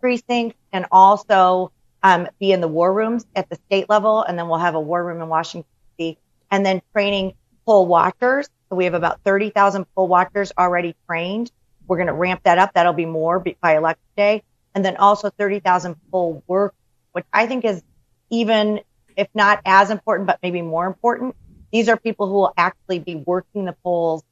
precincts 0.00 0.56
and 0.72 0.86
also 0.90 1.70
um, 2.02 2.28
be 2.40 2.52
in 2.52 2.60
the 2.60 2.68
war 2.68 2.92
rooms 2.92 3.26
at 3.36 3.50
the 3.50 3.56
state 3.66 3.90
level. 3.90 4.22
And 4.22 4.38
then 4.38 4.48
we'll 4.48 4.58
have 4.58 4.74
a 4.74 4.80
war 4.80 5.04
room 5.04 5.20
in 5.20 5.28
Washington, 5.28 5.68
D.C. 5.98 6.18
And 6.50 6.64
then 6.64 6.80
training 6.92 7.34
poll 7.66 7.86
watchers. 7.86 8.48
So 8.70 8.76
we 8.76 8.84
have 8.84 8.94
about 8.94 9.20
30,000 9.24 9.84
poll 9.94 10.08
watchers 10.08 10.50
already 10.56 10.96
trained. 11.06 11.50
We're 11.86 11.98
going 11.98 12.06
to 12.06 12.14
ramp 12.14 12.42
that 12.44 12.56
up. 12.56 12.72
That'll 12.72 12.94
be 12.94 13.06
more 13.06 13.44
by 13.60 13.76
election 13.76 14.04
day. 14.16 14.42
And 14.74 14.82
then 14.82 14.96
also 14.96 15.28
30,000 15.28 15.96
poll 16.10 16.42
work, 16.46 16.74
which 17.12 17.26
I 17.32 17.46
think 17.46 17.64
is 17.64 17.82
even 18.30 18.80
if 19.16 19.28
not 19.34 19.60
as 19.64 19.90
important, 19.90 20.26
but 20.26 20.38
maybe 20.42 20.62
more 20.62 20.86
important, 20.86 21.34
these 21.72 21.88
are 21.88 21.96
people 21.96 22.28
who 22.28 22.34
will 22.34 22.54
actually 22.56 22.98
be 22.98 23.16
working 23.16 23.64
the 23.64 23.74
polls 23.82 24.22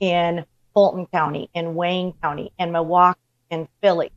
in 0.00 0.44
Fulton 0.74 1.06
County, 1.06 1.50
in 1.54 1.74
Wayne 1.74 2.14
County, 2.22 2.52
in 2.58 2.72
Milwaukee, 2.72 3.20
in 3.50 3.68
Philly. 3.82 4.12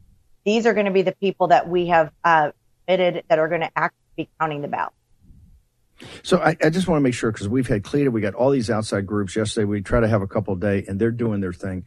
These 0.45 0.65
are 0.65 0.73
going 0.73 0.85
to 0.85 0.91
be 0.91 1.01
the 1.01 1.13
people 1.13 1.47
that 1.47 1.67
we 1.67 1.87
have 1.87 2.11
uh, 2.23 2.51
that 2.87 3.23
are 3.29 3.47
going 3.47 3.61
to 3.61 3.71
actually 3.75 3.97
be 4.15 4.29
counting 4.39 4.61
the 4.61 4.67
ballots. 4.67 4.95
So 6.23 6.39
I, 6.39 6.57
I, 6.61 6.69
just 6.69 6.87
want 6.87 6.99
to 6.99 7.03
make 7.03 7.13
sure 7.13 7.31
because 7.31 7.47
we've 7.47 7.67
had 7.67 7.83
CLETA, 7.83 8.11
we 8.11 8.19
got 8.19 8.33
all 8.33 8.49
these 8.49 8.69
outside 8.69 9.05
groups. 9.05 9.35
Yesterday 9.35 9.65
we 9.65 9.81
try 9.81 9.99
to 9.99 10.07
have 10.07 10.21
a 10.21 10.27
couple 10.27 10.55
a 10.55 10.59
day, 10.59 10.83
and 10.87 10.99
they're 10.99 11.11
doing 11.11 11.39
their 11.39 11.53
thing. 11.53 11.85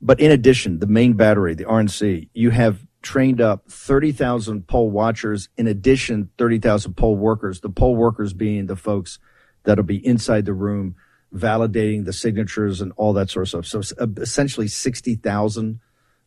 But 0.00 0.20
in 0.20 0.30
addition, 0.30 0.78
the 0.80 0.86
main 0.86 1.12
battery, 1.12 1.54
the 1.54 1.64
RNC, 1.64 2.30
you 2.34 2.50
have 2.50 2.84
trained 3.04 3.40
up 3.40 3.70
30,000 3.70 4.66
poll 4.66 4.90
watchers, 4.90 5.48
in 5.56 5.68
addition, 5.68 6.30
30,000 6.38 6.94
poll 6.94 7.14
workers, 7.14 7.60
the 7.60 7.70
poll 7.70 7.94
workers 7.94 8.32
being 8.32 8.66
the 8.66 8.76
folks 8.76 9.18
that'll 9.62 9.84
be 9.84 10.04
inside 10.04 10.44
the 10.44 10.52
room 10.52 10.96
validating 11.32 12.04
the 12.04 12.12
signatures 12.12 12.80
and 12.80 12.92
all 12.96 13.12
that 13.12 13.28
sort 13.28 13.52
of 13.52 13.66
stuff. 13.66 13.86
So 13.86 13.94
uh, 14.00 14.06
essentially 14.18 14.68
60,000 14.68 15.80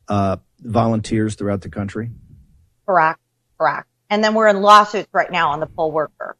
uh, 0.08 0.38
volunteers 0.60 1.36
throughout 1.36 1.62
the 1.62 1.70
country. 1.70 2.12
Correct. 2.86 3.20
Correct. 3.58 3.88
And 4.10 4.24
then 4.24 4.34
we're 4.34 4.48
in 4.48 4.62
lawsuits 4.62 5.10
right 5.14 5.32
now 5.32 5.52
on 5.52 5.60
the 5.60 5.66
poll 5.66 5.92
worker 5.92 6.38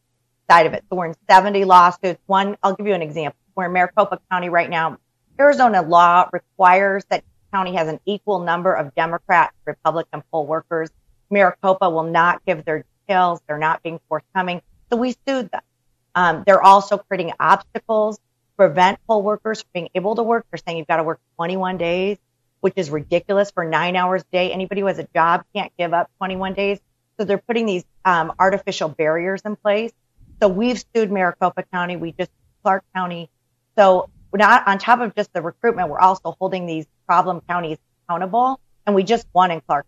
side 0.50 0.66
of 0.66 0.72
it. 0.72 0.84
So 0.88 0.96
we're 0.96 1.06
in 1.06 1.14
70 1.28 1.64
lawsuits. 1.64 2.20
One, 2.26 2.56
I'll 2.62 2.74
give 2.74 2.86
you 2.86 2.94
an 2.94 3.02
example. 3.02 3.38
We're 3.54 3.66
in 3.66 3.72
Maricopa 3.72 4.20
County 4.30 4.48
right 4.48 4.70
now. 4.70 4.98
Arizona 5.38 5.82
law 5.82 6.28
requires 6.32 7.04
that 7.10 7.24
County 7.52 7.74
has 7.74 7.88
an 7.88 8.00
equal 8.04 8.40
number 8.40 8.72
of 8.72 8.94
Democrat, 8.94 9.52
Republican 9.64 10.22
poll 10.30 10.46
workers. 10.46 10.90
Maricopa 11.30 11.90
will 11.90 12.04
not 12.04 12.44
give 12.46 12.64
their 12.64 12.84
details. 13.06 13.40
They're 13.46 13.58
not 13.58 13.82
being 13.82 14.00
forthcoming. 14.08 14.62
So 14.90 14.96
we 14.96 15.16
sued 15.26 15.50
them. 15.50 15.60
Um, 16.14 16.42
they're 16.46 16.62
also 16.62 16.98
creating 16.98 17.32
obstacles 17.38 18.16
to 18.16 18.22
prevent 18.56 18.98
poll 19.06 19.22
workers 19.22 19.62
from 19.62 19.68
being 19.74 19.88
able 19.94 20.16
to 20.16 20.22
work. 20.22 20.46
They're 20.50 20.58
saying 20.66 20.78
you've 20.78 20.86
got 20.86 20.96
to 20.96 21.02
work 21.02 21.20
21 21.36 21.76
days, 21.76 22.18
which 22.60 22.74
is 22.76 22.90
ridiculous 22.90 23.50
for 23.50 23.64
nine 23.64 23.96
hours 23.96 24.22
a 24.22 24.32
day. 24.32 24.52
Anybody 24.52 24.80
who 24.80 24.86
has 24.86 24.98
a 24.98 25.08
job 25.14 25.44
can't 25.54 25.72
give 25.78 25.92
up 25.92 26.10
21 26.18 26.54
days. 26.54 26.80
So 27.18 27.24
they're 27.24 27.38
putting 27.38 27.66
these 27.66 27.84
um, 28.04 28.32
artificial 28.38 28.88
barriers 28.88 29.42
in 29.44 29.56
place. 29.56 29.92
So 30.40 30.48
we've 30.48 30.82
sued 30.94 31.10
Maricopa 31.10 31.64
County. 31.64 31.96
We 31.96 32.12
just 32.12 32.30
Clark 32.62 32.84
County. 32.94 33.28
So 33.76 34.08
not 34.34 34.68
on 34.68 34.78
top 34.78 35.00
of 35.00 35.14
just 35.14 35.32
the 35.32 35.40
recruitment, 35.40 35.88
we're 35.88 35.98
also 35.98 36.36
holding 36.38 36.66
these 36.66 36.86
problem 37.06 37.40
counties 37.48 37.78
accountable. 38.04 38.60
And 38.86 38.94
we 38.94 39.02
just 39.02 39.26
won 39.32 39.50
in 39.50 39.60
Clark. 39.62 39.86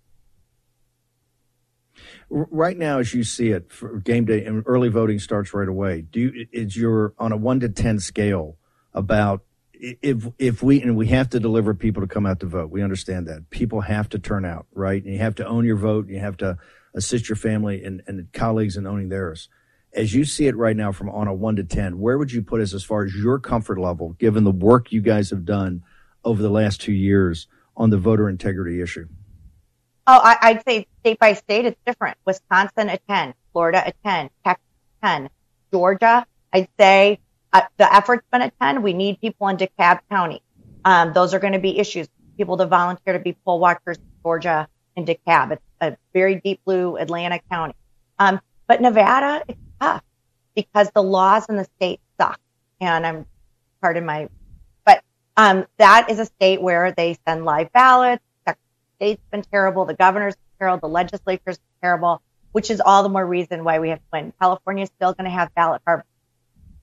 Right 2.28 2.76
now, 2.76 2.98
as 2.98 3.12
you 3.12 3.24
see 3.24 3.50
it, 3.50 3.70
game 4.04 4.24
day 4.24 4.44
and 4.44 4.62
early 4.66 4.88
voting 4.88 5.18
starts 5.18 5.52
right 5.52 5.68
away. 5.68 6.02
Do 6.02 6.20
you, 6.20 6.46
is 6.52 6.76
your 6.76 7.12
on 7.18 7.32
a 7.32 7.36
one 7.36 7.60
to 7.60 7.68
ten 7.68 7.98
scale 7.98 8.56
about 8.94 9.42
if 9.74 10.26
if 10.38 10.62
we 10.62 10.82
and 10.82 10.96
we 10.96 11.08
have 11.08 11.30
to 11.30 11.40
deliver 11.40 11.74
people 11.74 12.02
to 12.02 12.06
come 12.06 12.26
out 12.26 12.40
to 12.40 12.46
vote. 12.46 12.70
We 12.70 12.82
understand 12.82 13.26
that 13.28 13.50
people 13.50 13.80
have 13.80 14.08
to 14.10 14.18
turn 14.18 14.44
out, 14.44 14.66
right? 14.72 15.02
And 15.02 15.12
you 15.12 15.18
have 15.20 15.34
to 15.36 15.46
own 15.46 15.64
your 15.64 15.76
vote. 15.76 16.06
And 16.06 16.14
you 16.14 16.20
have 16.20 16.36
to 16.38 16.58
assist 16.94 17.28
your 17.28 17.36
family 17.36 17.82
and, 17.84 18.02
and 18.06 18.32
colleagues 18.32 18.76
in 18.76 18.86
owning 18.86 19.08
theirs. 19.08 19.48
As 19.92 20.14
you 20.14 20.24
see 20.24 20.46
it 20.46 20.56
right 20.56 20.76
now, 20.76 20.92
from 20.92 21.10
on 21.10 21.26
a 21.26 21.34
one 21.34 21.56
to 21.56 21.64
ten, 21.64 21.98
where 21.98 22.16
would 22.16 22.30
you 22.30 22.42
put 22.42 22.60
us 22.60 22.74
as 22.74 22.84
far 22.84 23.04
as 23.04 23.14
your 23.14 23.38
comfort 23.38 23.78
level, 23.78 24.10
given 24.18 24.44
the 24.44 24.52
work 24.52 24.92
you 24.92 25.00
guys 25.00 25.30
have 25.30 25.44
done 25.44 25.82
over 26.24 26.40
the 26.40 26.50
last 26.50 26.80
two 26.80 26.92
years 26.92 27.48
on 27.76 27.90
the 27.90 27.98
voter 27.98 28.28
integrity 28.28 28.80
issue? 28.80 29.08
Oh, 30.06 30.20
I, 30.22 30.52
would 30.52 30.64
say 30.66 30.86
state 31.00 31.18
by 31.18 31.34
state, 31.34 31.66
it's 31.66 31.80
different. 31.86 32.16
Wisconsin 32.24 32.88
a 32.88 32.98
10, 33.08 33.34
Florida 33.52 33.82
a 33.86 33.92
10, 34.04 34.30
Texas 34.44 34.66
10, 35.04 35.30
Georgia, 35.72 36.26
I'd 36.52 36.68
say 36.78 37.20
uh, 37.52 37.62
the 37.76 37.92
effort's 37.92 38.26
been 38.30 38.42
a 38.42 38.50
10. 38.60 38.82
We 38.82 38.92
need 38.92 39.20
people 39.20 39.48
in 39.48 39.56
DeKalb 39.56 40.00
County. 40.10 40.42
Um, 40.84 41.12
those 41.12 41.34
are 41.34 41.38
going 41.38 41.52
to 41.52 41.58
be 41.58 41.78
issues. 41.78 42.08
People 42.36 42.56
to 42.56 42.66
volunteer 42.66 43.12
to 43.12 43.18
be 43.18 43.36
poll 43.44 43.60
watchers 43.60 43.98
in 43.98 44.04
Georgia 44.22 44.68
and 44.96 45.06
DeKalb. 45.06 45.52
It's 45.52 45.62
a 45.80 45.96
very 46.12 46.36
deep 46.36 46.60
blue 46.64 46.96
Atlanta 46.96 47.38
County. 47.50 47.74
Um, 48.18 48.40
but 48.66 48.80
Nevada, 48.80 49.44
tough 49.80 50.02
because 50.54 50.90
the 50.94 51.02
laws 51.02 51.46
in 51.48 51.56
the 51.56 51.66
state 51.76 52.00
suck. 52.20 52.40
And 52.80 53.06
I'm, 53.06 53.26
pardon 53.80 54.04
my, 54.04 54.28
but 54.84 55.02
um, 55.36 55.66
that 55.78 56.10
is 56.10 56.18
a 56.18 56.26
state 56.26 56.60
where 56.60 56.92
they 56.92 57.18
send 57.26 57.44
live 57.44 57.72
ballots 57.72 58.22
The 58.46 58.56
state's 58.96 59.22
been 59.30 59.42
terrible, 59.42 59.84
the 59.84 59.94
governor's 59.94 60.36
terrible, 60.58 60.88
the 60.88 60.92
legislature's 60.92 61.58
terrible, 61.82 62.22
which 62.52 62.70
is 62.70 62.80
all 62.80 63.02
the 63.02 63.08
more 63.08 63.24
reason 63.24 63.64
why 63.64 63.78
we 63.78 63.90
have 63.90 63.98
to 63.98 64.04
win. 64.12 64.32
California 64.40 64.84
is 64.84 64.90
still 64.96 65.12
going 65.12 65.24
to 65.24 65.30
have 65.30 65.54
ballot 65.54 65.82
harvest. 65.86 66.08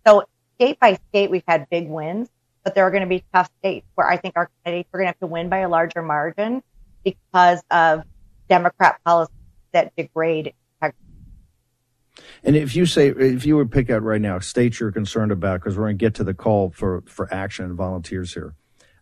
So 0.05 0.23
state 0.55 0.79
by 0.79 0.99
state, 1.09 1.29
we've 1.29 1.43
had 1.47 1.69
big 1.69 1.89
wins, 1.89 2.29
but 2.63 2.75
there 2.75 2.85
are 2.85 2.91
going 2.91 3.01
to 3.01 3.07
be 3.07 3.23
tough 3.33 3.49
states 3.59 3.85
where 3.95 4.09
I 4.09 4.17
think 4.17 4.35
our 4.37 4.49
candidates 4.63 4.89
are 4.93 4.97
going 4.97 5.05
to 5.05 5.09
have 5.09 5.19
to 5.19 5.27
win 5.27 5.49
by 5.49 5.59
a 5.59 5.69
larger 5.69 6.01
margin 6.01 6.63
because 7.03 7.61
of 7.71 8.03
Democrat 8.49 8.99
policies 9.05 9.35
that 9.71 9.95
degrade 9.95 10.53
and 12.43 12.55
if 12.55 12.75
you 12.75 12.85
say, 12.85 13.09
if 13.09 13.45
you 13.45 13.57
would 13.57 13.71
pick 13.71 13.89
out 13.89 14.03
right 14.03 14.21
now 14.21 14.39
states 14.39 14.79
you're 14.79 14.91
concerned 14.91 15.31
about, 15.31 15.59
because 15.59 15.77
we're 15.77 15.85
going 15.85 15.97
to 15.97 16.05
get 16.05 16.15
to 16.15 16.23
the 16.23 16.33
call 16.33 16.71
for 16.71 17.03
for 17.07 17.31
action 17.33 17.65
and 17.65 17.75
volunteers 17.75 18.33
here, 18.33 18.55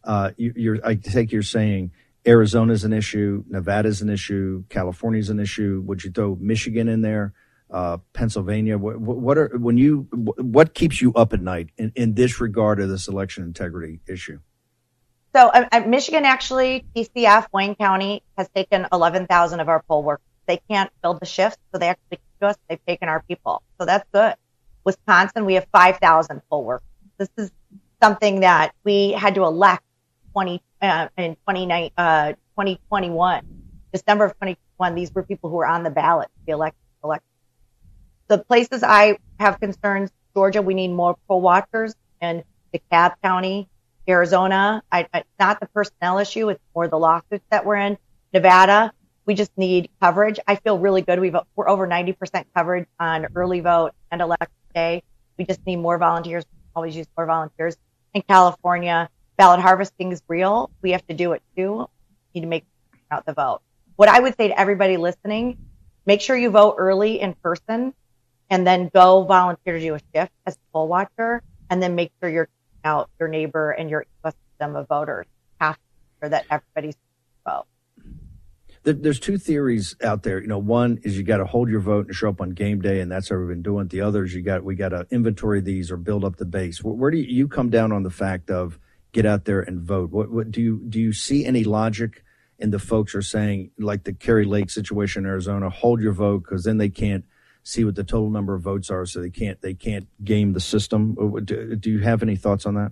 uh, 0.03 0.32
you, 0.38 0.80
I 0.84 0.95
take 0.95 1.32
you're 1.32 1.43
saying 1.43 1.91
Arizona's 2.26 2.84
an 2.84 2.93
issue, 2.93 3.43
Nevada's 3.47 4.01
an 4.01 4.09
issue, 4.09 4.63
California's 4.70 5.30
an 5.30 5.39
issue. 5.39 5.84
Would 5.86 6.03
you 6.03 6.11
throw 6.11 6.38
Michigan 6.39 6.88
in 6.88 7.01
there? 7.01 7.34
Uh, 7.70 7.97
Pennsylvania. 8.13 8.78
What, 8.78 8.99
what, 8.99 9.38
are 9.38 9.57
when 9.57 9.78
you 9.78 10.07
what 10.11 10.74
keeps 10.74 11.01
you 11.01 11.13
up 11.13 11.34
at 11.34 11.41
night 11.41 11.70
in, 11.78 11.91
in 11.95 12.13
this 12.13 12.39
regard 12.39 12.80
of 12.80 12.89
this 12.89 13.07
election 13.07 13.43
integrity 13.43 13.99
issue? 14.07 14.39
So, 15.36 15.49
uh, 15.49 15.68
uh 15.72 15.80
Michigan 15.82 16.26
actually, 16.26 16.86
TCF 16.95 17.47
Wayne 17.51 17.76
County 17.76 18.24
has 18.38 18.47
taken 18.49 18.88
eleven 18.93 19.26
thousand 19.26 19.59
of 19.59 19.70
our 19.70 19.84
poll 19.88 20.03
workers. 20.03 20.26
They 20.45 20.61
can't 20.70 20.91
fill 21.01 21.16
the 21.16 21.26
shifts, 21.26 21.57
so 21.72 21.80
they 21.80 21.89
actually 21.89 22.20
to 22.39 22.47
us. 22.47 22.57
They've 22.69 22.86
taken 22.86 23.09
our 23.09 23.23
people, 23.23 23.63
so 23.79 23.86
that's 23.86 24.07
good. 24.11 24.36
Wisconsin, 24.83 25.45
we 25.45 25.55
have 25.55 25.67
five 25.71 25.97
thousand 25.97 26.41
full 26.49 26.63
workers. 26.63 26.88
This 27.17 27.29
is 27.38 27.51
something 28.01 28.41
that 28.41 28.73
we 28.83 29.11
had 29.11 29.36
to 29.36 29.43
elect 29.43 29.83
20 30.33 30.61
uh, 30.81 31.07
in 31.17 31.36
20, 31.43 31.91
uh, 31.97 32.33
2021, 32.33 33.41
December 33.91 34.25
of 34.25 34.31
2021, 34.33 34.95
these 34.95 35.13
were 35.13 35.23
people 35.23 35.49
who 35.49 35.55
were 35.55 35.65
on 35.65 35.83
the 35.83 35.89
ballot 35.89 36.27
to 36.38 36.45
be 36.45 36.51
elected. 36.51 36.79
elected. 37.03 37.29
The 38.27 38.39
places 38.39 38.83
I 38.83 39.17
have 39.39 39.59
concerns, 39.59 40.11
Georgia, 40.36 40.61
we 40.61 40.73
need 40.73 40.89
more 40.89 41.15
poll 41.27 41.41
watchers 41.41 41.95
and 42.21 42.43
DeKalb 42.73 43.15
County, 43.23 43.69
Arizona, 44.07 44.83
I, 44.91 45.07
I, 45.13 45.23
not 45.39 45.59
the 45.59 45.67
personnel 45.67 46.19
issue, 46.19 46.49
it's 46.49 46.61
more 46.75 46.88
the 46.88 46.97
lawsuits 46.97 47.45
that 47.49 47.65
we're 47.65 47.77
in. 47.77 47.97
Nevada, 48.33 48.91
we 49.26 49.34
just 49.34 49.51
need 49.57 49.89
coverage. 50.01 50.39
I 50.47 50.55
feel 50.55 50.78
really 50.78 51.01
good. 51.01 51.19
We've, 51.19 51.36
we're 51.55 51.69
over 51.69 51.88
90% 51.88 52.45
coverage 52.55 52.88
on 52.99 53.28
early 53.36 53.59
vote 53.59 53.91
and 54.11 54.21
election 54.21 54.53
day. 54.73 55.03
We 55.38 55.45
just 55.45 55.65
need 55.65 55.78
more 55.78 55.97
volunteers. 55.97 56.45
Always 56.76 56.95
use 56.95 57.07
more 57.17 57.26
volunteers. 57.26 57.78
In 58.13 58.21
California, 58.21 59.09
ballot 59.38 59.59
harvesting 59.59 60.11
is 60.11 60.21
real. 60.28 60.69
We 60.82 60.91
have 60.91 61.05
to 61.07 61.13
do 61.13 61.34
it 61.34 61.41
too. 61.55 61.88
We 62.34 62.39
need 62.39 62.41
to 62.41 62.47
make 62.47 62.65
out 63.11 63.26
the 63.26 63.34
vote. 63.34 63.61
What 63.95 64.09
I 64.09 64.19
would 64.19 64.36
say 64.38 64.49
to 64.49 64.59
everybody 64.59 64.97
listening, 64.97 65.57
make 66.05 66.21
sure 66.21 66.36
you 66.36 66.49
vote 66.49 66.76
early 66.78 67.19
in 67.19 67.34
person 67.34 67.93
and 68.49 68.67
then 68.67 68.89
go 68.93 69.23
volunteer 69.23 69.73
to 69.73 69.80
do 69.80 69.95
a 69.95 69.99
shift 70.13 70.32
as 70.45 70.55
a 70.55 70.59
poll 70.71 70.88
watcher 70.88 71.41
and 71.69 71.82
then 71.82 71.95
make 71.95 72.11
sure 72.21 72.30
you're 72.30 72.49
out 72.84 73.09
your 73.19 73.30
neighbor 73.30 73.71
and 73.71 73.89
your 73.89 74.05
ecosystem 74.23 74.76
of 74.80 74.88
voters 74.88 75.26
have 75.59 75.76
to 75.76 75.82
make 75.82 76.21
sure 76.21 76.30
that 76.30 76.45
everybody's 76.51 76.95
vote. 77.45 77.65
There's 78.86 79.19
two 79.19 79.39
theories 79.39 79.95
out 80.03 80.21
there. 80.23 80.39
You 80.39 80.47
know, 80.47 80.59
one 80.59 80.99
is 81.03 81.17
you 81.17 81.23
got 81.23 81.38
to 81.38 81.45
hold 81.45 81.69
your 81.69 81.79
vote 81.79 82.05
and 82.05 82.15
show 82.15 82.29
up 82.29 82.39
on 82.39 82.51
game 82.51 82.81
day, 82.81 82.99
and 82.99 83.11
that's 83.11 83.29
how 83.29 83.38
we've 83.38 83.47
been 83.47 83.63
doing. 83.63 83.88
The 83.88 84.01
others, 84.01 84.33
you 84.33 84.43
got 84.43 84.63
we 84.63 84.75
got 84.75 84.89
to 84.89 85.07
inventory 85.09 85.59
these 85.59 85.91
or 85.91 85.97
build 85.97 86.23
up 86.23 86.38
the 86.38 86.45
base. 86.45 86.83
Where, 86.83 86.93
where 86.93 87.11
do 87.11 87.17
you, 87.17 87.23
you 87.23 87.47
come 87.47 87.69
down 87.69 87.91
on 87.91 88.03
the 88.03 88.11
fact 88.11 88.51
of 88.51 88.79
get 89.15 89.25
out 89.25 89.45
there 89.45 89.61
and 89.61 89.81
vote. 89.81 90.11
What, 90.11 90.29
what 90.29 90.51
do 90.51 90.61
you 90.61 90.81
do? 90.89 90.99
You 90.99 91.13
see 91.13 91.45
any 91.45 91.63
logic 91.63 92.23
in 92.59 92.69
the 92.69 92.79
folks 92.79 93.15
are 93.15 93.21
saying, 93.21 93.71
like 93.79 94.03
the 94.03 94.13
Kari 94.13 94.45
Lake 94.45 94.69
situation 94.69 95.23
in 95.23 95.29
Arizona, 95.29 95.69
hold 95.69 96.01
your 96.01 96.11
vote 96.11 96.43
because 96.43 96.65
then 96.65 96.77
they 96.77 96.89
can't 96.89 97.23
see 97.63 97.83
what 97.86 97.95
the 97.95 98.03
total 98.03 98.29
number 98.29 98.53
of 98.53 98.61
votes 98.61 98.91
are, 98.91 99.05
so 99.05 99.21
they 99.21 99.29
can't 99.29 99.59
they 99.61 99.73
can't 99.73 100.07
game 100.23 100.53
the 100.53 100.59
system. 100.59 101.15
Do, 101.43 101.75
do 101.75 101.89
you 101.89 101.99
have 101.99 102.21
any 102.21 102.36
thoughts 102.36 102.65
on 102.65 102.75
that? 102.75 102.91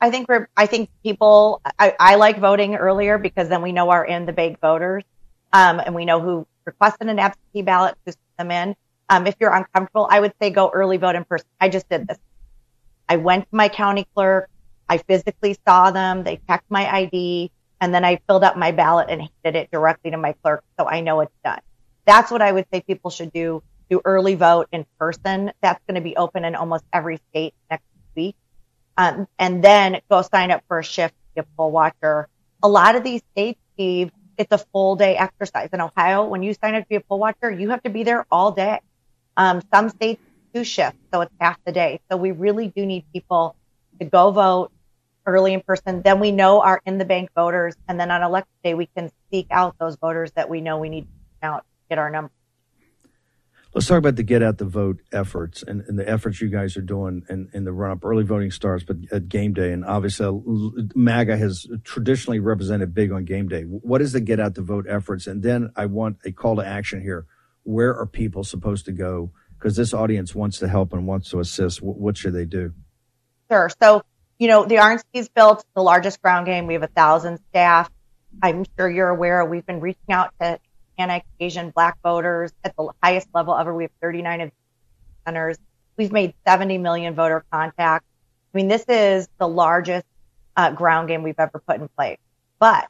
I 0.00 0.10
think. 0.10 0.28
I 0.56 0.66
think 0.66 0.90
people. 1.02 1.60
I, 1.78 1.94
I 2.00 2.14
like 2.16 2.38
voting 2.38 2.74
earlier 2.74 3.18
because 3.18 3.48
then 3.48 3.62
we 3.62 3.72
know 3.72 3.90
our 3.90 4.04
in 4.04 4.24
the 4.24 4.32
bank 4.32 4.60
voters, 4.60 5.04
um, 5.52 5.80
and 5.80 5.94
we 5.94 6.04
know 6.04 6.20
who 6.20 6.46
requested 6.64 7.08
an 7.08 7.18
absentee 7.18 7.62
ballot, 7.62 7.96
who 8.04 8.12
sent 8.12 8.36
them 8.38 8.50
in. 8.50 8.76
Um, 9.08 9.26
if 9.26 9.34
you're 9.40 9.52
uncomfortable, 9.52 10.06
I 10.10 10.20
would 10.20 10.32
say 10.40 10.50
go 10.50 10.70
early 10.70 10.96
vote 10.96 11.16
in 11.16 11.24
person. 11.24 11.48
I 11.60 11.68
just 11.68 11.88
did 11.88 12.06
this. 12.06 12.18
I 13.08 13.16
went 13.16 13.50
to 13.50 13.56
my 13.56 13.68
county 13.68 14.06
clerk. 14.14 14.48
I 14.88 14.98
physically 14.98 15.56
saw 15.66 15.90
them. 15.90 16.22
They 16.22 16.40
checked 16.48 16.70
my 16.70 16.88
ID 16.92 17.50
and 17.80 17.94
then 17.94 18.04
I 18.04 18.20
filled 18.28 18.44
out 18.44 18.58
my 18.58 18.72
ballot 18.72 19.06
and 19.08 19.22
handed 19.22 19.58
it 19.58 19.70
directly 19.70 20.10
to 20.10 20.16
my 20.16 20.32
clerk. 20.42 20.62
So 20.78 20.86
I 20.86 21.00
know 21.00 21.20
it's 21.20 21.32
done. 21.44 21.60
That's 22.06 22.30
what 22.30 22.42
I 22.42 22.52
would 22.52 22.66
say 22.72 22.82
people 22.82 23.10
should 23.10 23.32
do. 23.32 23.62
Do 23.88 24.00
early 24.04 24.34
vote 24.34 24.68
in 24.70 24.84
person. 24.98 25.52
That's 25.62 25.82
going 25.86 25.96
to 25.96 26.00
be 26.00 26.16
open 26.16 26.44
in 26.44 26.54
almost 26.54 26.84
every 26.92 27.18
state 27.30 27.54
next 27.70 27.84
week. 28.14 28.36
Um, 28.96 29.26
and 29.38 29.64
then 29.64 30.00
go 30.10 30.22
sign 30.22 30.50
up 30.50 30.62
for 30.68 30.78
a 30.78 30.84
shift 30.84 31.14
to 31.14 31.34
be 31.34 31.40
a 31.40 31.56
poll 31.56 31.70
watcher. 31.70 32.28
A 32.62 32.68
lot 32.68 32.94
of 32.94 33.02
these 33.02 33.22
states, 33.32 33.58
Steve, 33.74 34.12
it's 34.40 34.52
a 34.52 34.58
full 34.72 34.96
day 34.96 35.16
exercise. 35.16 35.68
In 35.70 35.82
Ohio, 35.82 36.24
when 36.24 36.42
you 36.42 36.54
sign 36.54 36.74
up 36.74 36.84
to 36.84 36.88
be 36.88 36.96
a 36.96 37.00
poll 37.00 37.18
watcher, 37.18 37.50
you 37.50 37.68
have 37.68 37.82
to 37.82 37.90
be 37.90 38.04
there 38.04 38.26
all 38.30 38.52
day. 38.52 38.80
Um, 39.36 39.60
some 39.72 39.90
states 39.90 40.22
do 40.54 40.64
shift, 40.64 40.96
so 41.12 41.20
it's 41.20 41.32
half 41.38 41.58
the 41.66 41.72
day. 41.72 42.00
So 42.10 42.16
we 42.16 42.30
really 42.32 42.68
do 42.68 42.86
need 42.86 43.04
people 43.12 43.54
to 43.98 44.06
go 44.06 44.30
vote, 44.30 44.72
early 45.26 45.52
in 45.52 45.60
person. 45.60 46.00
Then 46.00 46.20
we 46.20 46.32
know 46.32 46.62
our 46.62 46.80
in 46.86 46.96
the 46.96 47.04
bank 47.04 47.28
voters. 47.36 47.76
And 47.86 48.00
then 48.00 48.10
on 48.10 48.22
election 48.22 48.50
day, 48.64 48.72
we 48.72 48.86
can 48.86 49.12
seek 49.30 49.46
out 49.50 49.76
those 49.78 49.96
voters 49.96 50.32
that 50.32 50.48
we 50.48 50.62
know 50.62 50.78
we 50.78 50.88
need 50.88 51.02
to 51.42 51.46
out, 51.46 51.66
get 51.90 51.98
our 51.98 52.08
number. 52.08 52.32
Let's 53.72 53.86
talk 53.86 53.98
about 53.98 54.16
the 54.16 54.24
get 54.24 54.42
out 54.42 54.58
the 54.58 54.64
vote 54.64 55.00
efforts 55.12 55.62
and, 55.62 55.82
and 55.82 55.96
the 55.96 56.08
efforts 56.08 56.40
you 56.40 56.48
guys 56.48 56.76
are 56.76 56.82
doing 56.82 57.22
in, 57.28 57.48
in 57.52 57.64
the 57.64 57.72
run 57.72 57.92
up. 57.92 58.04
Early 58.04 58.24
voting 58.24 58.50
starts, 58.50 58.82
but 58.82 58.96
at 59.12 59.28
game 59.28 59.52
day, 59.52 59.72
and 59.72 59.84
obviously 59.84 60.26
uh, 60.26 60.82
MAGA 60.96 61.36
has 61.36 61.68
traditionally 61.84 62.40
represented 62.40 62.94
big 62.94 63.12
on 63.12 63.24
game 63.24 63.48
day. 63.48 63.62
What 63.62 64.00
is 64.00 64.12
the 64.12 64.20
get 64.20 64.40
out 64.40 64.56
the 64.56 64.62
vote 64.62 64.86
efforts? 64.88 65.28
And 65.28 65.42
then 65.42 65.70
I 65.76 65.86
want 65.86 66.18
a 66.24 66.32
call 66.32 66.56
to 66.56 66.66
action 66.66 67.00
here. 67.00 67.26
Where 67.62 67.96
are 67.96 68.06
people 68.06 68.42
supposed 68.42 68.86
to 68.86 68.92
go? 68.92 69.30
Because 69.56 69.76
this 69.76 69.94
audience 69.94 70.34
wants 70.34 70.58
to 70.58 70.68
help 70.68 70.92
and 70.92 71.06
wants 71.06 71.30
to 71.30 71.38
assist. 71.38 71.80
What, 71.80 71.96
what 71.96 72.16
should 72.16 72.34
they 72.34 72.46
do? 72.46 72.72
Sure. 73.48 73.70
So 73.80 74.02
you 74.40 74.48
know, 74.48 74.64
the 74.64 74.76
RNC 74.76 75.02
RNC's 75.14 75.28
built 75.28 75.64
the 75.74 75.82
largest 75.82 76.22
ground 76.22 76.46
game. 76.46 76.66
We 76.66 76.72
have 76.72 76.82
a 76.82 76.88
thousand 76.88 77.38
staff. 77.50 77.90
I'm 78.42 78.64
sure 78.76 78.88
you're 78.88 79.10
aware 79.10 79.44
we've 79.44 79.66
been 79.66 79.80
reaching 79.80 80.10
out 80.10 80.32
to 80.40 80.58
Hispanic, 81.00 81.24
Asian, 81.40 81.70
Black 81.70 81.98
voters 82.02 82.52
at 82.62 82.76
the 82.76 82.90
highest 83.02 83.28
level 83.34 83.56
ever. 83.56 83.74
We 83.74 83.84
have 83.84 83.90
39 84.02 84.52
centers. 85.24 85.56
We've 85.96 86.12
made 86.12 86.34
70 86.46 86.78
million 86.78 87.14
voter 87.14 87.44
contacts. 87.50 88.06
I 88.52 88.56
mean, 88.56 88.68
this 88.68 88.84
is 88.86 89.28
the 89.38 89.48
largest 89.48 90.04
uh, 90.56 90.72
ground 90.72 91.08
game 91.08 91.22
we've 91.22 91.38
ever 91.38 91.62
put 91.66 91.80
in 91.80 91.88
place. 91.88 92.18
But 92.58 92.88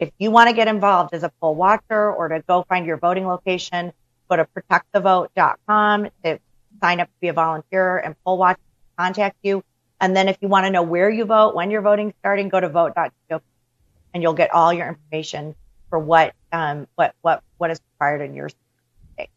if 0.00 0.10
you 0.18 0.32
want 0.32 0.48
to 0.50 0.56
get 0.56 0.66
involved 0.66 1.14
as 1.14 1.22
a 1.22 1.30
poll 1.40 1.54
watcher 1.54 2.12
or 2.12 2.28
to 2.28 2.40
go 2.40 2.64
find 2.68 2.84
your 2.84 2.96
voting 2.96 3.28
location, 3.28 3.92
go 4.28 4.36
to 4.36 4.46
protectthevote.com 4.46 6.08
to 6.24 6.38
sign 6.80 7.00
up 7.00 7.06
to 7.06 7.14
be 7.20 7.28
a 7.28 7.32
volunteer 7.32 7.98
and 7.98 8.16
poll 8.24 8.38
watch 8.38 8.58
contact 8.98 9.36
you. 9.42 9.62
And 10.00 10.16
then 10.16 10.28
if 10.28 10.36
you 10.40 10.48
want 10.48 10.66
to 10.66 10.70
know 10.70 10.82
where 10.82 11.08
you 11.08 11.24
vote, 11.24 11.54
when 11.54 11.70
you're 11.70 11.82
voting 11.82 12.12
starting, 12.18 12.48
go 12.48 12.58
to 12.58 12.68
vote.gov 12.68 13.40
and 14.14 14.22
you'll 14.22 14.34
get 14.34 14.52
all 14.52 14.72
your 14.72 14.88
information 14.88 15.54
for 15.92 15.98
what 15.98 16.32
um, 16.52 16.88
what 16.94 17.14
what 17.20 17.42
what 17.62 17.70
is 17.70 17.80
required 17.94 18.20
in 18.22 18.34
your 18.34 18.48
state. 18.48 19.30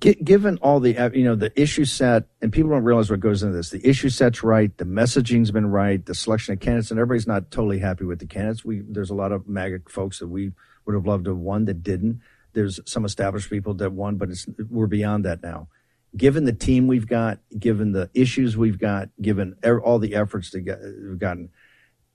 Given 0.00 0.58
all 0.58 0.80
the 0.80 1.12
you 1.14 1.22
know 1.22 1.36
the 1.36 1.52
issue 1.60 1.84
set, 1.84 2.24
and 2.42 2.52
people 2.52 2.72
don't 2.72 2.82
realize 2.82 3.08
what 3.08 3.20
goes 3.20 3.44
into 3.44 3.56
this. 3.56 3.70
The 3.70 3.86
issue 3.88 4.08
set's 4.08 4.42
right, 4.42 4.76
the 4.76 4.84
messaging's 4.84 5.52
been 5.52 5.70
right, 5.70 6.04
the 6.04 6.16
selection 6.16 6.54
of 6.54 6.58
candidates, 6.58 6.90
and 6.90 6.98
everybody's 6.98 7.28
not 7.28 7.52
totally 7.52 7.78
happy 7.78 8.04
with 8.04 8.18
the 8.18 8.26
candidates. 8.26 8.64
We 8.64 8.80
there's 8.80 9.10
a 9.10 9.14
lot 9.14 9.30
of 9.30 9.48
MAGA 9.48 9.82
folks 9.88 10.18
that 10.18 10.26
we 10.26 10.50
would 10.84 10.94
have 10.96 11.06
loved 11.06 11.26
to 11.26 11.30
have 11.30 11.38
won 11.38 11.66
that 11.66 11.84
didn't. 11.84 12.20
There's 12.54 12.80
some 12.86 13.04
established 13.04 13.48
people 13.48 13.74
that 13.74 13.92
won, 13.92 14.16
but 14.16 14.30
it's 14.30 14.48
we're 14.68 14.88
beyond 14.88 15.24
that 15.24 15.40
now. 15.40 15.68
Given 16.16 16.44
the 16.44 16.52
team 16.52 16.88
we've 16.88 17.06
got, 17.06 17.38
given 17.56 17.92
the 17.92 18.10
issues 18.14 18.56
we've 18.56 18.80
got, 18.80 19.10
given 19.22 19.54
all 19.84 20.00
the 20.00 20.16
efforts 20.16 20.50
that 20.50 20.64
we've 21.08 21.20
gotten, 21.20 21.50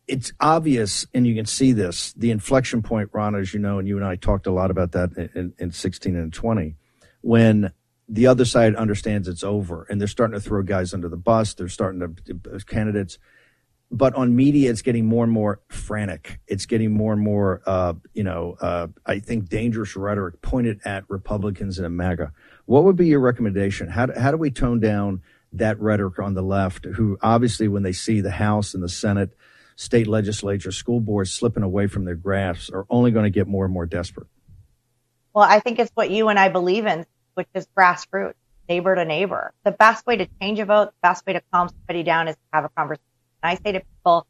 it's 0.10 0.34
obvious, 0.40 1.06
and 1.14 1.28
you 1.28 1.36
can 1.36 1.46
see 1.46 1.72
this, 1.72 2.14
the 2.14 2.32
inflection 2.32 2.82
point, 2.82 3.10
Ron, 3.14 3.36
as 3.36 3.54
you 3.54 3.60
know, 3.60 3.78
and 3.78 3.88
you 3.88 3.96
and 3.96 4.06
I 4.06 4.16
talked 4.16 4.48
a 4.48 4.52
lot 4.52 4.72
about 4.72 4.92
that 4.94 5.12
in, 5.36 5.54
in 5.60 5.72
16 5.72 6.16
and 6.16 6.34
20, 6.34 6.76
when 7.22 7.72
the 8.08 8.26
other 8.26 8.44
side 8.44 8.76
understands 8.76 9.28
it's 9.28 9.44
over 9.44 9.86
and 9.88 10.02
they're 10.02 10.08
starting 10.08 10.34
to 10.34 10.40
throw 10.40 10.64
guys 10.64 10.96
under 10.96 11.08
the 11.08 11.16
bus. 11.16 11.54
They're 11.54 11.68
starting 11.68 12.00
to 12.00 12.60
candidates, 12.66 13.20
but 13.92 14.16
on 14.16 14.36
media, 14.36 14.72
it's 14.72 14.82
getting 14.82 15.06
more 15.06 15.24
and 15.24 15.32
more 15.32 15.62
frantic. 15.68 16.40
It's 16.48 16.66
getting 16.66 16.92
more 16.92 17.14
and 17.14 17.22
more, 17.22 17.62
uh, 17.68 17.94
you 18.14 18.24
know, 18.24 18.58
uh, 18.60 18.88
I 19.06 19.20
think 19.20 19.48
dangerous 19.48 19.96
rhetoric 19.96 20.42
pointed 20.42 20.80
at 20.86 21.04
Republicans 21.08 21.78
and 21.78 21.96
MAGA. 21.96 22.32
What 22.66 22.84
would 22.84 22.96
be 22.96 23.08
your 23.08 23.20
recommendation? 23.20 23.90
How 23.90 24.08
how 24.20 24.32
do 24.32 24.38
we 24.38 24.50
tone 24.50 24.80
down 24.80 25.22
that 25.54 25.80
rhetoric 25.80 26.18
on 26.18 26.34
the 26.34 26.44
left, 26.44 26.86
who 26.86 27.20
obviously, 27.22 27.68
when 27.68 27.84
they 27.84 27.92
see 27.92 28.22
the 28.22 28.32
House 28.32 28.74
and 28.74 28.82
the 28.82 28.90
Senate 28.90 29.36
state 29.80 30.08
legislature, 30.08 30.74
school 30.74 31.00
boards 31.00 31.32
slipping 31.32 31.64
away 31.64 31.88
from 31.88 32.04
their 32.04 32.16
grasp 32.16 32.74
are 32.74 32.86
only 32.90 33.12
going 33.12 33.24
to 33.24 33.30
get 33.30 33.48
more 33.48 33.64
and 33.64 33.74
more 33.74 33.86
desperate. 33.86 34.28
Well, 35.34 35.48
I 35.50 35.62
think 35.62 35.80
it's 35.80 35.92
what 35.94 36.12
you 36.12 36.28
and 36.28 36.38
I 36.38 36.50
believe 36.50 36.86
in, 36.86 37.06
which 37.36 37.48
is 37.54 37.66
grassroots, 37.78 38.34
neighbor 38.68 38.94
to 38.94 39.06
neighbor. 39.06 39.54
The 39.64 39.72
best 39.72 40.06
way 40.06 40.18
to 40.18 40.28
change 40.42 40.60
a 40.60 40.66
vote, 40.66 40.88
the 40.88 41.08
best 41.08 41.26
way 41.26 41.32
to 41.32 41.42
calm 41.54 41.70
somebody 41.70 42.04
down 42.04 42.28
is 42.28 42.36
to 42.36 42.42
have 42.52 42.66
a 42.66 42.70
conversation. 42.70 43.06
I 43.42 43.56
say 43.56 43.72
to 43.72 43.80
people, 43.80 44.28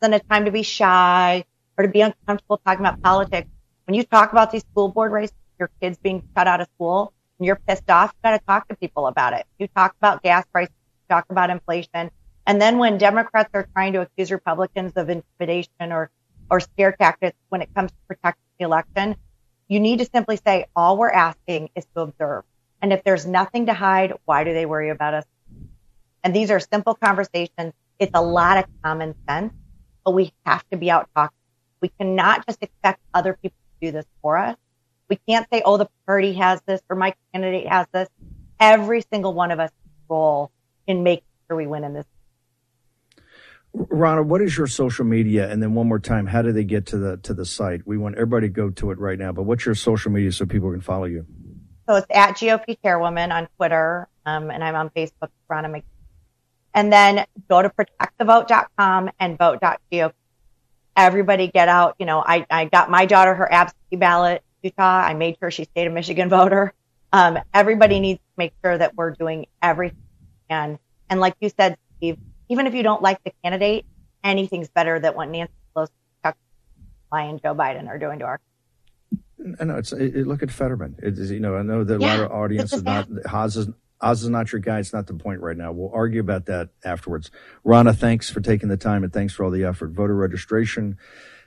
it's 0.00 0.08
not 0.08 0.18
a 0.18 0.24
time 0.24 0.46
to 0.46 0.50
be 0.50 0.62
shy 0.62 1.44
or 1.76 1.84
to 1.84 1.90
be 1.90 2.00
uncomfortable 2.00 2.58
talking 2.64 2.80
about 2.80 3.02
politics. 3.02 3.50
When 3.84 3.94
you 3.94 4.02
talk 4.02 4.32
about 4.32 4.50
these 4.50 4.62
school 4.62 4.88
board 4.88 5.12
races, 5.12 5.36
your 5.58 5.70
kids 5.78 5.98
being 5.98 6.26
shut 6.34 6.48
out 6.48 6.62
of 6.62 6.68
school, 6.74 7.12
and 7.38 7.46
you're 7.46 7.60
pissed 7.68 7.90
off, 7.90 8.14
you 8.14 8.30
got 8.30 8.38
to 8.38 8.46
talk 8.46 8.66
to 8.68 8.76
people 8.76 9.08
about 9.08 9.34
it. 9.34 9.44
You 9.58 9.68
talk 9.68 9.94
about 9.98 10.22
gas 10.22 10.46
prices, 10.50 10.72
you 11.02 11.14
talk 11.14 11.26
about 11.28 11.50
inflation, 11.50 12.10
and 12.46 12.62
then 12.62 12.78
when 12.78 12.96
Democrats 12.96 13.50
are 13.54 13.68
trying 13.74 13.92
to 13.94 14.02
accuse 14.02 14.30
Republicans 14.30 14.92
of 14.96 15.10
intimidation 15.10 15.90
or, 15.92 16.10
or 16.48 16.60
scare 16.60 16.92
tactics 16.92 17.36
when 17.48 17.60
it 17.60 17.74
comes 17.74 17.90
to 17.90 17.96
protecting 18.06 18.44
the 18.58 18.64
election, 18.64 19.16
you 19.68 19.80
need 19.80 19.98
to 19.98 20.04
simply 20.04 20.36
say, 20.36 20.66
all 20.76 20.96
we're 20.96 21.10
asking 21.10 21.70
is 21.74 21.84
to 21.96 22.02
observe. 22.02 22.44
And 22.80 22.92
if 22.92 23.02
there's 23.02 23.26
nothing 23.26 23.66
to 23.66 23.74
hide, 23.74 24.12
why 24.26 24.44
do 24.44 24.54
they 24.54 24.64
worry 24.64 24.90
about 24.90 25.14
us? 25.14 25.24
And 26.22 26.34
these 26.34 26.52
are 26.52 26.60
simple 26.60 26.94
conversations. 26.94 27.72
It's 27.98 28.12
a 28.14 28.22
lot 28.22 28.58
of 28.58 28.66
common 28.82 29.16
sense, 29.28 29.52
but 30.04 30.12
we 30.12 30.32
have 30.44 30.64
to 30.70 30.76
be 30.76 30.88
out 30.88 31.08
talking. 31.16 31.36
We 31.80 31.88
cannot 31.98 32.46
just 32.46 32.62
expect 32.62 33.00
other 33.12 33.36
people 33.42 33.58
to 33.80 33.86
do 33.86 33.92
this 33.92 34.06
for 34.22 34.36
us. 34.36 34.56
We 35.08 35.18
can't 35.28 35.46
say, 35.52 35.62
oh, 35.64 35.78
the 35.78 35.88
party 36.06 36.34
has 36.34 36.60
this 36.62 36.80
or 36.88 36.96
my 36.96 37.14
candidate 37.32 37.68
has 37.68 37.86
this. 37.92 38.08
Every 38.60 39.02
single 39.12 39.34
one 39.34 39.50
of 39.50 39.58
us 39.58 39.70
role 40.08 40.52
in 40.86 41.02
making 41.02 41.26
sure 41.48 41.56
we 41.56 41.66
win 41.66 41.82
in 41.82 41.92
this 41.92 42.06
Ronald, 43.78 44.28
what 44.28 44.40
is 44.40 44.56
your 44.56 44.66
social 44.66 45.04
media? 45.04 45.50
And 45.50 45.62
then 45.62 45.74
one 45.74 45.86
more 45.86 45.98
time, 45.98 46.26
how 46.26 46.40
do 46.40 46.50
they 46.50 46.64
get 46.64 46.86
to 46.86 46.98
the 46.98 47.16
to 47.18 47.34
the 47.34 47.44
site? 47.44 47.86
We 47.86 47.98
want 47.98 48.14
everybody 48.16 48.48
to 48.48 48.52
go 48.52 48.70
to 48.70 48.90
it 48.90 48.98
right 48.98 49.18
now. 49.18 49.32
But 49.32 49.42
what's 49.42 49.66
your 49.66 49.74
social 49.74 50.10
media 50.10 50.32
so 50.32 50.46
people 50.46 50.70
can 50.70 50.80
follow 50.80 51.04
you? 51.04 51.26
So 51.86 51.96
it's 51.96 52.06
at 52.10 52.36
GOP 52.36 52.78
Chairwoman 52.82 53.32
on 53.32 53.48
Twitter, 53.56 54.08
um, 54.24 54.50
and 54.50 54.64
I'm 54.64 54.74
on 54.74 54.90
Facebook, 54.90 55.28
Ronna 55.50 55.66
McKee. 55.66 55.82
And 56.74 56.92
then 56.92 57.26
go 57.48 57.62
to 57.62 57.70
protectthevote.com 57.70 59.10
and 59.20 59.38
vote.gop. 59.38 60.12
Everybody 60.96 61.48
get 61.48 61.68
out. 61.68 61.96
You 61.98 62.06
know, 62.06 62.22
I, 62.26 62.46
I 62.50 62.64
got 62.66 62.90
my 62.90 63.06
daughter 63.06 63.34
her 63.34 63.50
absentee 63.52 63.96
ballot 63.96 64.42
Utah. 64.62 64.82
I 64.82 65.14
made 65.14 65.36
sure 65.38 65.50
she 65.50 65.64
stayed 65.64 65.86
a 65.86 65.90
Michigan 65.90 66.28
voter. 66.30 66.72
Um, 67.12 67.38
everybody 67.54 68.00
needs 68.00 68.18
to 68.18 68.32
make 68.36 68.52
sure 68.64 68.76
that 68.76 68.94
we're 68.96 69.10
doing 69.10 69.46
everything. 69.62 70.02
And, 70.50 70.78
and 71.08 71.20
like 71.20 71.36
you 71.40 71.50
said, 71.50 71.76
Steve, 71.96 72.18
even 72.48 72.66
if 72.66 72.74
you 72.74 72.82
don't 72.82 73.02
like 73.02 73.22
the 73.24 73.32
candidate, 73.42 73.86
anything's 74.22 74.68
better 74.68 74.98
than 74.98 75.14
what 75.14 75.28
Nancy 75.28 75.52
Pelosi, 75.74 75.88
Chuck 76.24 76.36
and 77.12 77.40
Joe 77.42 77.54
Biden 77.54 77.88
are 77.88 77.98
doing 77.98 78.18
to 78.20 78.24
our. 78.24 78.40
I 79.60 79.64
know 79.64 79.76
it's 79.76 79.92
it, 79.92 80.26
look 80.26 80.42
at 80.42 80.50
Fetterman. 80.50 80.96
It 81.02 81.18
is 81.18 81.30
you 81.30 81.40
know 81.40 81.56
I 81.56 81.62
know 81.62 81.84
that 81.84 82.00
yeah, 82.00 82.06
a 82.06 82.18
lot 82.18 82.24
of 82.26 82.32
audience 82.32 82.72
is 82.72 82.82
not 82.82 83.08
Oz 83.32 83.56
is 83.56 83.68
Oz 84.00 84.22
is 84.22 84.28
not 84.28 84.52
your 84.52 84.60
guy. 84.60 84.78
It's 84.78 84.92
not 84.92 85.06
the 85.06 85.14
point 85.14 85.40
right 85.40 85.56
now. 85.56 85.72
We'll 85.72 85.92
argue 85.92 86.20
about 86.20 86.46
that 86.46 86.70
afterwards. 86.84 87.30
Ronna, 87.64 87.96
thanks 87.96 88.30
for 88.30 88.40
taking 88.40 88.68
the 88.68 88.76
time 88.76 89.04
and 89.04 89.12
thanks 89.12 89.34
for 89.34 89.44
all 89.44 89.50
the 89.50 89.64
effort. 89.64 89.92
Voter 89.92 90.14
registration, 90.14 90.98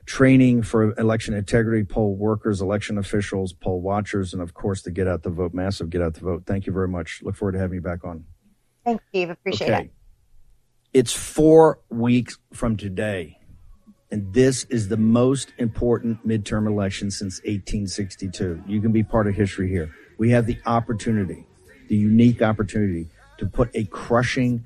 training 0.05 0.63
for 0.63 0.97
election 0.99 1.33
integrity, 1.33 1.83
poll 1.83 2.15
workers, 2.15 2.61
election 2.61 2.97
officials, 2.97 3.53
poll 3.53 3.81
watchers, 3.81 4.33
and 4.33 4.41
of 4.41 4.53
course 4.53 4.81
the 4.81 4.91
Get 4.91 5.07
Out 5.07 5.23
the 5.23 5.29
Vote, 5.29 5.53
massive 5.53 5.89
Get 5.89 6.01
Out 6.01 6.13
the 6.13 6.21
Vote. 6.21 6.43
Thank 6.45 6.67
you 6.67 6.73
very 6.73 6.87
much. 6.87 7.21
Look 7.23 7.35
forward 7.35 7.53
to 7.53 7.59
having 7.59 7.75
you 7.75 7.81
back 7.81 8.03
on. 8.03 8.25
Thanks, 8.85 9.03
Steve. 9.09 9.29
Appreciate 9.29 9.71
okay. 9.71 9.83
it. 9.83 9.91
It's 10.91 11.13
four 11.13 11.79
weeks 11.89 12.39
from 12.51 12.75
today. 12.75 13.37
And 14.09 14.33
this 14.33 14.63
is 14.65 14.87
the 14.87 14.97
most 14.97 15.53
important 15.59 16.27
midterm 16.27 16.67
election 16.67 17.11
since 17.11 17.37
1862. 17.41 18.63
You 18.65 18.81
can 18.81 18.91
be 18.91 19.03
part 19.03 19.27
of 19.27 19.35
history 19.35 19.69
here. 19.69 19.93
We 20.17 20.31
have 20.31 20.47
the 20.47 20.57
opportunity, 20.65 21.45
the 21.89 21.95
unique 21.95 22.41
opportunity 22.41 23.07
to 23.37 23.45
put 23.45 23.69
a 23.75 23.83
crushing 23.85 24.65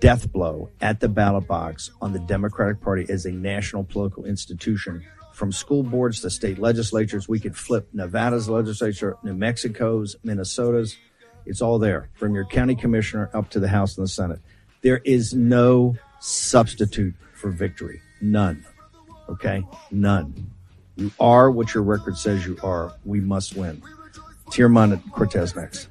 death 0.00 0.32
blow 0.32 0.70
at 0.80 1.00
the 1.00 1.10
ballot 1.10 1.46
box 1.46 1.90
on 2.00 2.14
the 2.14 2.20
Democratic 2.20 2.80
Party 2.80 3.04
as 3.10 3.26
a 3.26 3.30
national 3.30 3.84
political 3.84 4.24
institution. 4.24 5.04
From 5.34 5.52
school 5.52 5.82
boards 5.82 6.20
to 6.20 6.30
state 6.30 6.58
legislatures, 6.58 7.28
we 7.28 7.38
could 7.38 7.56
flip 7.56 7.86
Nevada's 7.92 8.48
legislature, 8.48 9.18
New 9.22 9.34
Mexico's, 9.34 10.16
Minnesota's. 10.24 10.96
It's 11.44 11.60
all 11.60 11.78
there 11.78 12.08
from 12.14 12.34
your 12.34 12.46
county 12.46 12.76
commissioner 12.76 13.28
up 13.34 13.50
to 13.50 13.60
the 13.60 13.68
House 13.68 13.98
and 13.98 14.06
the 14.06 14.10
Senate. 14.10 14.40
There 14.82 15.00
is 15.04 15.34
no 15.34 15.96
substitute 16.20 17.14
for 17.34 17.50
victory. 17.50 18.00
None. 18.20 18.64
Okay? 19.28 19.62
None. 19.90 20.50
You 20.96 21.10
are 21.18 21.50
what 21.50 21.74
your 21.74 21.82
record 21.82 22.16
says 22.16 22.46
you 22.46 22.58
are. 22.62 22.92
We 23.04 23.20
must 23.20 23.56
win. 23.56 23.82
Tyrmand 24.50 25.00
Cortes 25.12 25.54
next. 25.54 25.88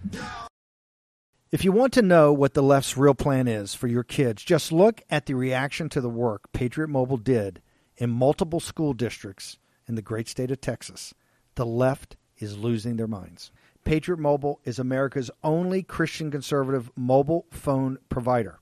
If 1.51 1.63
you 1.63 1.71
want 1.71 1.93
to 1.93 2.03
know 2.03 2.31
what 2.31 2.53
the 2.53 2.61
left's 2.61 2.95
real 2.95 3.15
plan 3.15 3.47
is 3.47 3.73
for 3.73 3.87
your 3.87 4.03
kids, 4.03 4.43
just 4.43 4.71
look 4.71 5.01
at 5.09 5.25
the 5.25 5.33
reaction 5.33 5.89
to 5.89 6.01
the 6.01 6.09
work 6.09 6.51
Patriot 6.51 6.89
Mobile 6.89 7.17
did 7.17 7.61
in 7.97 8.09
multiple 8.11 8.59
school 8.59 8.93
districts 8.93 9.57
in 9.87 9.95
the 9.95 10.01
great 10.03 10.27
state 10.27 10.51
of 10.51 10.61
Texas. 10.61 11.13
The 11.55 11.65
left 11.65 12.17
is 12.37 12.57
losing 12.57 12.97
their 12.97 13.07
minds. 13.07 13.51
Patriot 13.83 14.19
Mobile 14.19 14.59
is 14.63 14.77
America's 14.77 15.31
only 15.43 15.81
Christian 15.81 16.29
conservative 16.29 16.91
mobile 16.95 17.47
phone 17.49 17.97
provider 18.09 18.58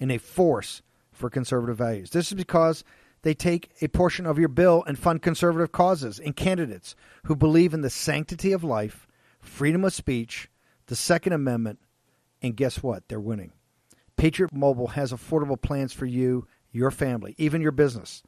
and 0.00 0.12
a 0.12 0.18
force 0.18 0.82
for 1.12 1.30
conservative 1.30 1.78
values. 1.78 2.10
This 2.10 2.28
is 2.28 2.34
because 2.34 2.84
they 3.22 3.34
take 3.34 3.70
a 3.80 3.88
portion 3.88 4.26
of 4.26 4.38
your 4.38 4.48
bill 4.48 4.84
and 4.86 4.98
fund 4.98 5.22
conservative 5.22 5.72
causes 5.72 6.20
and 6.20 6.36
candidates 6.36 6.94
who 7.24 7.34
believe 7.34 7.74
in 7.74 7.80
the 7.80 7.90
sanctity 7.90 8.52
of 8.52 8.62
life, 8.62 9.06
freedom 9.40 9.84
of 9.84 9.94
speech, 9.94 10.48
the 10.86 10.96
Second 10.96 11.32
Amendment, 11.32 11.80
and 12.42 12.56
guess 12.56 12.82
what? 12.82 13.08
They're 13.08 13.18
winning. 13.18 13.52
Patriot 14.16 14.52
Mobile 14.52 14.88
has 14.88 15.12
affordable 15.12 15.60
plans 15.60 15.92
for 15.92 16.06
you, 16.06 16.46
your 16.70 16.90
family, 16.90 17.34
even 17.38 17.62
your 17.62 17.72
business. 17.72 18.22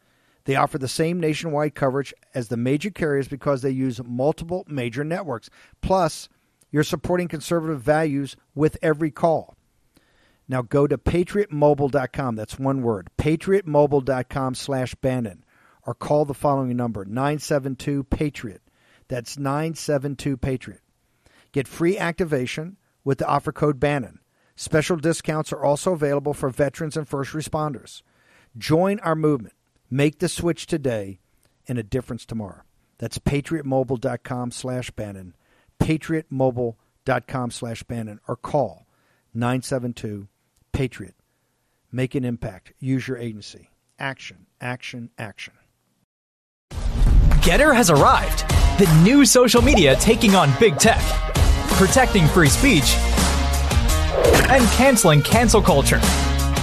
They 0.44 0.56
offer 0.56 0.78
the 0.78 0.88
same 0.88 1.20
nationwide 1.20 1.74
coverage 1.74 2.14
as 2.34 2.48
the 2.48 2.56
major 2.56 2.90
carriers 2.90 3.28
because 3.28 3.60
they 3.60 3.70
use 3.70 4.00
multiple 4.02 4.64
major 4.66 5.04
networks. 5.04 5.50
Plus, 5.82 6.28
you're 6.70 6.84
supporting 6.84 7.28
conservative 7.28 7.82
values 7.82 8.34
with 8.54 8.78
every 8.82 9.10
call. 9.10 9.57
Now 10.48 10.62
go 10.62 10.86
to 10.86 10.96
patriotmobile.com. 10.96 12.36
That's 12.36 12.58
one 12.58 12.82
word. 12.82 13.10
patriotmobile.com 13.18 14.54
slash 14.54 14.94
Bannon. 14.96 15.44
or 15.86 15.94
call 15.94 16.24
the 16.26 16.34
following 16.34 16.76
number 16.76 17.04
972 17.04 18.04
Patriot. 18.04 18.60
That's 19.08 19.38
972 19.38 20.36
Patriot. 20.36 20.80
Get 21.52 21.66
free 21.66 21.96
activation 21.96 22.76
with 23.04 23.18
the 23.18 23.26
offer 23.26 23.52
code 23.52 23.80
Bannon. 23.80 24.18
Special 24.54 24.96
discounts 24.96 25.50
are 25.52 25.64
also 25.64 25.92
available 25.92 26.34
for 26.34 26.50
veterans 26.50 26.96
and 26.96 27.08
first 27.08 27.32
responders. 27.32 28.02
Join 28.56 29.00
our 29.00 29.14
movement. 29.14 29.54
Make 29.90 30.18
the 30.18 30.28
switch 30.28 30.66
today 30.66 31.20
and 31.66 31.78
a 31.78 31.82
difference 31.82 32.26
tomorrow. 32.26 32.62
That's 32.98 33.18
patriotmobile.com 33.18 34.50
slash 34.50 34.90
Bannon, 34.90 35.36
patriotmobile.com 35.80 37.50
slash 37.50 37.82
Bannon, 37.84 38.20
or 38.28 38.36
call 38.36 38.86
972 39.32 40.28
Patriot. 40.78 41.16
Make 41.90 42.14
an 42.14 42.24
impact. 42.24 42.72
Use 42.78 43.08
your 43.08 43.16
agency. 43.16 43.70
Action, 43.98 44.46
action, 44.60 45.10
action. 45.18 45.54
Getter 47.42 47.74
has 47.74 47.90
arrived. 47.90 48.48
The 48.78 48.86
new 49.02 49.24
social 49.24 49.60
media 49.60 49.96
taking 49.96 50.36
on 50.36 50.52
big 50.60 50.78
tech, 50.78 51.02
protecting 51.70 52.28
free 52.28 52.48
speech, 52.48 52.94
and 54.50 54.64
canceling 54.68 55.20
cancel 55.20 55.60
culture. 55.60 56.00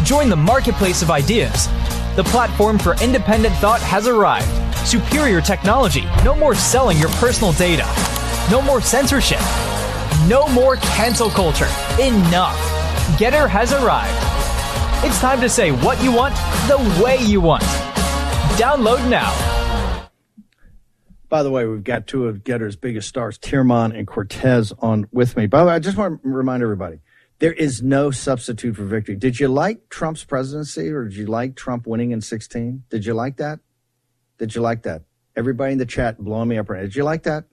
Join 0.05 0.29
the 0.29 0.37
marketplace 0.37 1.01
of 1.01 1.11
ideas. 1.11 1.67
The 2.15 2.23
platform 2.23 2.79
for 2.79 2.95
independent 3.03 3.53
thought 3.55 3.81
has 3.81 4.07
arrived. 4.07 4.47
Superior 4.87 5.41
technology. 5.41 6.05
No 6.23 6.37
more 6.37 6.55
selling 6.55 6.97
your 6.99 7.09
personal 7.19 7.51
data. 7.51 7.85
No 8.49 8.61
more 8.61 8.79
censorship. 8.79 9.41
No 10.29 10.47
more 10.53 10.77
cancel 10.77 11.29
culture. 11.29 11.67
Enough. 11.99 12.74
Getter 13.17 13.47
has 13.47 13.71
arrived. 13.71 15.05
It's 15.05 15.19
time 15.21 15.39
to 15.39 15.47
say 15.47 15.71
what 15.71 16.03
you 16.03 16.11
want 16.11 16.33
the 16.67 17.01
way 17.01 17.17
you 17.17 17.39
want. 17.39 17.63
Download 18.57 19.07
now. 19.09 20.09
By 21.29 21.43
the 21.43 21.51
way, 21.51 21.65
we've 21.65 21.83
got 21.83 22.07
two 22.07 22.27
of 22.27 22.43
Getter's 22.43 22.75
biggest 22.75 23.07
stars, 23.07 23.37
Tyrmand 23.37 23.93
and 23.93 24.07
Cortes, 24.07 24.73
on 24.79 25.07
with 25.11 25.37
me. 25.37 25.45
By 25.45 25.61
the 25.61 25.67
way, 25.67 25.73
I 25.73 25.79
just 25.79 25.97
want 25.97 26.21
to 26.23 26.27
remind 26.27 26.63
everybody 26.63 26.99
there 27.39 27.53
is 27.53 27.81
no 27.81 28.11
substitute 28.11 28.75
for 28.75 28.85
victory. 28.85 29.15
Did 29.15 29.39
you 29.39 29.49
like 29.49 29.87
Trump's 29.89 30.23
presidency 30.23 30.89
or 30.89 31.03
did 31.03 31.15
you 31.15 31.27
like 31.27 31.55
Trump 31.55 31.85
winning 31.85 32.11
in 32.11 32.21
16? 32.21 32.83
Did 32.89 33.05
you 33.05 33.13
like 33.13 33.37
that? 33.37 33.59
Did 34.39 34.55
you 34.55 34.61
like 34.61 34.83
that? 34.83 35.03
Everybody 35.35 35.73
in 35.73 35.77
the 35.77 35.85
chat 35.85 36.17
blowing 36.17 36.49
me 36.49 36.57
up. 36.57 36.67
Did 36.67 36.95
you 36.95 37.03
like 37.03 37.23
that? 37.23 37.45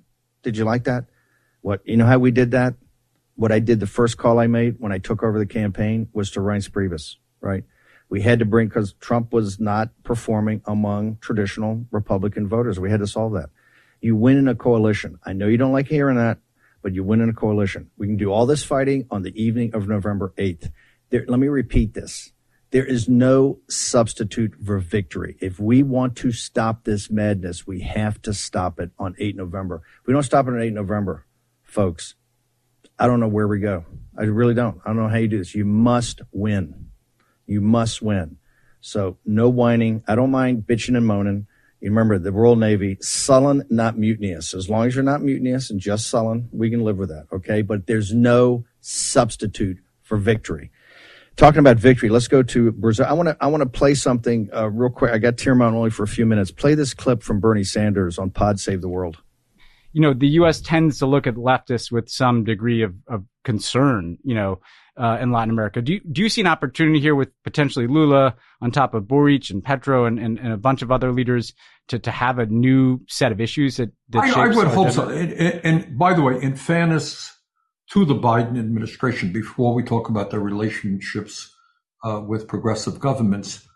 Did 0.43 0.57
you 0.57 0.65
like 0.65 0.85
that? 0.85 1.05
What, 1.61 1.83
you 1.85 1.97
know 1.97 2.07
how 2.07 2.19
we 2.19 2.31
did 2.31 2.53
that? 2.53 2.75
What 3.35 3.53
I 3.53 3.59
did 3.61 3.81
the 3.81 3.87
first 3.87 4.19
call 4.19 4.39
I 4.39 4.47
made 4.47 4.77
when 4.79 4.93
I 4.93 4.99
took 4.99 5.23
over 5.23 5.39
the 5.39 5.47
campaign 5.47 6.09
was 6.13 6.31
to 6.33 6.41
Reince 6.41 6.71
Priebus, 6.71 7.17
right? 7.41 7.65
We 8.09 8.21
had 8.21 8.41
to 8.41 8.45
bring, 8.45 8.69
because 8.69 8.93
Trump 9.01 9.33
was 9.33 9.59
not 9.59 9.91
performing 10.05 10.61
among 10.67 11.17
traditional 11.23 11.87
Republican 11.91 12.47
voters. 12.47 12.79
We 12.79 12.91
had 12.91 13.01
to 13.01 13.07
solve 13.07 13.33
that. 13.33 13.49
You 14.03 14.17
win 14.17 14.37
in 14.37 14.49
a 14.49 14.55
coalition. 14.55 15.19
I 15.25 15.33
know 15.33 15.47
you 15.47 15.57
don't 15.57 15.73
like 15.73 15.89
hearing 15.89 16.17
that, 16.17 16.39
but 16.83 16.93
you 16.93 17.05
win 17.05 17.23
in 17.23 17.31
a 17.31 17.35
coalition. 17.35 17.91
We 17.97 18.07
can 18.07 18.17
do 18.17 18.31
all 18.31 18.45
this 18.45 18.65
fighting 18.65 19.07
on 19.11 19.23
the 19.23 19.43
evening 19.43 19.75
of 19.75 19.89
November 19.89 20.35
8th. 20.37 20.71
There, 21.09 21.25
let 21.27 21.41
me 21.41 21.49
repeat 21.49 21.95
this. 21.95 22.33
There 22.71 22.85
is 22.85 23.09
no 23.09 23.61
substitute 23.69 24.55
for 24.65 24.79
victory. 24.79 25.37
If 25.41 25.61
we 25.61 25.83
want 25.83 26.17
to 26.17 26.33
stop 26.33 26.85
this 26.85 27.11
madness, 27.11 27.67
we 27.67 27.81
have 27.81 28.21
to 28.23 28.35
stop 28.35 28.81
it 28.81 28.91
on 28.99 29.15
8 29.19 29.37
November. 29.37 29.83
If 30.01 30.07
we 30.07 30.13
don't 30.13 30.23
stop 30.23 30.49
it 30.49 30.53
on 30.53 30.61
8 30.61 30.73
November, 30.73 31.27
folks, 31.63 32.15
I 33.03 33.09
don't 33.09 33.19
know 33.19 33.27
where 33.27 33.49
we 33.49 33.59
go. 33.59 33.85
I 34.17 34.23
really 34.27 34.55
don't. 34.55 34.81
I 34.85 34.91
don't 34.91 34.97
know 34.97 35.09
how 35.09 35.17
you 35.17 35.27
do 35.27 35.39
this. 35.39 35.57
You 35.57 35.65
must 35.65 36.21
win. 36.31 36.89
You 37.47 37.61
must 37.61 38.01
win. 38.01 38.37
So 38.81 39.19
no 39.27 39.49
whining. 39.49 40.05
I 40.07 40.15
don't 40.15 40.31
mind 40.31 40.69
bitching 40.69 40.97
and 40.97 41.05
moaning. 41.05 41.49
You 41.81 41.91
remember 41.91 42.21
the 42.21 42.31
Royal 42.31 42.55
Navy, 42.55 42.99
sullen, 43.01 43.65
not 43.69 43.99
mutinious. 43.99 44.55
As 44.55 44.71
long 44.71 44.87
as 44.87 44.95
you're 44.95 45.03
not 45.03 45.21
mutinious 45.21 45.69
and 45.69 45.81
just 45.81 46.07
sullen, 46.07 46.49
we 46.53 46.71
can 46.71 46.85
live 46.85 46.97
with 46.97 47.09
that. 47.09 47.27
Okay. 47.33 47.63
But 47.63 47.89
there's 47.89 48.15
no 48.15 48.67
substitute 48.81 49.79
for 50.03 50.17
victory. 50.17 50.71
Talking 51.35 51.59
about 51.59 51.79
victory, 51.79 52.09
let's 52.09 52.29
go 52.29 52.45
to 52.45 52.71
Brazil. 52.71 53.07
I 53.09 53.15
want 53.15 53.31
to, 53.31 53.37
I 53.41 53.49
want 53.49 53.65
to 53.65 53.69
play 53.69 53.95
something 53.95 54.49
uh, 54.55 54.71
real 54.71 54.91
quick. 54.91 55.11
I 55.11 55.19
got 55.19 55.39
Tyrmand 55.39 55.75
only 55.75 55.91
for 55.91 56.05
a 56.05 56.09
few 56.09 56.25
minutes. 56.25 56.53
Play 56.53 56.77
this 56.77 56.95
clip 56.95 57.25
from 57.25 57.41
Bernie 57.41 57.65
Sanders 57.65 58.17
on 58.17 58.31
Pod 58.31 58.61
Save 58.61 58.81
the 58.81 58.89
World. 58.89 59.17
You 59.93 60.01
know, 60.01 60.15
the 60.15 60.29
U.S. 60.29 60.61
tends 60.61 60.99
to 60.99 61.07
look 61.07 61.27
at 61.27 61.35
leftists 61.35 61.93
with 61.93 62.09
some 62.09 62.45
degree 62.45 62.83
of, 62.83 62.95
of 63.07 63.25
concern, 63.45 64.19
you 64.25 64.35
know, 64.35 64.61
uh, 64.97 65.19
in 65.21 65.33
Latin 65.33 65.51
America. 65.51 65.81
Do 65.81 65.95
you, 65.95 66.01
do 66.11 66.23
you 66.23 66.29
see 66.29 66.41
an 66.41 66.47
opportunity 66.47 67.01
here 67.01 67.15
with 67.15 67.31
potentially 67.45 67.87
Lula 67.87 68.35
on 68.61 68.71
top 68.71 68.95
of 68.95 69.09
Boric 69.09 69.51
and 69.51 69.65
Petro 69.65 70.05
and, 70.05 70.19
and, 70.19 70.39
and 70.39 70.53
a 70.53 70.57
bunch 70.57 70.83
of 70.83 70.91
other 70.91 71.13
leaders 71.13 71.55
to, 71.89 71.99
to 71.99 72.11
have 72.11 72.39
a 72.39 72.47
new 72.47 73.01
set 73.09 73.33
of 73.33 73.41
issues 73.41 73.77
that, 73.77 73.91
that 74.11 74.25
I, 74.25 74.45
I 74.45 74.49
would 74.49 74.69
hope 74.69 74.91
so. 74.91 75.09
And, 75.09 75.33
and, 75.33 75.99
by 75.99 76.15
the 76.15 76.23
way, 76.23 76.41
in 76.41 76.57
fairness 76.57 77.31
to 77.93 78.05
the 78.05 78.15
Biden 78.15 78.59
administration, 78.59 79.33
before 79.33 79.75
we 79.75 79.83
talk 79.83 80.09
about 80.09 80.31
their 80.31 80.41
relationships 80.41 81.55
uh, 82.05 82.21
with 82.27 82.47
progressive 82.47 83.01
governments, 83.01 83.67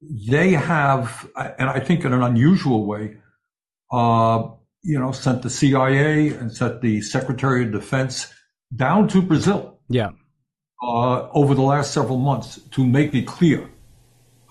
they 0.00 0.52
have, 0.52 1.28
and 1.36 1.68
I 1.68 1.80
think 1.80 2.04
in 2.04 2.12
an 2.12 2.22
unusual 2.22 2.86
way, 2.86 3.18
uh, 3.92 4.48
you 4.82 4.98
know, 4.98 5.12
sent 5.12 5.42
the 5.42 5.50
CIA 5.50 6.28
and 6.28 6.52
sent 6.52 6.80
the 6.80 7.00
Secretary 7.00 7.64
of 7.64 7.72
Defense 7.72 8.32
down 8.74 9.08
to 9.08 9.22
Brazil. 9.22 9.78
Yeah 9.88 10.10
uh, 10.82 11.28
over 11.30 11.54
the 11.54 11.62
last 11.62 11.92
several 11.92 12.18
months 12.18 12.60
to 12.72 12.84
make 12.84 13.14
it 13.14 13.26
clear 13.26 13.70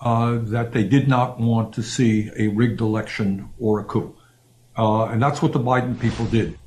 uh, 0.00 0.38
that 0.42 0.72
they 0.72 0.82
did 0.82 1.06
not 1.06 1.38
want 1.38 1.74
to 1.74 1.82
see 1.82 2.30
a 2.36 2.48
rigged 2.48 2.80
election 2.80 3.50
or 3.58 3.80
a 3.80 3.84
coup. 3.84 4.16
Uh, 4.76 5.04
and 5.06 5.22
that's 5.22 5.42
what 5.42 5.52
the 5.52 5.60
Biden 5.60 6.00
people 6.00 6.24
did. 6.26 6.58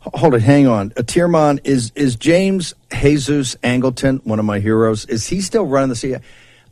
Hold 0.00 0.34
it, 0.34 0.42
hang 0.42 0.66
on. 0.66 0.92
Uh, 0.96 1.02
Tyrmand, 1.02 1.60
is 1.62 1.92
is 1.94 2.16
James 2.16 2.74
Jesus 2.90 3.54
Angleton 3.56 4.24
one 4.26 4.40
of 4.40 4.44
my 4.44 4.58
heroes? 4.58 5.04
Is 5.04 5.28
he 5.28 5.40
still 5.40 5.64
running 5.64 5.90
the 5.90 5.96
CIA? 5.96 6.20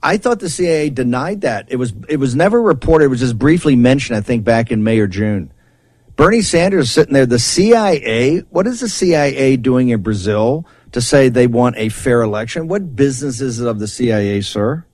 I 0.02 0.16
thought 0.16 0.40
the 0.40 0.48
CIA 0.48 0.90
denied 0.90 1.42
that. 1.42 1.66
It 1.68 1.76
was 1.76 1.92
it 2.08 2.16
was 2.16 2.34
never 2.34 2.60
reported. 2.60 3.04
It 3.04 3.08
was 3.08 3.20
just 3.20 3.38
briefly 3.38 3.76
mentioned, 3.76 4.16
I 4.16 4.20
think, 4.20 4.42
back 4.42 4.72
in 4.72 4.82
May 4.82 4.98
or 4.98 5.06
June. 5.06 5.52
Bernie 6.20 6.42
Sanders 6.42 6.90
sitting 6.90 7.14
there. 7.14 7.24
The 7.24 7.38
CIA. 7.38 8.40
What 8.50 8.66
is 8.66 8.80
the 8.80 8.90
CIA 8.90 9.56
doing 9.56 9.88
in 9.88 10.02
Brazil? 10.02 10.66
to 10.92 11.00
say 11.00 11.28
they 11.28 11.46
want 11.46 11.76
a 11.78 11.88
fair 11.88 12.22
election. 12.22 12.68
What 12.68 12.96
business 12.96 13.40
is 13.40 13.60
it 13.60 13.66
of 13.66 13.78
the 13.78 13.88
CIA, 13.88 14.40
sir? 14.40 14.84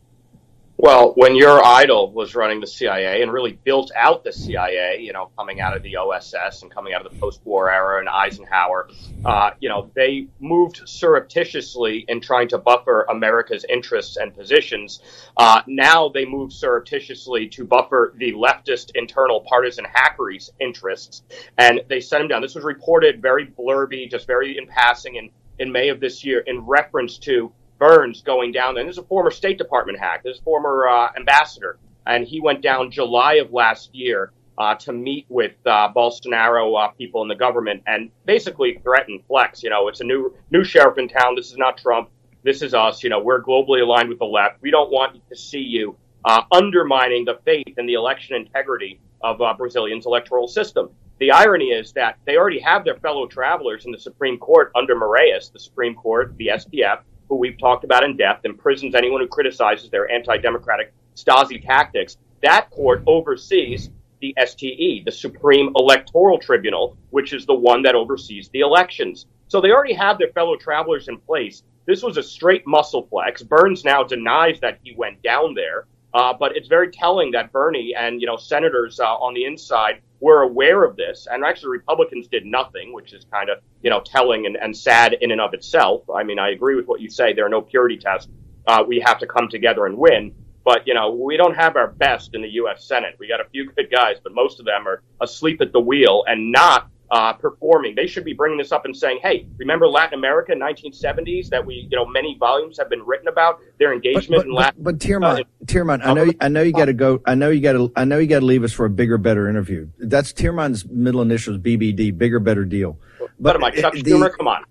Well, 0.78 1.14
when 1.14 1.36
your 1.36 1.64
idol 1.64 2.12
was 2.12 2.34
running 2.34 2.60
the 2.60 2.66
CIA 2.66 3.22
and 3.22 3.32
really 3.32 3.52
built 3.64 3.90
out 3.96 4.24
the 4.24 4.32
CIA, 4.32 5.00
you 5.00 5.14
know, 5.14 5.30
coming 5.38 5.58
out 5.58 5.74
of 5.74 5.82
the 5.82 5.96
OSS 5.96 6.60
and 6.60 6.70
coming 6.70 6.92
out 6.92 7.06
of 7.06 7.10
the 7.10 7.18
post-war 7.18 7.70
era 7.70 7.98
and 7.98 8.10
Eisenhower, 8.10 8.90
uh, 9.24 9.52
you 9.58 9.70
know, 9.70 9.90
they 9.94 10.28
moved 10.38 10.82
surreptitiously 10.86 12.04
in 12.08 12.20
trying 12.20 12.48
to 12.48 12.58
buffer 12.58 13.06
America's 13.08 13.64
interests 13.70 14.18
and 14.18 14.36
positions. 14.36 15.00
Uh, 15.38 15.62
now 15.66 16.10
they 16.10 16.26
move 16.26 16.52
surreptitiously 16.52 17.48
to 17.48 17.64
buffer 17.64 18.12
the 18.18 18.32
leftist 18.32 18.90
internal 18.96 19.40
partisan 19.40 19.86
hackeries 19.86 20.50
interests, 20.60 21.22
and 21.56 21.80
they 21.88 22.00
sent 22.00 22.22
him 22.22 22.28
down. 22.28 22.42
This 22.42 22.54
was 22.54 22.64
reported 22.64 23.22
very 23.22 23.46
blurby, 23.46 24.10
just 24.10 24.26
very 24.26 24.58
in 24.58 24.66
passing 24.66 25.16
in 25.16 25.30
in 25.58 25.72
May 25.72 25.88
of 25.88 26.00
this 26.00 26.22
year 26.22 26.40
in 26.40 26.60
reference 26.60 27.16
to 27.16 27.50
Burns 27.78 28.22
going 28.22 28.52
down. 28.52 28.78
And 28.78 28.88
this 28.88 28.94
is 28.94 28.98
a 28.98 29.06
former 29.06 29.30
State 29.30 29.58
Department 29.58 29.98
hack. 29.98 30.22
This 30.22 30.36
is 30.36 30.40
a 30.40 30.44
former 30.44 30.88
uh, 30.88 31.08
ambassador. 31.16 31.78
And 32.06 32.26
he 32.26 32.40
went 32.40 32.62
down 32.62 32.90
July 32.90 33.34
of 33.34 33.52
last 33.52 33.94
year 33.94 34.32
uh, 34.58 34.74
to 34.76 34.92
meet 34.92 35.26
with 35.28 35.54
uh, 35.66 35.92
Bolsonaro 35.94 36.82
uh, 36.82 36.88
people 36.92 37.22
in 37.22 37.28
the 37.28 37.34
government 37.34 37.82
and 37.86 38.10
basically 38.24 38.78
threaten 38.82 39.22
Flex. 39.28 39.62
You 39.62 39.70
know, 39.70 39.88
it's 39.88 40.00
a 40.00 40.04
new 40.04 40.34
new 40.50 40.64
sheriff 40.64 40.98
in 40.98 41.08
town. 41.08 41.34
This 41.34 41.50
is 41.50 41.56
not 41.56 41.78
Trump. 41.78 42.10
This 42.42 42.62
is 42.62 42.74
us. 42.74 43.02
You 43.02 43.10
know, 43.10 43.20
we're 43.20 43.42
globally 43.42 43.82
aligned 43.82 44.08
with 44.08 44.18
the 44.18 44.24
left. 44.24 44.62
We 44.62 44.70
don't 44.70 44.90
want 44.90 45.20
to 45.28 45.36
see 45.36 45.60
you 45.60 45.96
uh, 46.24 46.42
undermining 46.52 47.24
the 47.24 47.38
faith 47.44 47.74
and 47.76 47.88
the 47.88 47.94
election 47.94 48.36
integrity 48.36 49.00
of 49.20 49.40
uh, 49.40 49.54
Brazilian's 49.54 50.06
electoral 50.06 50.48
system. 50.48 50.90
The 51.18 51.30
irony 51.30 51.66
is 51.66 51.92
that 51.92 52.18
they 52.26 52.36
already 52.36 52.60
have 52.60 52.84
their 52.84 52.96
fellow 52.96 53.26
travelers 53.26 53.86
in 53.86 53.92
the 53.92 53.98
Supreme 53.98 54.38
Court 54.38 54.70
under 54.74 54.94
Moraes, 54.94 55.50
the 55.50 55.58
Supreme 55.58 55.94
Court, 55.94 56.36
the 56.36 56.48
STF, 56.48 57.00
who 57.28 57.36
we've 57.36 57.58
talked 57.58 57.84
about 57.84 58.04
in 58.04 58.16
depth, 58.16 58.44
imprisons 58.44 58.94
anyone 58.94 59.20
who 59.20 59.26
criticizes 59.26 59.90
their 59.90 60.10
anti-democratic 60.10 60.92
Stasi 61.14 61.64
tactics. 61.64 62.16
That 62.42 62.70
court 62.70 63.02
oversees 63.06 63.90
the 64.20 64.34
STE, 64.38 65.04
the 65.04 65.12
Supreme 65.12 65.72
Electoral 65.76 66.38
Tribunal, 66.38 66.96
which 67.10 67.32
is 67.32 67.46
the 67.46 67.54
one 67.54 67.82
that 67.82 67.94
oversees 67.94 68.48
the 68.50 68.60
elections. 68.60 69.26
So 69.48 69.60
they 69.60 69.70
already 69.70 69.94
have 69.94 70.18
their 70.18 70.32
fellow 70.32 70.56
travelers 70.56 71.08
in 71.08 71.18
place. 71.18 71.62
This 71.86 72.02
was 72.02 72.16
a 72.16 72.22
straight 72.22 72.66
muscle 72.66 73.06
flex. 73.06 73.42
Burns 73.42 73.84
now 73.84 74.02
denies 74.02 74.58
that 74.60 74.78
he 74.82 74.94
went 74.96 75.22
down 75.22 75.54
there. 75.54 75.86
Uh, 76.16 76.32
but 76.32 76.56
it's 76.56 76.66
very 76.66 76.90
telling 76.90 77.30
that 77.30 77.52
Bernie 77.52 77.94
and 77.94 78.22
you 78.22 78.26
know 78.26 78.38
senators 78.38 78.98
uh, 78.98 79.04
on 79.16 79.34
the 79.34 79.44
inside 79.44 80.00
were 80.20 80.40
aware 80.40 80.82
of 80.82 80.96
this, 80.96 81.28
and 81.30 81.44
actually 81.44 81.68
Republicans 81.68 82.26
did 82.26 82.46
nothing, 82.46 82.94
which 82.94 83.12
is 83.12 83.26
kind 83.30 83.50
of 83.50 83.58
you 83.82 83.90
know 83.90 84.00
telling 84.00 84.46
and, 84.46 84.56
and 84.56 84.74
sad 84.74 85.12
in 85.20 85.30
and 85.30 85.42
of 85.42 85.52
itself. 85.52 86.08
I 86.08 86.22
mean, 86.22 86.38
I 86.38 86.52
agree 86.52 86.74
with 86.74 86.86
what 86.86 87.02
you 87.02 87.10
say. 87.10 87.34
There 87.34 87.44
are 87.44 87.50
no 87.50 87.60
purity 87.60 87.98
tests. 87.98 88.30
Uh, 88.66 88.82
we 88.88 88.98
have 89.00 89.18
to 89.18 89.26
come 89.26 89.50
together 89.50 89.84
and 89.84 89.98
win. 89.98 90.34
But 90.64 90.86
you 90.86 90.94
know, 90.94 91.10
we 91.10 91.36
don't 91.36 91.54
have 91.54 91.76
our 91.76 91.88
best 91.88 92.34
in 92.34 92.40
the 92.40 92.48
U.S. 92.62 92.86
Senate. 92.86 93.16
We 93.18 93.28
got 93.28 93.42
a 93.42 93.48
few 93.50 93.70
good 93.72 93.90
guys, 93.90 94.16
but 94.22 94.32
most 94.32 94.58
of 94.58 94.64
them 94.64 94.88
are 94.88 95.02
asleep 95.20 95.60
at 95.60 95.70
the 95.70 95.80
wheel 95.80 96.24
and 96.26 96.50
not 96.50 96.88
uh, 97.10 97.32
performing. 97.34 97.94
They 97.94 98.06
should 98.06 98.24
be 98.24 98.32
bringing 98.32 98.58
this 98.58 98.72
up 98.72 98.84
and 98.84 98.96
saying, 98.96 99.20
"Hey, 99.22 99.46
remember 99.58 99.86
Latin 99.86 100.18
America, 100.18 100.52
1970s, 100.52 101.48
that 101.50 101.64
we, 101.64 101.86
you 101.90 101.96
know, 101.96 102.06
many 102.06 102.36
volumes 102.38 102.78
have 102.78 102.90
been 102.90 103.02
written 103.02 103.28
about 103.28 103.60
their 103.78 103.92
engagement 103.92 104.40
but, 104.40 104.46
in 104.46 104.52
Latin." 104.52 104.82
But, 104.82 104.98
but 104.98 105.00
Tyrmand, 105.00 105.40
uh, 105.40 105.64
Tyrmand, 105.66 106.02
I 106.02 106.14
know, 106.14 106.32
I 106.40 106.48
know 106.48 106.62
you 106.62 106.72
got 106.72 106.86
to 106.86 106.92
go. 106.92 107.20
I 107.26 107.34
know 107.34 107.50
you 107.50 107.60
got 107.60 107.72
to. 107.72 107.92
I 107.96 108.04
know 108.04 108.18
you 108.18 108.26
got 108.26 108.40
to 108.40 108.46
leave 108.46 108.64
us 108.64 108.72
for 108.72 108.86
a 108.86 108.90
bigger, 108.90 109.18
better 109.18 109.48
interview. 109.48 109.88
That's 109.98 110.32
Tyrmand's 110.32 110.86
middle 110.88 111.22
initials, 111.22 111.58
BBD, 111.58 112.16
bigger, 112.16 112.40
better 112.40 112.64
deal. 112.64 112.98
But 113.18 113.30
what 113.38 113.56
am 113.56 113.64
I, 113.64 113.70
Chuck 113.70 113.94
Schumer? 113.94 114.36
Come 114.36 114.48
on. 114.48 114.64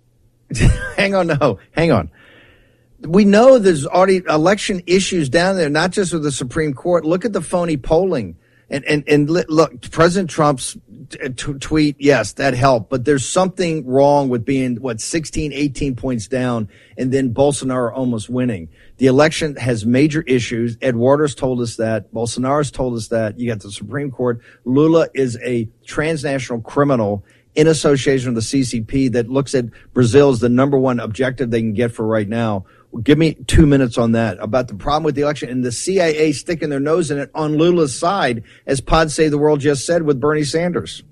hang 0.96 1.14
on, 1.14 1.26
no, 1.26 1.58
hang 1.72 1.92
on. 1.92 2.10
We 3.00 3.24
know 3.24 3.58
there's 3.58 3.86
already 3.86 4.22
election 4.28 4.82
issues 4.86 5.28
down 5.28 5.56
there, 5.56 5.68
not 5.68 5.90
just 5.90 6.12
with 6.12 6.22
the 6.22 6.32
Supreme 6.32 6.72
Court. 6.72 7.04
Look 7.04 7.24
at 7.24 7.32
the 7.32 7.42
phony 7.42 7.76
polling. 7.76 8.36
And, 8.68 8.84
and, 8.84 9.04
and 9.08 9.30
look, 9.30 9.90
President 9.92 10.28
Trump's 10.28 10.76
t- 11.08 11.28
tweet, 11.60 11.96
yes, 12.00 12.32
that 12.34 12.54
helped, 12.54 12.90
but 12.90 13.04
there's 13.04 13.28
something 13.28 13.86
wrong 13.86 14.28
with 14.28 14.44
being, 14.44 14.76
what, 14.76 15.00
16, 15.00 15.52
18 15.52 15.94
points 15.94 16.26
down 16.26 16.68
and 16.98 17.12
then 17.12 17.32
Bolsonaro 17.32 17.92
almost 17.92 18.28
winning. 18.28 18.68
The 18.98 19.06
election 19.06 19.56
has 19.56 19.86
major 19.86 20.22
issues. 20.22 20.76
Ed 20.82 20.96
Waters 20.96 21.34
told 21.34 21.60
us 21.60 21.76
that. 21.76 22.12
Bolsonaro's 22.12 22.70
told 22.70 22.96
us 22.96 23.08
that. 23.08 23.38
You 23.38 23.48
got 23.48 23.60
the 23.60 23.70
Supreme 23.70 24.10
Court. 24.10 24.40
Lula 24.64 25.08
is 25.14 25.38
a 25.44 25.68
transnational 25.84 26.60
criminal 26.60 27.24
in 27.54 27.66
association 27.66 28.34
with 28.34 28.44
the 28.50 28.62
CCP 28.62 29.12
that 29.12 29.28
looks 29.28 29.54
at 29.54 29.66
Brazil 29.92 30.30
as 30.30 30.40
the 30.40 30.48
number 30.48 30.78
one 30.78 31.00
objective 31.00 31.50
they 31.50 31.60
can 31.60 31.72
get 31.72 31.92
for 31.92 32.06
right 32.06 32.28
now. 32.28 32.66
Give 33.02 33.18
me 33.18 33.34
two 33.34 33.66
minutes 33.66 33.98
on 33.98 34.12
that 34.12 34.38
about 34.40 34.68
the 34.68 34.74
problem 34.74 35.04
with 35.04 35.14
the 35.14 35.22
election 35.22 35.48
and 35.48 35.64
the 35.64 35.72
CIA 35.72 36.32
sticking 36.32 36.68
their 36.68 36.80
nose 36.80 37.10
in 37.10 37.18
it 37.18 37.30
on 37.34 37.56
Lula's 37.56 37.98
side, 37.98 38.44
as 38.66 38.80
Pod 38.80 39.10
Save 39.10 39.30
the 39.30 39.38
World 39.38 39.60
just 39.60 39.86
said 39.86 40.02
with 40.02 40.20
Bernie 40.20 40.44
Sanders. 40.44 41.02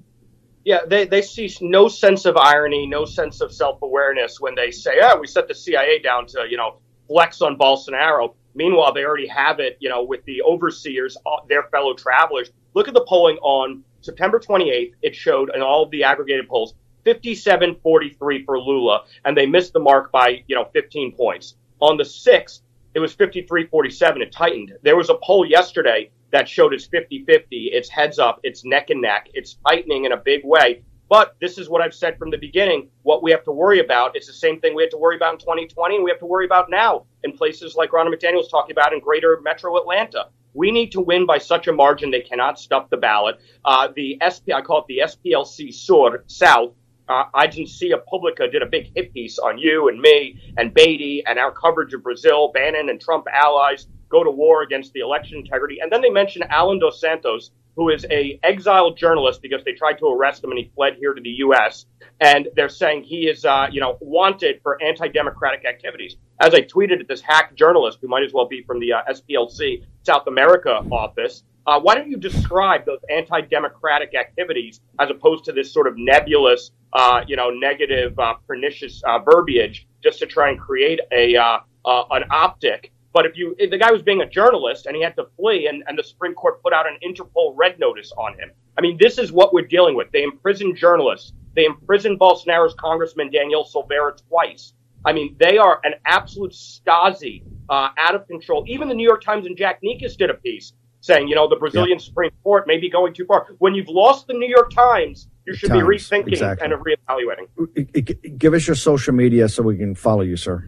Yeah, 0.65 0.81
they, 0.87 1.07
they 1.07 1.21
see 1.21 1.55
no 1.61 1.89
sense 1.89 2.25
of 2.25 2.37
irony, 2.37 2.87
no 2.87 3.05
sense 3.05 3.41
of 3.41 3.53
self 3.53 3.83
awareness 3.83 4.41
when 4.41 4.55
they 4.55 4.71
say, 4.71 4.99
oh, 5.03 5.19
we 5.21 5.27
set 5.27 5.47
the 5.47 5.55
CIA 5.55 5.99
down 5.99 6.27
to, 6.29 6.47
you 6.49 6.57
know, 6.57 6.79
flex 7.07 7.43
on 7.43 7.59
Bolsonaro. 7.59 8.35
Meanwhile, 8.55 8.95
they 8.95 9.05
already 9.05 9.27
have 9.27 9.61
it, 9.61 9.77
you 9.81 9.89
know, 9.89 10.03
with 10.03 10.25
the 10.25 10.41
overseers, 10.43 11.17
uh, 11.27 11.37
their 11.49 11.65
fellow 11.65 11.95
travelers. 11.95 12.51
Look 12.73 12.89
at 12.89 12.95
the 12.95 13.05
polling 13.07 13.37
on 13.39 13.85
September 14.01 14.39
28th. 14.39 14.93
It 15.03 15.15
showed 15.15 15.51
in 15.55 15.61
all 15.61 15.83
of 15.83 15.91
the 15.91 16.05
aggregated 16.05 16.49
polls 16.49 16.75
57 17.05 17.77
43 17.83 18.45
for 18.45 18.59
Lula, 18.59 19.05
and 19.25 19.37
they 19.37 19.47
missed 19.47 19.73
the 19.73 19.81
mark 19.81 20.11
by, 20.13 20.43
you 20.47 20.57
know, 20.57 20.69
15 20.73 21.13
points. 21.13 21.57
On 21.81 21.97
the 21.97 22.05
6th, 22.05 22.61
it 22.95 23.01
was 23.01 23.13
53 23.13 23.67
47. 23.67 24.23
It 24.23 24.33
tightened. 24.33 24.73
There 24.83 24.97
was 24.97 25.11
a 25.11 25.19
poll 25.23 25.45
yesterday 25.45 26.11
that 26.31 26.49
showed 26.49 26.73
it's 26.73 26.87
50 26.87 27.25
50. 27.25 27.71
It's 27.73 27.89
heads 27.89 28.19
up. 28.19 28.41
It's 28.43 28.65
neck 28.65 28.91
and 28.91 29.01
neck. 29.01 29.29
It's 29.35 29.57
tightening 29.67 30.05
in 30.05 30.13
a 30.13 30.17
big 30.17 30.45
way. 30.45 30.83
But 31.09 31.37
this 31.41 31.59
is 31.59 31.69
what 31.69 31.83
I've 31.83 31.95
said 31.95 32.19
from 32.19 32.31
the 32.31 32.39
beginning. 32.39 32.89
What 33.03 33.23
we 33.23 33.31
have 33.31 33.45
to 33.45 33.53
worry 33.53 33.81
about 33.81 34.17
is 34.17 34.27
the 34.27 34.33
same 34.33 34.61
thing 34.61 34.75
we 34.75 34.83
had 34.83 34.91
to 34.93 34.97
worry 34.97 35.17
about 35.17 35.35
in 35.35 35.39
2020 35.39 35.97
and 35.97 36.05
we 36.05 36.11
have 36.11 36.19
to 36.21 36.27
worry 36.27 36.47
about 36.47 36.71
now 36.71 37.05
in 37.23 37.33
places 37.37 37.75
like 37.75 37.91
Ronna 37.91 38.13
McDaniel's 38.13 38.49
talking 38.49 38.73
about 38.73 38.93
in 38.93 39.01
greater 39.01 39.41
metro 39.43 39.77
Atlanta. 39.77 40.29
We 40.55 40.71
need 40.71 40.93
to 40.93 41.01
win 41.01 41.27
by 41.27 41.39
such 41.39 41.67
a 41.67 41.73
margin 41.73 42.11
they 42.11 42.21
cannot 42.21 42.59
stuff 42.59 42.89
the 42.89 42.97
ballot. 42.97 43.41
Uh, 43.65 43.89
the 43.95 44.19
SP, 44.23 44.55
I 44.55 44.63
call 44.63 44.79
it 44.79 44.87
the 44.89 45.03
SPLC 45.05 45.75
Sur 45.75 46.25
South, 46.27 46.73
uh, 47.09 47.25
Agencia 47.35 48.05
Publica 48.05 48.49
did 48.49 48.63
a 48.63 48.67
big 48.67 48.91
hit 48.95 49.13
piece 49.13 49.39
on 49.39 49.59
you 49.59 49.89
and 49.89 50.01
me 50.01 50.41
and 50.57 50.73
Beattie 50.73 51.23
and 51.27 51.39
our 51.39 51.53
coverage 51.53 51.93
of 51.95 52.03
Brazil, 52.03 52.51
Bannon 52.53 52.89
and 52.89 53.01
Trump 53.01 53.27
allies 53.33 53.87
go 54.09 54.23
to 54.25 54.31
war 54.31 54.63
against 54.63 54.93
the 54.93 55.01
election 55.01 55.39
integrity. 55.39 55.79
And 55.81 55.91
then 55.91 56.01
they 56.01 56.11
mentioned 56.11 56.45
Allan 56.51 56.79
dos 56.79 57.01
Santos, 57.01 57.51
who 57.77 57.91
is 57.91 58.07
a 58.11 58.39
exiled 58.43 58.97
journalist 58.97 59.43
because 59.43 59.65
they 59.65 59.73
tried 59.73 59.99
to 59.99 60.07
arrest 60.07 60.45
him 60.45 60.51
and 60.51 60.59
he 60.59 60.71
fled 60.75 60.95
here 60.95 61.13
to 61.13 61.21
the 61.21 61.31
U.S. 61.31 61.87
And 62.21 62.49
they're 62.55 62.69
saying 62.69 63.03
he 63.03 63.29
is, 63.29 63.45
uh, 63.45 63.67
you 63.71 63.81
know, 63.81 63.99
wanted 64.01 64.61
for 64.63 64.81
anti-democratic 64.81 65.65
activities. 65.65 66.17
As 66.41 66.55
I 66.55 66.61
tweeted 66.61 67.01
at 67.01 67.09
this 67.09 67.21
hack 67.21 67.55
journalist, 67.57 67.99
who 68.01 68.09
might 68.09 68.23
as 68.23 68.33
well 68.33 68.47
be 68.47 68.63
from 68.63 68.79
the 68.79 68.93
uh, 68.93 69.03
SPLC 69.11 69.85
South 70.05 70.27
America 70.29 70.85
office, 70.93 71.43
uh, 71.67 71.81
why 71.81 71.95
don't 71.95 72.11
you 72.11 72.17
describe 72.17 72.85
those 72.85 73.01
anti-democratic 73.11 74.15
activities 74.15 74.81
as 75.01 75.11
opposed 75.11 75.45
to 75.45 75.53
this 75.53 75.73
sort 75.73 75.87
of 75.87 75.95
nebulous, 75.97 76.71
uh, 76.93 77.23
you 77.27 77.37
know, 77.37 77.51
negative, 77.51 78.19
uh, 78.19 78.35
pernicious 78.47 79.03
uh, 79.07 79.19
verbiage 79.19 79.87
just 80.03 80.19
to 80.19 80.27
try 80.27 80.51
and 80.51 80.61
create 80.61 81.01
a 81.13 81.37
uh, 81.37 81.59
uh, 81.85 82.05
an 82.11 82.25
optic? 82.31 82.93
But 83.13 83.27
if 83.27 83.37
you, 83.37 83.55
if 83.59 83.71
the 83.71 83.79
guy 83.79 83.93
was 83.93 84.03
being 84.03 84.23
a 84.23 84.29
journalist 84.29 84.87
and 84.87 84.97
he 84.97 85.03
had 85.03 85.15
to 85.17 85.27
flee, 85.37 85.69
and, 85.69 85.85
and 85.87 85.99
the 85.99 86.03
Supreme 86.03 86.35
Court 86.35 86.63
put 86.63 86.73
out 86.73 86.87
an 86.87 86.99
Interpol 87.07 87.55
red 87.57 87.79
notice 87.79 88.13
on 88.19 88.35
him. 88.35 88.51
I 88.77 88.81
mean, 88.81 88.99
this 89.01 89.19
is 89.19 89.31
what 89.31 89.55
we're 89.55 89.67
dealing 89.67 89.95
with. 89.95 90.11
They 90.11 90.25
imprison 90.25 90.75
journalists. 90.75 91.33
They 91.55 91.65
imprisoned 91.65 92.19
Bolsonaro's 92.19 92.75
Congressman 92.75 93.31
Daniel 93.31 93.65
Silveira 93.65 94.17
twice. 94.29 94.73
I 95.05 95.13
mean, 95.13 95.37
they 95.39 95.59
are 95.59 95.81
an 95.85 95.95
absolute 96.05 96.53
Stasi, 96.53 97.43
out 97.71 98.15
of 98.15 98.27
control. 98.27 98.65
Even 98.67 98.89
the 98.89 98.95
New 98.95 99.07
York 99.07 99.23
Times 99.23 99.47
and 99.47 99.57
Jack 99.57 99.79
Nicas 99.83 100.17
did 100.17 100.31
a 100.31 100.35
piece 100.35 100.73
saying, 101.05 101.29
you 101.29 101.35
know, 101.35 101.47
the 101.47 101.57
Brazilian 101.57 101.99
yeah. 101.99 102.05
Supreme 102.05 102.31
Court 102.43 102.67
may 102.67 102.79
be 102.79 102.89
going 102.89 103.13
too 103.13 103.27
far. 103.27 103.47
When 103.59 103.75
you've 103.75 103.91
lost 103.91 104.27
the 104.27 104.33
New 104.33 104.49
York 104.49 104.73
Times, 104.73 105.29
you 105.47 105.55
should 105.55 105.69
Times, 105.69 105.83
be 105.83 105.87
rethinking 105.87 106.29
exactly. 106.29 106.67
and 106.67 106.83
reevaluating. 106.83 108.39
Give 108.39 108.55
us 108.55 108.67
your 108.67 108.75
social 108.75 109.13
media 109.13 109.51
so 109.51 109.63
we 109.63 109.77
can 109.77 109.95
follow 109.95 110.23
you, 110.23 110.39
sir. 110.39 110.67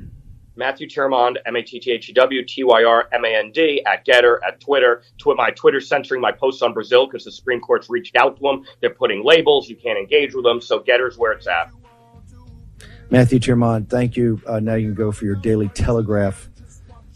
Matthew 0.54 0.90
Tyrmand, 0.90 1.38
M-A-T-T-H-E-W, 1.46 2.44
T-Y-R-M-A-N-D, 2.44 3.84
at 3.86 4.04
Getter, 4.04 4.42
at 4.46 4.60
Twitter. 4.60 5.02
Tw- 5.16 5.36
my 5.36 5.50
Twitter 5.52 5.80
censoring 5.80 6.20
my 6.20 6.32
posts 6.32 6.60
on 6.60 6.74
Brazil 6.74 7.06
because 7.06 7.24
the 7.24 7.32
Supreme 7.32 7.60
Court's 7.60 7.88
reached 7.88 8.16
out 8.16 8.36
to 8.36 8.42
them. 8.42 8.64
They're 8.82 8.90
putting 8.90 9.24
labels. 9.24 9.70
You 9.70 9.76
can't 9.76 9.98
engage 9.98 10.34
with 10.34 10.44
them. 10.44 10.60
So 10.60 10.80
Getter's 10.80 11.16
where 11.16 11.32
it's 11.32 11.46
at. 11.46 11.70
Matthew 13.08 13.38
Tyrmand, 13.38 13.88
thank 13.88 14.18
you. 14.18 14.42
Uh, 14.46 14.60
now 14.60 14.74
you 14.74 14.88
can 14.88 14.94
go 14.94 15.12
for 15.12 15.24
your 15.24 15.36
Daily 15.36 15.68
Telegraph 15.68 16.50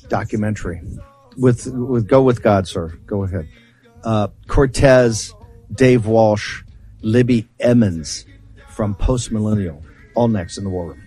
documentary 0.08 0.80
with 1.40 1.66
with 1.66 2.06
go 2.06 2.22
with 2.22 2.42
God, 2.42 2.68
sir. 2.68 2.88
Go 3.06 3.24
ahead. 3.24 3.48
Uh, 4.04 4.28
Cortes, 4.46 5.32
Dave 5.72 6.06
Walsh, 6.06 6.62
Libby 7.00 7.48
Emmons 7.58 8.26
from 8.68 8.94
Post 8.94 9.32
Millennial. 9.32 9.82
All 10.14 10.28
next 10.28 10.58
in 10.58 10.64
the 10.64 10.70
War 10.70 10.88
Room. 10.88 11.02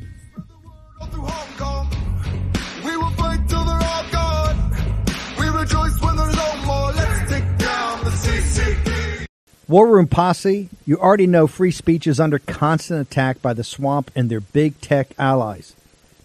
War 9.68 9.88
Room 9.88 10.08
Posse, 10.08 10.70
you 10.86 10.98
already 11.00 11.26
know 11.26 11.48
free 11.48 11.72
speech 11.72 12.06
is 12.06 12.20
under 12.20 12.38
constant 12.38 13.02
attack 13.02 13.42
by 13.42 13.54
the 13.54 13.64
swamp 13.64 14.12
and 14.16 14.30
their 14.30 14.42
big 14.42 14.80
tech 14.82 15.10
allies. 15.18 15.76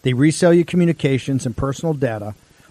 They 0.03 0.13
resell 0.13 0.53
your 0.53 0.65
communications 0.65 1.47
and 1.47 1.57
personal 1.57 1.95
data 1.95 2.35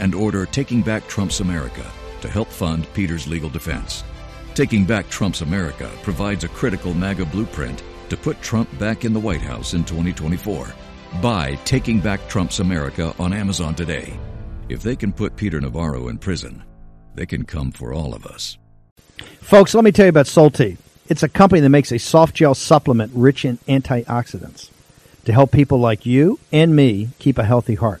and 0.00 0.14
order 0.14 0.46
Taking 0.46 0.82
Back 0.82 1.06
Trump's 1.06 1.40
America 1.40 1.88
to 2.20 2.28
help 2.28 2.48
fund 2.48 2.92
Peter's 2.94 3.28
legal 3.28 3.48
defense. 3.48 4.02
Taking 4.54 4.84
Back 4.84 5.08
Trump's 5.08 5.42
America 5.42 5.90
provides 6.02 6.44
a 6.44 6.48
critical 6.48 6.92
MAGA 6.94 7.26
blueprint 7.26 7.82
to 8.08 8.16
put 8.16 8.42
Trump 8.42 8.68
back 8.78 9.04
in 9.04 9.12
the 9.12 9.20
White 9.20 9.40
House 9.40 9.74
in 9.74 9.84
2024. 9.84 10.68
Buy 11.22 11.54
Taking 11.64 12.00
Back 12.00 12.28
Trump's 12.28 12.58
America 12.58 13.14
on 13.18 13.32
Amazon 13.32 13.74
today. 13.74 14.18
If 14.68 14.82
they 14.82 14.96
can 14.96 15.12
put 15.12 15.36
Peter 15.36 15.60
Navarro 15.60 16.08
in 16.08 16.18
prison, 16.18 16.64
they 17.14 17.26
can 17.26 17.44
come 17.44 17.72
for 17.72 17.92
all 17.92 18.14
of 18.14 18.26
us. 18.26 18.58
Folks, 19.40 19.74
let 19.74 19.84
me 19.84 19.92
tell 19.92 20.06
you 20.06 20.10
about 20.10 20.26
Solti. 20.26 20.76
It's 21.08 21.22
a 21.22 21.28
company 21.28 21.60
that 21.60 21.68
makes 21.68 21.90
a 21.90 21.98
soft 21.98 22.36
gel 22.36 22.54
supplement 22.54 23.12
rich 23.14 23.44
in 23.44 23.58
antioxidants 23.68 24.70
to 25.24 25.32
help 25.32 25.50
people 25.50 25.78
like 25.78 26.06
you 26.06 26.38
and 26.52 26.74
me 26.74 27.08
keep 27.18 27.36
a 27.36 27.44
healthy 27.44 27.74
heart. 27.74 28.00